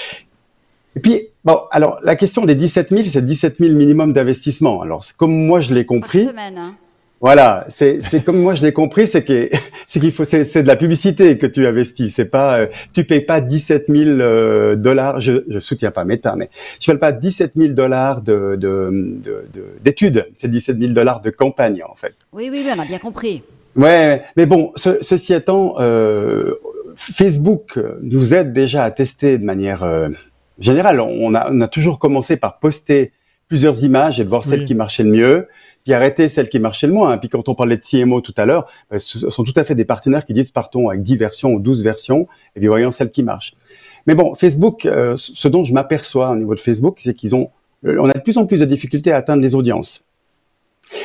Et 0.96 1.00
puis, 1.00 1.28
bon, 1.44 1.60
alors 1.70 1.98
la 2.02 2.16
question 2.16 2.44
des 2.44 2.54
17 2.54 2.90
000, 2.90 3.02
c'est 3.08 3.24
17 3.24 3.58
000 3.58 3.74
minimum 3.74 4.12
d'investissement. 4.12 4.80
Alors, 4.82 5.04
comme 5.16 5.32
moi 5.32 5.60
je 5.60 5.74
l'ai 5.74 5.84
compris. 5.84 6.24
Par 6.24 6.32
semaine, 6.32 6.58
hein. 6.58 6.74
Voilà, 7.20 7.64
c'est 7.70 8.00
comme 8.22 8.38
moi 8.38 8.54
je 8.54 8.62
l'ai 8.62 8.74
compris, 8.74 9.06
c'est 9.06 9.24
que 9.24 9.48
c'est 9.86 9.98
qu'il 9.98 10.12
faut 10.12 10.26
c'est 10.26 10.62
de 10.62 10.68
la 10.68 10.76
publicité 10.76 11.38
que 11.38 11.46
tu 11.46 11.66
investis. 11.66 12.14
C'est 12.14 12.26
pas 12.26 12.58
euh, 12.58 12.66
tu 12.92 13.04
payes 13.04 13.22
pas 13.22 13.40
17 13.40 13.86
000 13.88 14.04
euh, 14.20 14.76
dollars. 14.76 15.22
Je, 15.22 15.42
je 15.48 15.58
soutiens 15.58 15.90
pas 15.90 16.04
Meta, 16.04 16.36
mais 16.36 16.50
je 16.80 16.86
parle 16.86 16.98
pas 16.98 17.12
17 17.12 17.52
000 17.56 17.72
dollars 17.72 18.20
de 18.20 18.56
d'études. 19.82 20.14
De, 20.14 20.20
de, 20.20 20.26
c'est 20.36 20.50
17 20.50 20.78
000 20.78 20.92
dollars 20.92 21.22
de 21.22 21.30
campagne 21.30 21.82
en 21.88 21.94
fait. 21.94 22.14
Oui, 22.32 22.50
oui, 22.52 22.62
oui, 22.62 22.72
on 22.76 22.80
a 22.80 22.84
bien 22.84 22.98
compris. 22.98 23.42
Ouais, 23.76 24.22
mais 24.36 24.46
bon, 24.46 24.72
ceci 24.76 25.34
étant, 25.34 25.74
euh, 25.80 26.54
Facebook 26.94 27.78
nous 28.02 28.34
aide 28.34 28.52
déjà 28.52 28.84
à 28.84 28.90
tester 28.90 29.38
de 29.38 29.44
manière 29.44 29.82
euh, 29.82 30.08
général, 30.58 31.00
on 31.00 31.34
a, 31.34 31.50
on 31.52 31.60
a 31.60 31.68
toujours 31.68 31.98
commencé 31.98 32.36
par 32.36 32.58
poster 32.58 33.12
plusieurs 33.48 33.84
images 33.84 34.20
et 34.20 34.24
de 34.24 34.28
voir 34.28 34.44
celles 34.44 34.64
qui 34.64 34.74
marchaient 34.74 35.02
le 35.02 35.10
mieux, 35.10 35.48
puis 35.84 35.92
arrêter 35.92 36.28
celles 36.28 36.48
qui 36.48 36.58
marchaient 36.58 36.86
le 36.86 36.92
moins. 36.92 37.16
Puis 37.18 37.28
quand 37.28 37.48
on 37.48 37.54
parlait 37.54 37.76
de 37.76 37.82
CMO 37.82 38.20
tout 38.20 38.34
à 38.36 38.46
l'heure, 38.46 38.66
ben, 38.90 38.98
ce 38.98 39.28
sont 39.30 39.44
tout 39.44 39.52
à 39.56 39.64
fait 39.64 39.74
des 39.74 39.84
partenaires 39.84 40.24
qui 40.24 40.34
disent 40.34 40.50
partons 40.50 40.88
avec 40.88 41.02
10 41.02 41.16
versions 41.16 41.52
ou 41.52 41.60
12 41.60 41.84
versions 41.84 42.26
et 42.56 42.60
puis 42.60 42.68
voyons 42.68 42.90
celles 42.90 43.10
qui 43.10 43.22
marchent. 43.22 43.54
Mais 44.06 44.14
bon, 44.14 44.34
Facebook, 44.34 44.86
euh, 44.86 45.14
ce 45.16 45.48
dont 45.48 45.64
je 45.64 45.72
m'aperçois 45.72 46.30
au 46.30 46.36
niveau 46.36 46.54
de 46.54 46.60
Facebook, 46.60 46.98
c'est 47.00 47.14
qu'ils 47.14 47.34
ont, 47.34 47.50
euh, 47.86 47.96
on 48.00 48.08
a 48.08 48.14
de 48.14 48.20
plus 48.20 48.38
en 48.38 48.46
plus 48.46 48.60
de 48.60 48.64
difficultés 48.64 49.12
à 49.12 49.16
atteindre 49.16 49.42
les 49.42 49.54
audiences. 49.54 50.04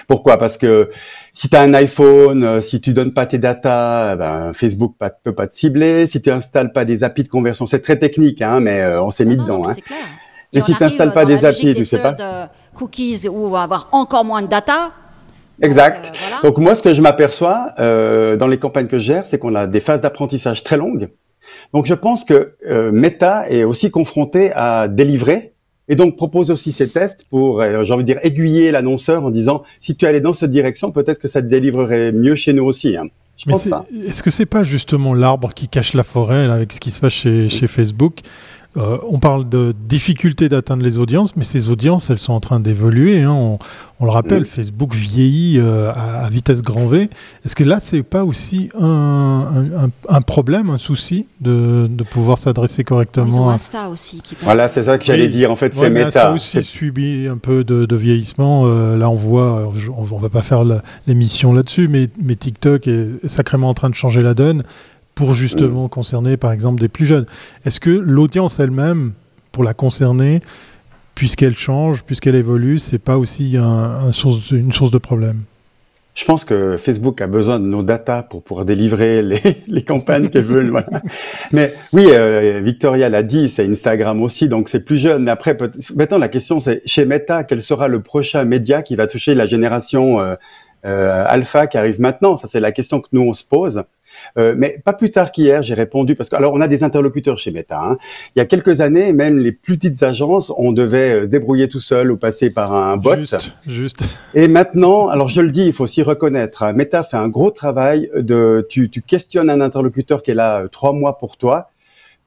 Pourquoi? 0.08 0.38
Parce 0.38 0.58
que 0.58 0.90
si 1.34 1.50
tu 1.50 1.56
as 1.56 1.62
un 1.62 1.74
iPhone, 1.74 2.44
euh, 2.44 2.62
si 2.62 2.82
tu 2.82 2.94
donnes 2.94 3.14
pas 3.14 3.26
tes 3.26 3.38
datas, 3.38 4.16
ben, 4.16 4.52
Facebook 4.54 4.96
ne 5.02 5.08
peut 5.24 5.34
pas 5.34 5.48
te 5.48 5.56
cibler. 5.56 6.08
Si 6.08 6.22
tu 6.22 6.32
installes 6.32 6.72
pas 6.74 6.86
des 6.86 7.04
applis 7.04 7.24
de 7.24 7.30
conversion, 7.30 7.66
c'est 7.66 7.80
très 7.82 7.98
technique, 7.98 8.42
hein, 8.42 8.60
mais 8.60 8.82
euh, 8.82 9.02
on 9.04 9.12
s'est 9.12 9.26
mis 9.26 9.38
dedans. 9.38 9.64
hein. 9.68 9.74
Clair. 9.74 9.98
Et, 10.52 10.62
si 10.62 10.74
tu 10.74 10.82
n'installes 10.84 11.14
pas 11.14 11.26
des 11.26 11.46
applis, 11.46 11.76
tu 11.76 11.86
sais 11.86 12.02
pas. 12.02 12.14
De 12.14 12.50
cookies 12.76 13.28
où 13.30 13.46
on 13.46 13.50
va 13.50 13.64
avoir 13.64 13.88
encore 13.92 14.26
moins 14.26 14.42
de 14.42 14.48
data. 14.48 14.92
Exact. 15.62 16.12
Euh, 16.14 16.48
Donc 16.48 16.58
moi, 16.58 16.74
ce 16.74 16.82
que 16.82 16.94
je 16.94 17.02
m'aperçois 17.02 17.74
dans 17.78 18.48
les 18.48 18.58
campagnes 18.58 18.88
que 18.88 18.98
je 18.98 19.06
gère, 19.06 19.26
c'est 19.26 19.38
qu'on 19.38 19.54
a 19.56 19.68
des 19.68 19.80
phases 19.80 20.02
d'apprentissage 20.02 20.64
très 20.64 20.78
longues. 20.78 21.10
Donc 21.74 21.86
je 21.86 21.94
pense 21.94 22.24
que 22.24 22.56
Meta 22.92 23.50
est 23.50 23.64
aussi 23.64 23.92
confronté 23.92 24.52
à 24.56 24.88
délivrer 24.88 25.54
et 25.90 25.96
donc 25.96 26.16
propose 26.16 26.52
aussi 26.52 26.72
ces 26.72 26.88
tests 26.88 27.26
pour, 27.30 27.62
euh, 27.62 27.84
j'ai 27.84 27.94
envie 27.94 28.04
de 28.04 28.14
dire, 28.14 28.20
aiguiller 28.24 28.72
l'annonceur 28.72 29.26
en 29.26 29.32
disant 29.32 29.64
si 29.82 29.96
tu 29.96 30.06
allais 30.06 30.22
dans 30.22 30.34
cette 30.34 30.52
direction, 30.52 30.92
peut-être 30.92 31.20
que 31.20 31.28
ça 31.28 31.42
te 31.42 31.48
délivrerait 31.48 32.12
mieux 32.12 32.36
chez 32.36 32.54
nous 32.54 32.64
aussi. 32.64 32.96
Hein. 32.96 33.08
Je 33.36 33.50
pense 33.50 33.64
ça. 33.64 33.86
Est-ce 34.06 34.22
que 34.22 34.30
c'est 34.30 34.46
pas 34.46 34.64
justement 34.64 35.14
l'arbre 35.14 35.54
qui 35.54 35.68
cache 35.68 35.94
la 35.94 36.04
forêt 36.04 36.44
avec 36.52 36.74
ce 36.74 36.80
qui 36.80 36.92
se 36.92 37.00
passe 37.00 37.14
chez, 37.14 37.50
chez 37.50 37.68
Facebook? 37.68 38.20
Euh, 38.80 38.98
on 39.10 39.20
parle 39.20 39.50
de 39.50 39.74
difficulté 39.88 40.48
d'atteindre 40.48 40.84
les 40.84 40.98
audiences, 40.98 41.36
mais 41.36 41.44
ces 41.44 41.70
audiences, 41.70 42.10
elles 42.10 42.20
sont 42.20 42.34
en 42.34 42.40
train 42.40 42.60
d'évoluer. 42.60 43.24
Hein. 43.24 43.58
On, 44.00 44.06
le 44.06 44.12
rappelle, 44.12 44.46
Facebook 44.46 44.96
vieillit 44.96 45.60
euh, 45.60 45.92
à, 45.94 46.30
vitesse 46.30 46.62
grand 46.62 46.86
V. 46.86 47.10
Est-ce 47.44 47.56
que 47.56 47.66
là, 47.66 47.80
c'est 47.82 48.04
pas 48.04 48.24
aussi 48.24 48.70
un, 48.80 50.22
problème, 50.26 50.70
un 50.70 50.78
souci 50.78 51.26
de, 51.42 51.90
pouvoir 52.10 52.38
s'adresser 52.38 52.86
correctement 52.86 53.28
Ils 53.28 53.40
ont 53.40 53.50
Insta 53.50 53.90
aussi. 53.90 54.22
voilà, 54.42 54.70
c'est 54.70 54.84
ça 54.84 54.98
que 54.98 55.04
j'allais 55.04 55.28
dire. 55.28 55.52
En 55.52 55.58
fait, 55.58 55.76
c'est 55.76 55.90
méta. 55.90 56.08
Insta 56.08 56.32
aussi 56.32 56.64
subi 56.64 57.28
un 57.28 57.38
peu 57.38 57.66
de, 57.66 57.96
vieillissement. 57.96 58.64
Euh, 58.66 58.96
là, 58.96 59.10
on 59.10 59.16
voit, 59.16 59.74
on, 59.98 60.16
ne 60.16 60.22
va 60.22 60.30
pas 60.30 60.42
faire 60.42 60.64
l'émission 61.06 61.52
là-dessus, 61.52 61.90
mais, 61.90 62.08
mais 62.24 62.36
TikTok 62.36 62.88
est 62.88 63.28
sacrément 63.28 63.68
en 63.68 63.74
train 63.74 63.90
de 63.90 63.96
changer 63.96 64.22
la 64.22 64.34
donne 64.34 64.64
pour 65.20 65.36
justement 65.36 65.90
concerner 65.90 66.38
par 66.38 66.54
exemple 66.54 66.80
des 66.80 66.88
plus 66.88 67.06
jeunes. 67.06 67.26
Est-ce 67.66 67.82
que 67.82 67.90
l'audience 67.90 68.58
elle-même, 68.62 69.12
pour 69.52 69.66
la 69.66 69.74
concerner, 69.74 70.40
puisqu'elle 71.14 71.58
change, 71.58 72.04
puisqu'elle 72.04 72.36
évolue, 72.36 72.80
c'est 72.80 73.00
pas 73.00 73.18
aussi 73.18 73.58
un, 73.58 74.14
source, 74.14 74.52
une 74.52 74.72
source 74.72 74.92
de 74.92 74.98
problème? 74.98 75.42
Je 76.16 76.24
pense 76.24 76.46
que 76.46 76.78
Facebook 76.78 77.20
a 77.20 77.28
besoin 77.28 77.60
de 77.60 77.66
nos 77.66 77.84
datas 77.84 78.24
pour 78.24 78.44
pouvoir 78.44 78.66
délivrer 78.66 79.22
les, 79.22 79.42
les 79.68 79.84
campagnes 79.84 80.30
qu'elle 80.30 80.46
veut. 80.46 80.72
Mais 81.52 81.74
oui, 81.92 82.06
euh, 82.12 82.62
Victoria 82.64 83.10
l'a 83.10 83.22
dit, 83.22 83.50
c'est 83.50 83.68
Instagram 83.68 84.24
aussi, 84.24 84.48
donc 84.48 84.70
c'est 84.70 84.86
plus 84.86 84.98
jeune. 84.98 85.24
Mais 85.26 85.32
après, 85.32 85.58
maintenant 85.98 86.18
la 86.18 86.30
question 86.30 86.62
c'est 86.62 86.82
chez 86.86 87.04
Meta, 87.04 87.44
quel 87.44 87.62
sera 87.62 87.90
le 87.90 88.02
prochain 88.02 88.46
média 88.46 88.84
qui 88.84 88.96
va 88.96 89.06
toucher 89.06 89.36
la 89.36 89.48
génération 89.48 90.22
euh, 90.22 90.36
euh, 90.86 91.26
alpha 91.28 91.68
qui 91.68 91.78
arrive 91.78 92.00
maintenant? 92.00 92.38
Ça 92.38 92.48
c'est 92.48 92.62
la 92.62 92.72
question 92.72 93.02
que 93.02 93.10
nous 93.12 93.24
on 93.24 93.34
se 93.34 93.44
pose. 93.44 93.84
Euh, 94.38 94.56
mais 94.58 94.82
pas 94.84 94.94
plus 94.94 95.12
tard 95.12 95.32
qu'hier, 95.32 95.64
j'ai 95.64 95.74
répondu 95.74 96.16
parce 96.16 96.30
que 96.30 96.36
alors 96.36 96.54
on 96.54 96.62
a 96.62 96.68
des 96.68 96.84
interlocuteurs 96.84 97.38
chez 97.38 97.52
Meta. 97.52 97.82
Hein. 97.82 97.98
Il 98.36 98.40
y 98.40 98.42
a 98.42 98.46
quelques 98.46 98.82
années, 98.82 99.14
même 99.14 99.38
les 99.40 99.52
plus 99.52 99.78
petites 99.78 100.04
agences, 100.04 100.52
on 100.58 100.72
devait 100.72 101.22
euh, 101.22 101.26
se 101.26 101.30
débrouiller 101.30 101.68
tout 101.68 101.80
seul 101.80 102.12
ou 102.12 102.18
passer 102.18 102.50
par 102.50 102.74
un 102.74 102.98
bot. 102.98 103.16
Juste, 103.18 103.56
juste. 103.68 104.04
Et 104.34 104.48
maintenant, 104.48 105.08
alors 105.08 105.28
je 105.28 105.42
le 105.42 105.52
dis, 105.52 105.66
il 105.66 105.74
faut 105.74 105.88
s'y 105.88 106.02
reconnaître. 106.02 106.64
Hein, 106.64 106.74
Meta 106.74 107.04
fait 107.04 107.18
un 107.18 107.28
gros 107.28 107.52
travail 107.52 108.10
de, 108.16 108.66
tu, 108.70 108.90
tu 108.90 109.02
questionnes 109.02 109.50
un 109.50 109.62
interlocuteur 109.62 110.24
qui 110.24 110.32
est 110.32 110.36
là 110.36 110.64
euh, 110.64 110.68
trois 110.68 110.94
mois 110.94 111.18
pour 111.18 111.38
toi 111.38 111.70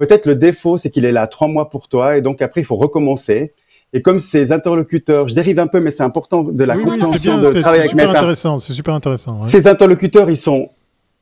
Peut-être 0.02 0.26
le 0.26 0.34
défaut, 0.34 0.76
c'est 0.76 0.90
qu'il 0.90 1.04
est 1.04 1.12
là 1.12 1.28
trois 1.28 1.46
mois 1.46 1.70
pour 1.70 1.86
toi, 1.86 2.16
et 2.16 2.22
donc 2.22 2.42
après, 2.42 2.60
il 2.60 2.64
faut 2.64 2.74
recommencer. 2.74 3.52
Et 3.92 4.02
comme 4.02 4.18
ces 4.18 4.50
interlocuteurs, 4.50 5.28
je 5.28 5.34
dérive 5.36 5.60
un 5.60 5.68
peu, 5.68 5.78
mais 5.78 5.92
c'est 5.92 6.02
important 6.02 6.42
de 6.42 6.64
la 6.64 6.76
compréhension 6.76 7.38
de 7.38 7.60
travailler 7.60 7.82
avec 7.82 7.94
Meta. 7.94 8.10
intéressant, 8.10 8.58
c'est 8.58 8.72
super 8.72 8.94
intéressant. 8.94 9.44
Ces 9.44 9.68
interlocuteurs, 9.68 10.28
ils 10.28 10.36
sont 10.36 10.70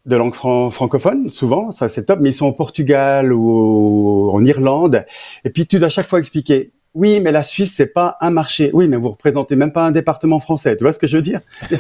de 0.07 0.17
langue 0.17 0.35
francophone, 0.35 1.31
souvent, 1.31 1.71
ça 1.71 1.89
c'est 1.89 2.05
top, 2.05 2.21
mais 2.21 2.31
ils 2.31 2.35
sont 2.35 2.47
au 2.47 2.53
Portugal 2.53 3.33
ou 3.33 4.31
en 4.33 4.45
Irlande. 4.45 5.05
Et 5.45 5.51
puis 5.51 5.67
tu 5.67 5.79
dois 5.79 5.87
à 5.87 5.91
chaque 5.91 6.09
fois 6.09 6.19
expliquer, 6.19 6.73
oui, 6.95 7.21
mais 7.21 7.33
la 7.33 7.43
Suisse, 7.43 7.75
c'est 7.77 7.87
pas 7.87 8.17
un 8.21 8.31
marché. 8.31 8.71
Oui, 8.73 8.89
mais 8.89 8.97
vous 8.97 9.11
représentez 9.11 9.55
même 9.55 9.73
pas 9.73 9.85
un 9.85 9.93
département 9.93 10.41
français. 10.41 10.77
Tu 10.77 10.83
vois 10.83 10.93
ce 10.93 10.99
que 10.99 11.07
je 11.07 11.17
veux 11.17 11.23
dire? 11.23 11.41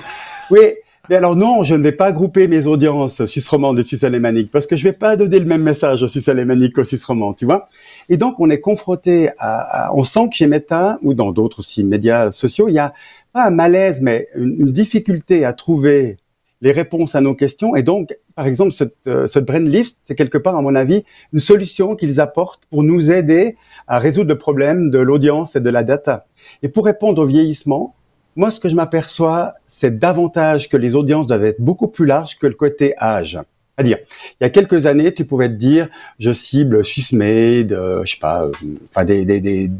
Oui, 0.53 0.75
mais 1.09 1.15
alors 1.15 1.37
non, 1.37 1.63
je 1.63 1.77
ne 1.77 1.83
vais 1.83 1.93
pas 1.93 2.11
grouper 2.11 2.49
mes 2.49 2.67
audiences 2.67 3.25
suisse 3.25 3.49
romande 3.49 3.79
et 3.79 3.85
suisse 3.85 4.03
alémanique 4.03 4.51
parce 4.51 4.67
que 4.67 4.77
je 4.77 4.83
vais 4.83 4.93
pas 4.93 5.15
donner 5.15 5.39
le 5.39 5.45
même 5.45 5.63
message 5.63 6.03
aux 6.03 6.09
suisse 6.09 6.29
alémanique 6.29 6.75
qu'aux 6.75 6.85
suisse 6.85 7.05
romande, 7.05 7.37
tu 7.37 7.45
vois? 7.45 7.69
Et 8.09 8.17
donc, 8.17 8.39
on 8.39 8.51
est 8.51 8.61
confronté 8.61 9.31
à, 9.39 9.93
on 9.95 10.03
sent 10.03 10.29
que 10.31 10.37
chez 10.37 10.49
Meta 10.49 10.99
ou 11.03 11.15
dans 11.15 11.31
d'autres 11.31 11.61
aussi 11.61 11.85
médias 11.85 12.33
sociaux, 12.33 12.69
il 12.69 12.75
y 12.75 12.79
a 12.79 12.93
pas 13.33 13.47
un 13.47 13.51
malaise, 13.51 14.01
mais 14.03 14.29
une 14.35 14.73
difficulté 14.73 15.45
à 15.45 15.53
trouver 15.53 16.17
les 16.61 16.73
réponses 16.73 17.15
à 17.15 17.21
nos 17.21 17.35
questions. 17.35 17.75
Et 17.75 17.83
donc, 17.83 18.15
par 18.35 18.47
exemple, 18.47 18.73
cette, 18.73 18.97
euh, 19.07 19.27
cette 19.27 19.45
brain 19.45 19.61
lift, 19.61 19.97
c'est 20.03 20.15
quelque 20.15 20.39
part, 20.39 20.57
à 20.57 20.63
mon 20.63 20.75
avis, 20.75 21.05
une 21.33 21.39
solution 21.39 21.97
qu'ils 21.97 22.21
apportent 22.21 22.65
pour 22.71 22.83
nous 22.83 23.11
aider 23.11 23.57
à 23.87 23.99
résoudre 23.99 24.29
le 24.29 24.39
problème 24.39 24.91
de 24.91 24.99
l'audience 24.99 25.57
et 25.57 25.61
de 25.61 25.71
la 25.71 25.83
data. 25.83 26.27
Et 26.63 26.69
pour 26.69 26.85
répondre 26.85 27.23
au 27.23 27.27
vieillissement, 27.27 27.95
moi, 28.37 28.51
ce 28.51 28.61
que 28.61 28.69
je 28.69 28.77
m'aperçois, 28.77 29.55
c'est 29.67 29.99
davantage 29.99 30.69
que 30.69 30.77
les 30.77 30.95
audiences 30.95 31.27
doivent 31.27 31.45
être 31.45 31.61
beaucoup 31.61 31.89
plus 31.89 32.07
larges 32.07 32.39
que 32.39 32.47
le 32.47 32.55
côté 32.55 32.95
âge 32.99 33.41
à 33.81 33.83
dire. 33.83 33.99
Il 34.41 34.45
y 34.45 34.47
a 34.47 34.51
quelques 34.51 34.87
années, 34.87 35.13
tu 35.13 35.25
pouvais 35.25 35.49
te 35.49 35.55
dire, 35.55 35.89
je 36.19 36.33
cible 36.33 36.85
Swiss 36.85 37.13
Made, 37.13 37.73
euh, 37.73 38.03
je 38.05 38.13
sais 38.13 38.21
pas, 38.21 38.45
euh, 38.45 38.53
enfin 38.89 39.05
des, 39.05 39.25
des, 39.25 39.41
des, 39.41 39.71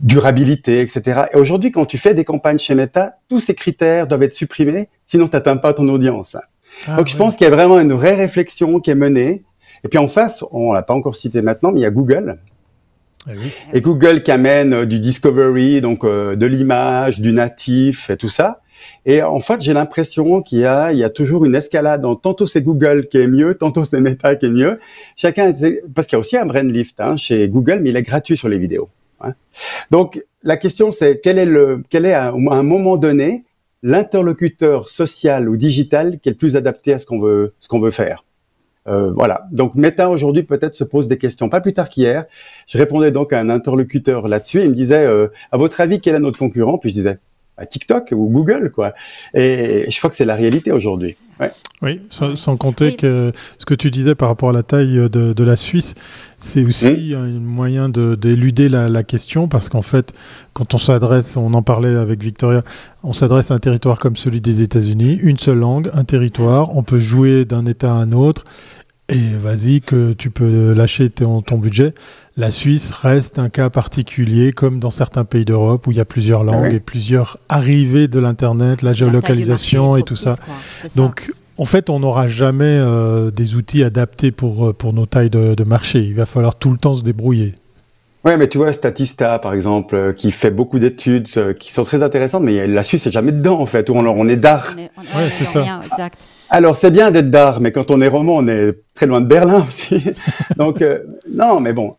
durabilité, 0.00 0.80
etc. 0.80 1.22
Et 1.32 1.36
aujourd'hui, 1.36 1.72
quand 1.72 1.86
tu 1.86 1.98
fais 1.98 2.14
des 2.14 2.24
campagnes 2.24 2.58
chez 2.58 2.74
Meta, 2.74 3.16
tous 3.28 3.40
ces 3.40 3.54
critères 3.54 4.06
doivent 4.06 4.22
être 4.22 4.34
supprimés, 4.34 4.88
sinon 5.06 5.28
tu 5.28 5.34
n'atteins 5.34 5.56
pas 5.56 5.72
ton 5.72 5.88
audience. 5.88 6.36
Ah 6.86 6.96
Donc 6.96 7.08
je 7.08 7.16
pense 7.16 7.36
qu'il 7.36 7.46
y 7.46 7.48
a 7.48 7.54
vraiment 7.54 7.80
une 7.80 7.92
vraie 7.92 8.14
réflexion 8.14 8.80
qui 8.80 8.90
est 8.90 8.94
menée. 8.94 9.42
Et 9.84 9.88
puis 9.88 9.98
en 9.98 10.08
face, 10.08 10.44
on 10.52 10.72
l'a 10.72 10.82
pas 10.82 10.94
encore 10.94 11.14
cité 11.14 11.42
maintenant, 11.42 11.72
mais 11.72 11.80
il 11.80 11.82
y 11.82 11.86
a 11.86 11.90
Google. 11.90 12.38
Eh 13.28 13.76
et 13.78 13.80
Google 13.80 14.22
qui 14.22 14.30
amène 14.30 14.72
euh, 14.72 14.86
du 14.86 14.98
discovery, 14.98 15.80
donc 15.80 16.04
de 16.04 16.46
l'image, 16.46 17.20
du 17.20 17.32
natif 17.32 18.10
et 18.10 18.16
tout 18.16 18.28
ça. 18.28 18.60
Et 19.04 19.22
en 19.22 19.40
fait, 19.40 19.60
j'ai 19.60 19.72
l'impression 19.72 20.42
qu'il 20.42 20.58
y 20.58 20.64
a, 20.64 20.92
il 20.92 20.98
y 20.98 21.04
a 21.04 21.10
toujours 21.10 21.44
une 21.44 21.54
escalade. 21.54 22.02
tantôt 22.22 22.46
c'est 22.46 22.62
Google 22.62 23.06
qui 23.08 23.18
est 23.18 23.26
mieux, 23.26 23.54
tantôt 23.54 23.84
c'est 23.84 24.00
Meta 24.00 24.36
qui 24.36 24.46
est 24.46 24.50
mieux. 24.50 24.78
Chacun, 25.16 25.52
parce 25.94 26.06
qu'il 26.06 26.16
y 26.16 26.16
a 26.16 26.18
aussi 26.18 26.36
un 26.36 26.46
brain 26.46 26.62
lift 26.64 27.00
hein, 27.00 27.16
chez 27.16 27.48
Google, 27.48 27.80
mais 27.82 27.90
il 27.90 27.96
est 27.96 28.02
gratuit 28.02 28.36
sur 28.36 28.48
les 28.48 28.58
vidéos. 28.58 28.88
Hein. 29.20 29.32
Donc 29.90 30.22
la 30.42 30.56
question 30.56 30.90
c'est 30.90 31.20
quel 31.22 31.38
est 31.38 31.46
le, 31.46 31.80
quel 31.88 32.04
est 32.04 32.12
à 32.12 32.28
un 32.32 32.62
moment 32.62 32.96
donné 32.96 33.44
l'interlocuteur 33.82 34.88
social 34.88 35.48
ou 35.48 35.56
digital 35.56 36.18
qui 36.20 36.28
est 36.28 36.32
le 36.32 36.38
plus 36.38 36.56
adapté 36.56 36.92
à 36.92 36.98
ce 36.98 37.06
qu'on 37.06 37.20
veut, 37.20 37.54
ce 37.58 37.68
qu'on 37.68 37.80
veut 37.80 37.90
faire? 37.90 38.25
Euh, 38.88 39.12
voilà. 39.12 39.46
Donc 39.50 39.74
Meta 39.74 40.08
aujourd'hui 40.08 40.42
peut-être 40.42 40.74
se 40.74 40.84
pose 40.84 41.08
des 41.08 41.18
questions. 41.18 41.48
Pas 41.48 41.60
plus 41.60 41.72
tard 41.72 41.88
qu'hier, 41.88 42.24
je 42.66 42.78
répondais 42.78 43.10
donc 43.10 43.32
à 43.32 43.40
un 43.40 43.50
interlocuteur 43.50 44.28
là-dessus. 44.28 44.62
Il 44.62 44.70
me 44.70 44.74
disait, 44.74 45.06
euh, 45.06 45.28
à 45.52 45.56
votre 45.56 45.80
avis, 45.80 46.00
quel 46.00 46.14
est 46.14 46.20
notre 46.20 46.38
concurrent? 46.38 46.78
Puis 46.78 46.90
je 46.90 46.94
disais, 46.94 47.18
TikTok 47.64 48.12
ou 48.12 48.28
Google, 48.28 48.70
quoi. 48.70 48.94
Et 49.32 49.86
je 49.88 49.98
crois 49.98 50.10
que 50.10 50.16
c'est 50.16 50.24
la 50.24 50.36
réalité 50.36 50.72
aujourd'hui. 50.72 51.16
Oui, 51.82 52.00
sans, 52.08 52.56
compter 52.56 52.96
que 52.96 53.30
ce 53.58 53.66
que 53.66 53.74
tu 53.74 53.90
disais 53.90 54.14
par 54.14 54.28
rapport 54.28 54.48
à 54.48 54.52
la 54.52 54.62
taille 54.62 55.10
de, 55.10 55.44
la 55.44 55.56
Suisse, 55.56 55.94
c'est 56.38 56.64
aussi 56.64 57.12
mmh. 57.12 57.14
un 57.14 57.28
moyen 57.40 57.88
d'éluder 57.90 58.70
la, 58.70 58.88
la, 58.88 59.02
question 59.02 59.46
parce 59.46 59.68
qu'en 59.68 59.82
fait, 59.82 60.14
quand 60.54 60.72
on 60.72 60.78
s'adresse, 60.78 61.36
on 61.36 61.52
en 61.52 61.62
parlait 61.62 61.94
avec 61.94 62.22
Victoria, 62.22 62.62
on 63.02 63.12
s'adresse 63.12 63.50
à 63.50 63.54
un 63.54 63.58
territoire 63.58 63.98
comme 63.98 64.16
celui 64.16 64.40
des 64.40 64.62
États-Unis, 64.62 65.18
une 65.22 65.38
seule 65.38 65.58
langue, 65.58 65.90
un 65.92 66.04
territoire, 66.04 66.74
on 66.74 66.82
peut 66.82 67.00
jouer 67.00 67.44
d'un 67.44 67.66
État 67.66 67.92
à 67.92 67.96
un 67.96 68.12
autre 68.12 68.44
et 69.08 69.34
vas-y 69.36 69.82
que 69.82 70.14
tu 70.14 70.30
peux 70.30 70.72
lâcher 70.72 71.10
ton, 71.10 71.42
ton 71.42 71.58
budget. 71.58 71.94
La 72.38 72.50
Suisse 72.50 72.90
reste 72.92 73.38
un 73.38 73.48
cas 73.48 73.70
particulier, 73.70 74.52
comme 74.52 74.78
dans 74.78 74.90
certains 74.90 75.24
pays 75.24 75.46
d'Europe 75.46 75.86
où 75.86 75.92
il 75.92 75.96
y 75.96 76.00
a 76.00 76.04
plusieurs 76.04 76.44
langues 76.44 76.74
et 76.74 76.80
plusieurs 76.80 77.38
arrivées 77.48 78.08
de 78.08 78.18
l'Internet, 78.18 78.82
la 78.82 78.92
géolocalisation 78.92 79.96
et 79.96 80.02
tout 80.02 80.16
ça. 80.16 80.34
Donc, 80.96 81.30
en 81.56 81.64
fait, 81.64 81.88
on 81.88 82.00
n'aura 82.00 82.28
jamais 82.28 82.64
euh, 82.66 83.30
des 83.30 83.54
outils 83.54 83.82
adaptés 83.82 84.32
pour, 84.32 84.66
euh, 84.66 84.72
pour 84.74 84.92
nos 84.92 85.06
tailles 85.06 85.30
de, 85.30 85.54
de 85.54 85.64
marché. 85.64 86.00
Il 86.00 86.14
va 86.14 86.26
falloir 86.26 86.56
tout 86.56 86.70
le 86.70 86.76
temps 86.76 86.92
se 86.92 87.02
débrouiller. 87.02 87.54
Oui, 88.26 88.32
mais 88.38 88.48
tu 88.48 88.58
vois, 88.58 88.70
Statista, 88.74 89.38
par 89.38 89.54
exemple, 89.54 89.94
euh, 89.94 90.12
qui 90.12 90.30
fait 90.30 90.50
beaucoup 90.50 90.78
d'études 90.78 91.28
qui 91.58 91.72
sont 91.72 91.84
très 91.84 92.02
intéressantes, 92.02 92.42
mais 92.42 92.66
la 92.66 92.82
Suisse 92.82 93.06
n'est 93.06 93.12
jamais 93.12 93.32
dedans, 93.32 93.58
en 93.60 93.66
fait, 93.66 93.88
où 93.88 93.94
on, 93.94 94.04
on 94.06 94.28
est 94.28 94.36
d'art. 94.36 94.74
Oui, 94.76 95.22
c'est 95.30 95.44
ça. 95.44 95.64
exact. 95.90 96.28
Alors 96.48 96.76
c'est 96.76 96.90
bien 96.90 97.10
d'être 97.10 97.30
d'art, 97.30 97.60
mais 97.60 97.72
quand 97.72 97.90
on 97.90 98.00
est 98.00 98.08
roman, 98.08 98.36
on 98.36 98.46
est 98.46 98.72
très 98.94 99.06
loin 99.06 99.20
de 99.20 99.26
Berlin 99.26 99.64
aussi. 99.68 100.02
Donc 100.56 100.80
euh, 100.80 101.00
non, 101.28 101.60
mais 101.60 101.72
bon. 101.72 101.96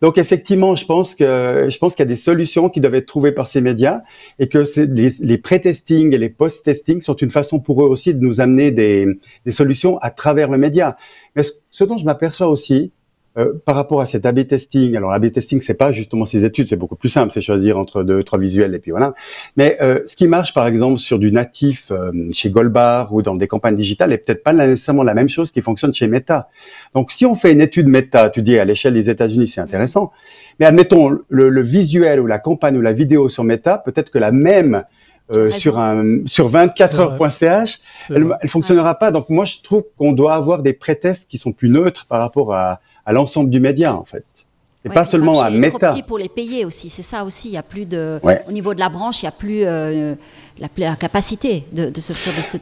Donc 0.00 0.18
effectivement, 0.18 0.74
je 0.74 0.84
pense 0.84 1.14
que 1.14 1.68
je 1.68 1.78
pense 1.78 1.94
qu'il 1.94 2.02
y 2.02 2.08
a 2.08 2.08
des 2.08 2.16
solutions 2.16 2.68
qui 2.68 2.80
doivent 2.80 2.96
être 2.96 3.06
trouvées 3.06 3.32
par 3.32 3.46
ces 3.46 3.60
médias 3.60 4.02
et 4.38 4.48
que 4.48 4.64
les, 4.76 5.38
pré-testing 5.38 6.12
et 6.12 6.18
les 6.18 6.30
post-testing 6.30 7.00
sont 7.02 7.14
une 7.14 7.30
façon 7.30 7.60
pour 7.60 7.82
eux 7.84 7.88
aussi 7.88 8.14
de 8.14 8.20
nous 8.20 8.40
amener 8.40 8.70
des 8.72 9.16
solutions 9.50 9.98
à 9.98 10.10
travers 10.10 10.50
le 10.50 10.58
média. 10.58 10.96
Mais 11.36 11.42
ce 11.70 11.84
dont 11.84 11.96
je 11.96 12.04
m'aperçois 12.04 12.48
aussi, 12.48 12.92
euh, 13.36 13.52
par 13.64 13.74
rapport 13.74 14.00
à 14.00 14.06
cet 14.06 14.26
A/B 14.26 14.46
testing, 14.46 14.96
alors 14.96 15.12
A/B 15.12 15.32
testing 15.32 15.60
c'est 15.60 15.74
pas 15.74 15.90
justement 15.90 16.24
ces 16.24 16.44
études, 16.44 16.68
c'est 16.68 16.76
beaucoup 16.76 16.94
plus 16.94 17.08
simple, 17.08 17.32
c'est 17.32 17.40
choisir 17.40 17.76
entre 17.76 18.04
deux, 18.04 18.22
trois 18.22 18.38
visuels 18.38 18.74
et 18.74 18.78
puis 18.78 18.92
voilà. 18.92 19.12
Mais 19.56 19.76
euh, 19.80 20.00
ce 20.06 20.14
qui 20.14 20.28
marche 20.28 20.54
par 20.54 20.68
exemple 20.68 20.98
sur 20.98 21.18
du 21.18 21.32
natif 21.32 21.90
euh, 21.90 22.12
chez 22.30 22.50
Goldbar 22.50 23.12
ou 23.12 23.22
dans 23.22 23.34
des 23.34 23.48
campagnes 23.48 23.74
digitales 23.74 24.12
est 24.12 24.18
peut-être 24.18 24.44
pas 24.44 24.52
nécessairement 24.52 25.02
la 25.02 25.14
même 25.14 25.28
chose 25.28 25.50
qui 25.50 25.62
fonctionne 25.62 25.92
chez 25.92 26.06
Meta. 26.06 26.48
Donc 26.94 27.10
si 27.10 27.26
on 27.26 27.34
fait 27.34 27.52
une 27.52 27.60
étude 27.60 27.88
Meta, 27.88 28.30
tu 28.30 28.40
dis 28.40 28.56
à 28.56 28.64
l'échelle 28.64 28.94
des 28.94 29.10
États-Unis 29.10 29.48
c'est 29.48 29.60
intéressant, 29.60 30.12
mais 30.60 30.66
admettons 30.66 31.08
le, 31.08 31.48
le, 31.48 31.62
visuel 31.62 32.20
ou 32.20 32.26
la 32.26 32.38
campagne 32.38 32.76
ou 32.76 32.82
la 32.82 32.92
vidéo 32.92 33.28
sur 33.28 33.42
Meta, 33.42 33.78
peut-être 33.78 34.10
que 34.10 34.18
la 34.18 34.30
même 34.30 34.84
euh, 35.32 35.50
sur 35.50 35.78
un 35.78 36.26
sur 36.26 36.48
24 36.48 37.00
heures.ch, 37.00 37.80
elle, 38.10 38.26
elle 38.42 38.48
fonctionnera 38.50 38.94
pas. 38.96 39.10
Donc 39.10 39.30
moi 39.30 39.46
je 39.46 39.56
trouve 39.62 39.84
qu'on 39.96 40.12
doit 40.12 40.34
avoir 40.34 40.62
des 40.62 40.74
prétests 40.74 41.30
qui 41.30 41.38
sont 41.38 41.52
plus 41.52 41.70
neutres 41.70 42.06
par 42.06 42.20
rapport 42.20 42.54
à 42.54 42.80
à 43.06 43.12
l'ensemble 43.12 43.50
du 43.50 43.60
média 43.60 43.94
en 43.94 44.04
fait. 44.04 44.46
Et 44.86 44.90
pas 44.90 45.04
seulement 45.04 45.40
à 45.40 45.48
Meta. 45.48 45.78
Trop 45.78 45.94
petit 45.94 46.02
pour 46.02 46.18
les 46.18 46.28
payer 46.28 46.66
aussi, 46.66 46.90
c'est 46.90 47.02
ça 47.02 47.24
aussi. 47.24 47.48
Il 47.48 47.54
y 47.54 47.56
a 47.56 47.62
plus 47.62 47.86
de, 47.86 48.20
au 48.46 48.52
niveau 48.52 48.74
de 48.74 48.80
la 48.80 48.90
branche, 48.90 49.22
il 49.22 49.24
y 49.24 49.28
a 49.28 49.32
plus 49.32 49.64
euh, 49.64 50.14
la, 50.58 50.94
capacité 50.96 51.64
de, 51.72 51.88
de 51.88 52.00
se 52.00 52.12
faire 52.12 52.36
de 52.36 52.42
ce. 52.42 52.58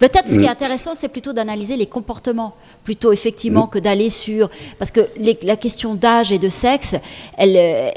Peut-être 0.00 0.26
ce 0.26 0.34
qui 0.34 0.46
est 0.46 0.48
mm. 0.48 0.52
intéressant, 0.52 0.94
c'est 0.96 1.08
plutôt 1.08 1.32
d'analyser 1.32 1.76
les 1.76 1.86
comportements, 1.86 2.56
plutôt 2.82 3.12
effectivement 3.12 3.66
mm. 3.66 3.70
que 3.70 3.78
d'aller 3.78 4.10
sur, 4.10 4.50
parce 4.80 4.90
que 4.90 5.00
la 5.44 5.56
question 5.56 5.94
d'âge 5.94 6.32
et 6.32 6.38
de 6.40 6.48
sexe, 6.48 6.96
elle, 7.38 7.56
euh, 7.56 7.90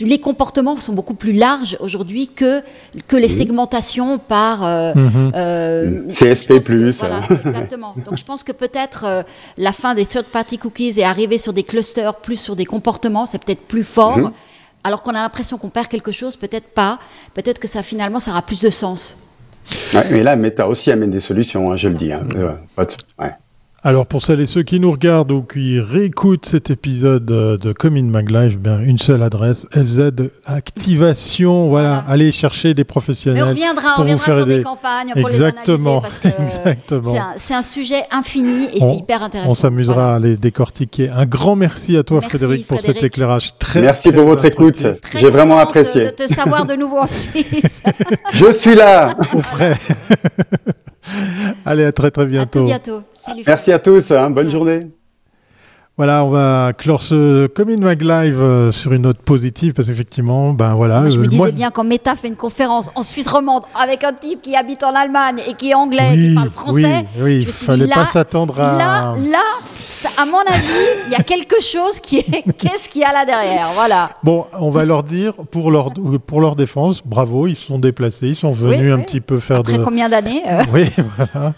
les 0.00 0.18
comportements 0.20 0.78
sont 0.80 0.92
beaucoup 0.92 1.14
plus 1.14 1.32
larges 1.32 1.76
aujourd'hui 1.80 2.28
que, 2.28 2.60
que 3.08 3.16
les 3.16 3.28
segmentations 3.28 4.18
par 4.18 4.64
euh, 4.64 4.94
mhm. 4.94 5.32
euh, 5.34 6.08
CSP+. 6.08 6.58
voilà, 6.98 7.20
exactement. 7.44 7.94
Donc 8.04 8.16
je 8.16 8.24
pense 8.24 8.42
que 8.42 8.52
peut-être 8.52 9.04
euh, 9.04 9.22
la 9.56 9.72
fin 9.72 9.94
des 9.94 10.06
third-party 10.06 10.58
cookies 10.58 11.00
et 11.00 11.04
arriver 11.04 11.38
sur 11.38 11.52
des 11.52 11.62
clusters 11.62 12.14
plus 12.16 12.38
sur 12.38 12.56
des 12.56 12.64
comportements, 12.64 13.26
c'est 13.26 13.42
peut-être 13.44 13.62
plus 13.62 13.84
fort. 13.84 14.18
Mhm. 14.18 14.30
Alors 14.84 15.02
qu'on 15.02 15.12
a 15.12 15.20
l'impression 15.22 15.58
qu'on 15.58 15.70
perd 15.70 15.88
quelque 15.88 16.12
chose, 16.12 16.36
peut-être 16.36 16.68
pas. 16.68 16.98
Peut-être 17.34 17.58
que 17.58 17.66
ça 17.66 17.82
finalement, 17.82 18.20
ça 18.20 18.30
aura 18.30 18.42
plus 18.42 18.60
de 18.60 18.70
sens. 18.70 19.18
mais 20.10 20.22
là, 20.22 20.36
Meta 20.36 20.68
aussi 20.68 20.92
amène 20.92 21.10
des 21.10 21.20
solutions, 21.20 21.72
hein, 21.72 21.76
je 21.76 21.88
le 21.88 21.94
dis. 21.94 22.12
Hein. 22.12 22.24
Ouais. 23.18 23.32
Alors 23.86 24.04
pour 24.04 24.20
celles 24.20 24.40
et 24.40 24.46
ceux 24.46 24.64
qui 24.64 24.80
nous 24.80 24.90
regardent 24.90 25.30
ou 25.30 25.42
qui 25.42 25.78
réécoutent 25.78 26.46
cet 26.46 26.70
épisode 26.70 27.30
euh, 27.30 27.56
de 27.56 27.72
Coming 27.72 28.10
Mag 28.10 28.28
Live, 28.32 28.58
bien 28.58 28.80
une 28.80 28.98
seule 28.98 29.22
adresse, 29.22 29.68
FZ 29.70 30.10
Activation. 30.44 31.68
Voilà, 31.68 31.98
allez 32.08 32.32
chercher 32.32 32.74
des 32.74 32.82
professionnels. 32.82 33.44
on 33.44 33.48
reviendra, 33.50 33.94
pour 33.94 34.04
on 34.04 34.08
vous 34.08 34.18
faire 34.18 34.34
sur 34.38 34.46
des... 34.46 34.64
campagnes 34.64 35.12
pour 35.12 35.28
Exactement. 35.28 36.02
les 36.02 36.28
analyser 36.30 36.42
Exactement. 36.66 37.14
C'est 37.36 37.54
un, 37.54 37.62
sujet 37.62 38.02
infini 38.10 38.64
et 38.74 38.80
c'est 38.80 38.96
hyper 38.96 39.22
intéressant. 39.22 39.52
On 39.52 39.54
s'amusera 39.54 40.16
à 40.16 40.18
les 40.18 40.36
décortiquer. 40.36 41.08
Un 41.10 41.24
grand 41.24 41.54
merci 41.54 41.96
à 41.96 42.02
toi 42.02 42.20
Frédéric, 42.20 42.66
pour 42.66 42.80
cet 42.80 43.04
éclairage 43.04 43.56
très 43.60 43.82
Merci 43.82 44.10
pour 44.10 44.24
votre 44.24 44.46
écoute. 44.46 44.84
J'ai 45.16 45.30
vraiment 45.30 45.58
apprécié. 45.58 46.06
De 46.06 46.10
te 46.10 46.26
savoir 46.26 46.66
de 46.66 46.74
nouveau 46.74 46.98
en 46.98 47.06
Suisse. 47.06 47.84
Je 48.32 48.50
suis 48.50 48.74
là. 48.74 49.16
Au 49.32 49.42
frais. 49.42 49.76
Allez, 51.64 51.84
à 51.84 51.92
très 51.92 52.10
très 52.10 52.26
bientôt. 52.26 52.60
À 52.60 52.64
bientôt. 52.64 53.02
Merci 53.46 53.72
à 53.72 53.75
tous. 53.78 54.10
Hein. 54.10 54.30
bonne 54.30 54.50
journée. 54.50 54.80
Voilà, 55.98 56.26
on 56.26 56.28
va 56.28 56.74
clore 56.76 57.00
ce 57.00 57.46
Comin 57.46 57.78
Mag 57.78 58.02
Live 58.02 58.38
euh, 58.38 58.70
sur 58.70 58.92
une 58.92 59.00
note 59.02 59.16
positive 59.16 59.72
parce 59.72 59.88
qu'effectivement, 59.88 60.52
ben 60.52 60.74
voilà. 60.74 61.08
je 61.08 61.18
me 61.18 61.24
euh, 61.24 61.26
disais 61.26 61.52
bien 61.52 61.70
quand 61.70 61.84
Meta 61.84 62.14
fait 62.16 62.28
une 62.28 62.36
conférence 62.36 62.90
en 62.96 63.02
Suisse 63.02 63.28
romande 63.28 63.62
avec 63.82 64.04
un 64.04 64.12
type 64.12 64.42
qui 64.42 64.54
habite 64.56 64.82
en 64.82 64.94
Allemagne 64.94 65.36
et 65.48 65.54
qui 65.54 65.70
est 65.70 65.74
anglais, 65.74 66.12
qui 66.12 66.34
parle 66.34 66.50
français. 66.50 67.06
Oui, 67.16 67.22
oui 67.22 67.36
il 67.40 67.46
fallait 67.46 67.88
pas 67.88 68.04
s'attendre 68.04 68.60
à. 68.60 68.76
Là, 68.76 69.16
là, 69.30 69.38
à 70.18 70.26
mon 70.26 70.38
avis, 70.40 70.66
il 71.06 71.12
y 71.12 71.14
a 71.14 71.22
quelque 71.22 71.62
chose 71.62 71.98
qui 72.00 72.18
est. 72.18 72.44
Qu'est-ce 72.58 72.90
qu'il 72.90 73.00
y 73.00 73.04
a 73.04 73.12
là 73.14 73.24
derrière 73.24 73.68
Voilà. 73.74 74.10
Bon, 74.22 74.44
on 74.60 74.70
va 74.70 74.84
leur 74.84 75.02
dire, 75.02 75.32
pour 75.50 75.70
leur, 75.70 75.94
pour 76.26 76.42
leur 76.42 76.56
défense, 76.56 77.02
bravo, 77.06 77.46
ils 77.46 77.56
se 77.56 77.66
sont 77.66 77.78
déplacés, 77.78 78.28
ils 78.28 78.34
sont 78.34 78.52
venus 78.52 78.92
un 78.92 78.98
petit 78.98 79.22
peu 79.22 79.40
faire 79.40 79.60
Après 79.60 79.78
de. 79.78 79.82
combien 79.82 80.10
d'années 80.10 80.42
euh 80.46 80.62
Oui, 80.74 80.88
voilà. 81.16 81.54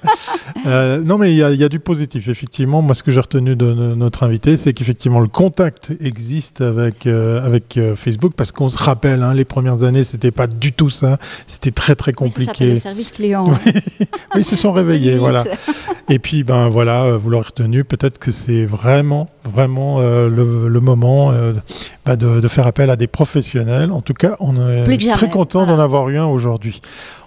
Euh, 0.66 1.00
non, 1.02 1.18
mais 1.18 1.32
il 1.32 1.38
y, 1.38 1.42
a, 1.42 1.50
y, 1.50 1.64
a 1.64 1.68
du 1.68 1.80
positif, 1.80 2.28
effectivement. 2.28 2.82
Moi, 2.82 2.94
ce 2.94 3.02
que 3.02 3.10
j'ai 3.10 3.20
retenu 3.20 3.56
de, 3.56 3.72
de 3.72 3.94
notre 3.94 4.27
invité, 4.28 4.56
c'est 4.56 4.72
qu'effectivement, 4.72 5.20
le 5.20 5.28
contact 5.28 5.92
existe 6.00 6.60
avec, 6.60 7.06
euh, 7.06 7.44
avec 7.44 7.76
euh, 7.76 7.96
Facebook, 7.96 8.32
parce 8.36 8.52
qu'on 8.52 8.68
se 8.68 8.82
rappelle, 8.82 9.22
hein, 9.22 9.34
les 9.34 9.44
premières 9.44 9.82
années, 9.82 10.04
c'était 10.04 10.30
pas 10.30 10.46
du 10.46 10.72
tout 10.72 10.90
ça. 10.90 11.18
C'était 11.46 11.70
très, 11.70 11.94
très 11.94 12.12
compliqué. 12.12 12.46
Oui, 12.46 12.54
ça 12.54 12.74
le 12.74 12.76
service 12.76 13.10
client. 13.10 13.48
oui, 13.66 13.72
ils 14.36 14.44
se 14.44 14.56
sont 14.56 14.72
réveillés, 14.72 15.16
voilà. 15.16 15.44
Et 16.08 16.18
puis, 16.18 16.44
ben 16.44 16.68
voilà, 16.68 17.16
vous 17.16 17.30
l'aurez 17.30 17.46
retenu. 17.46 17.84
Peut-être 17.84 18.18
que 18.18 18.30
c'est 18.30 18.64
vraiment, 18.64 19.28
vraiment 19.44 19.96
euh, 19.98 20.28
le, 20.28 20.68
le, 20.68 20.80
moment 20.80 21.30
euh, 21.32 21.52
bah 22.06 22.16
de, 22.16 22.40
de, 22.40 22.48
faire 22.48 22.66
appel 22.66 22.90
à 22.90 22.96
des 22.96 23.06
professionnels. 23.06 23.92
En 23.92 24.00
tout 24.00 24.14
cas, 24.14 24.36
on 24.40 24.54
est 24.56 24.84
très 25.14 25.28
content 25.28 25.60
voilà. 25.60 25.76
d'en 25.76 25.82
avoir 25.82 26.08
eu 26.08 26.18
un 26.18 26.26
aujourd'hui. 26.26 26.80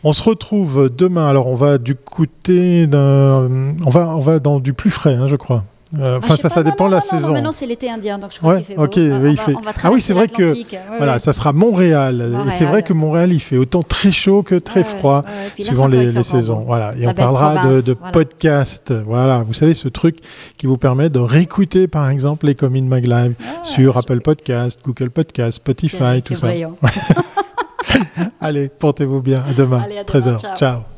On 0.04 0.14
se 0.14 0.24
retrouve 0.24 0.89
demain. 0.95 1.28
Alors, 1.28 1.47
on 1.47 1.56
va 1.56 1.78
du 1.78 1.95
côté 1.95 2.88
d'un, 2.88 3.76
on 3.86 3.89
va, 3.89 4.16
on 4.16 4.20
va 4.20 4.39
dans 4.39 4.60
du 4.60 4.74
plus 4.74 4.89
frais, 4.89 5.16
hein, 5.16 5.28
je 5.28 5.36
crois. 5.36 5.64
Enfin, 5.94 6.04
euh, 6.04 6.38
ça, 6.38 6.44
pas, 6.44 6.50
ça 6.50 6.64
dépend 6.64 6.86
non, 6.86 6.92
de 6.92 6.96
la 6.96 7.00
non, 7.02 7.06
saison. 7.06 7.28
Non, 7.28 7.34
maintenant 7.34 7.52
c'est 7.52 7.66
l'été 7.66 7.89
indien, 7.89 8.18
donc 8.18 8.32
je 8.34 8.38
crois 8.39 8.54
ouais, 8.54 8.58
qu'il 8.60 8.68
fait 8.68 8.76
beau. 8.76 8.84
on 8.84 8.88
il 8.88 9.36
va, 9.36 9.44
fait. 9.44 9.56
on 9.56 9.60
va 9.62 9.72
ah 9.84 9.92
oui, 9.92 10.00
c'est 10.02 10.14
vrai 10.14 10.28
que 10.30 10.56
voilà, 10.98 11.20
ça 11.20 11.34
sera 11.34 11.52
Montréal. 11.52 12.16
Montréal. 12.18 12.48
Et 12.48 12.52
c'est 12.52 12.66
vrai 12.66 12.82
que 12.84 12.94
Montréal, 12.94 13.34
il 13.34 13.39
fait 13.42 13.58
autant 13.58 13.84
très 13.84 14.12
chaud 14.12 14.42
que 14.42 14.56
très 14.56 14.84
froid, 14.84 15.22
suivant 15.60 15.88
les, 15.88 16.12
les 16.12 16.24
saisons. 16.24 16.60
Bon. 16.60 16.66
Voilà. 16.66 16.94
Et 16.96 17.02
la 17.02 17.12
on 17.12 17.14
parlera 17.14 17.54
province, 17.56 17.76
de, 17.76 17.82
de 17.82 17.98
voilà. 17.98 18.12
podcast. 18.14 18.94
Voilà, 19.06 19.44
vous 19.44 19.54
savez 19.54 19.74
ce 19.74 19.89
truc 19.89 20.18
qui 20.58 20.66
vous 20.66 20.78
permet 20.78 21.10
de 21.10 21.20
réécouter, 21.20 21.88
par 21.88 22.10
exemple, 22.10 22.46
les 22.46 22.56
Comin 22.56 22.84
Mag 22.84 23.06
Live 23.06 23.34
Ah, 23.42 23.64
sur 23.64 23.98
Apple 23.98 24.22
Podcast, 24.22 24.80
Google 24.86 25.10
Podcast, 25.10 25.58
Spotify, 25.58 26.22
tout 26.24 26.36
ça. 26.36 26.48
Allez, 28.39 28.70
portez-vous 28.70 29.22
bien. 29.22 29.44
À 29.48 29.54
demain, 29.54 29.82
Allez, 29.84 29.98
à 29.98 30.04
demain. 30.04 30.20
13h. 30.38 30.39
Ciao. 30.39 30.58
Ciao. 30.58 30.91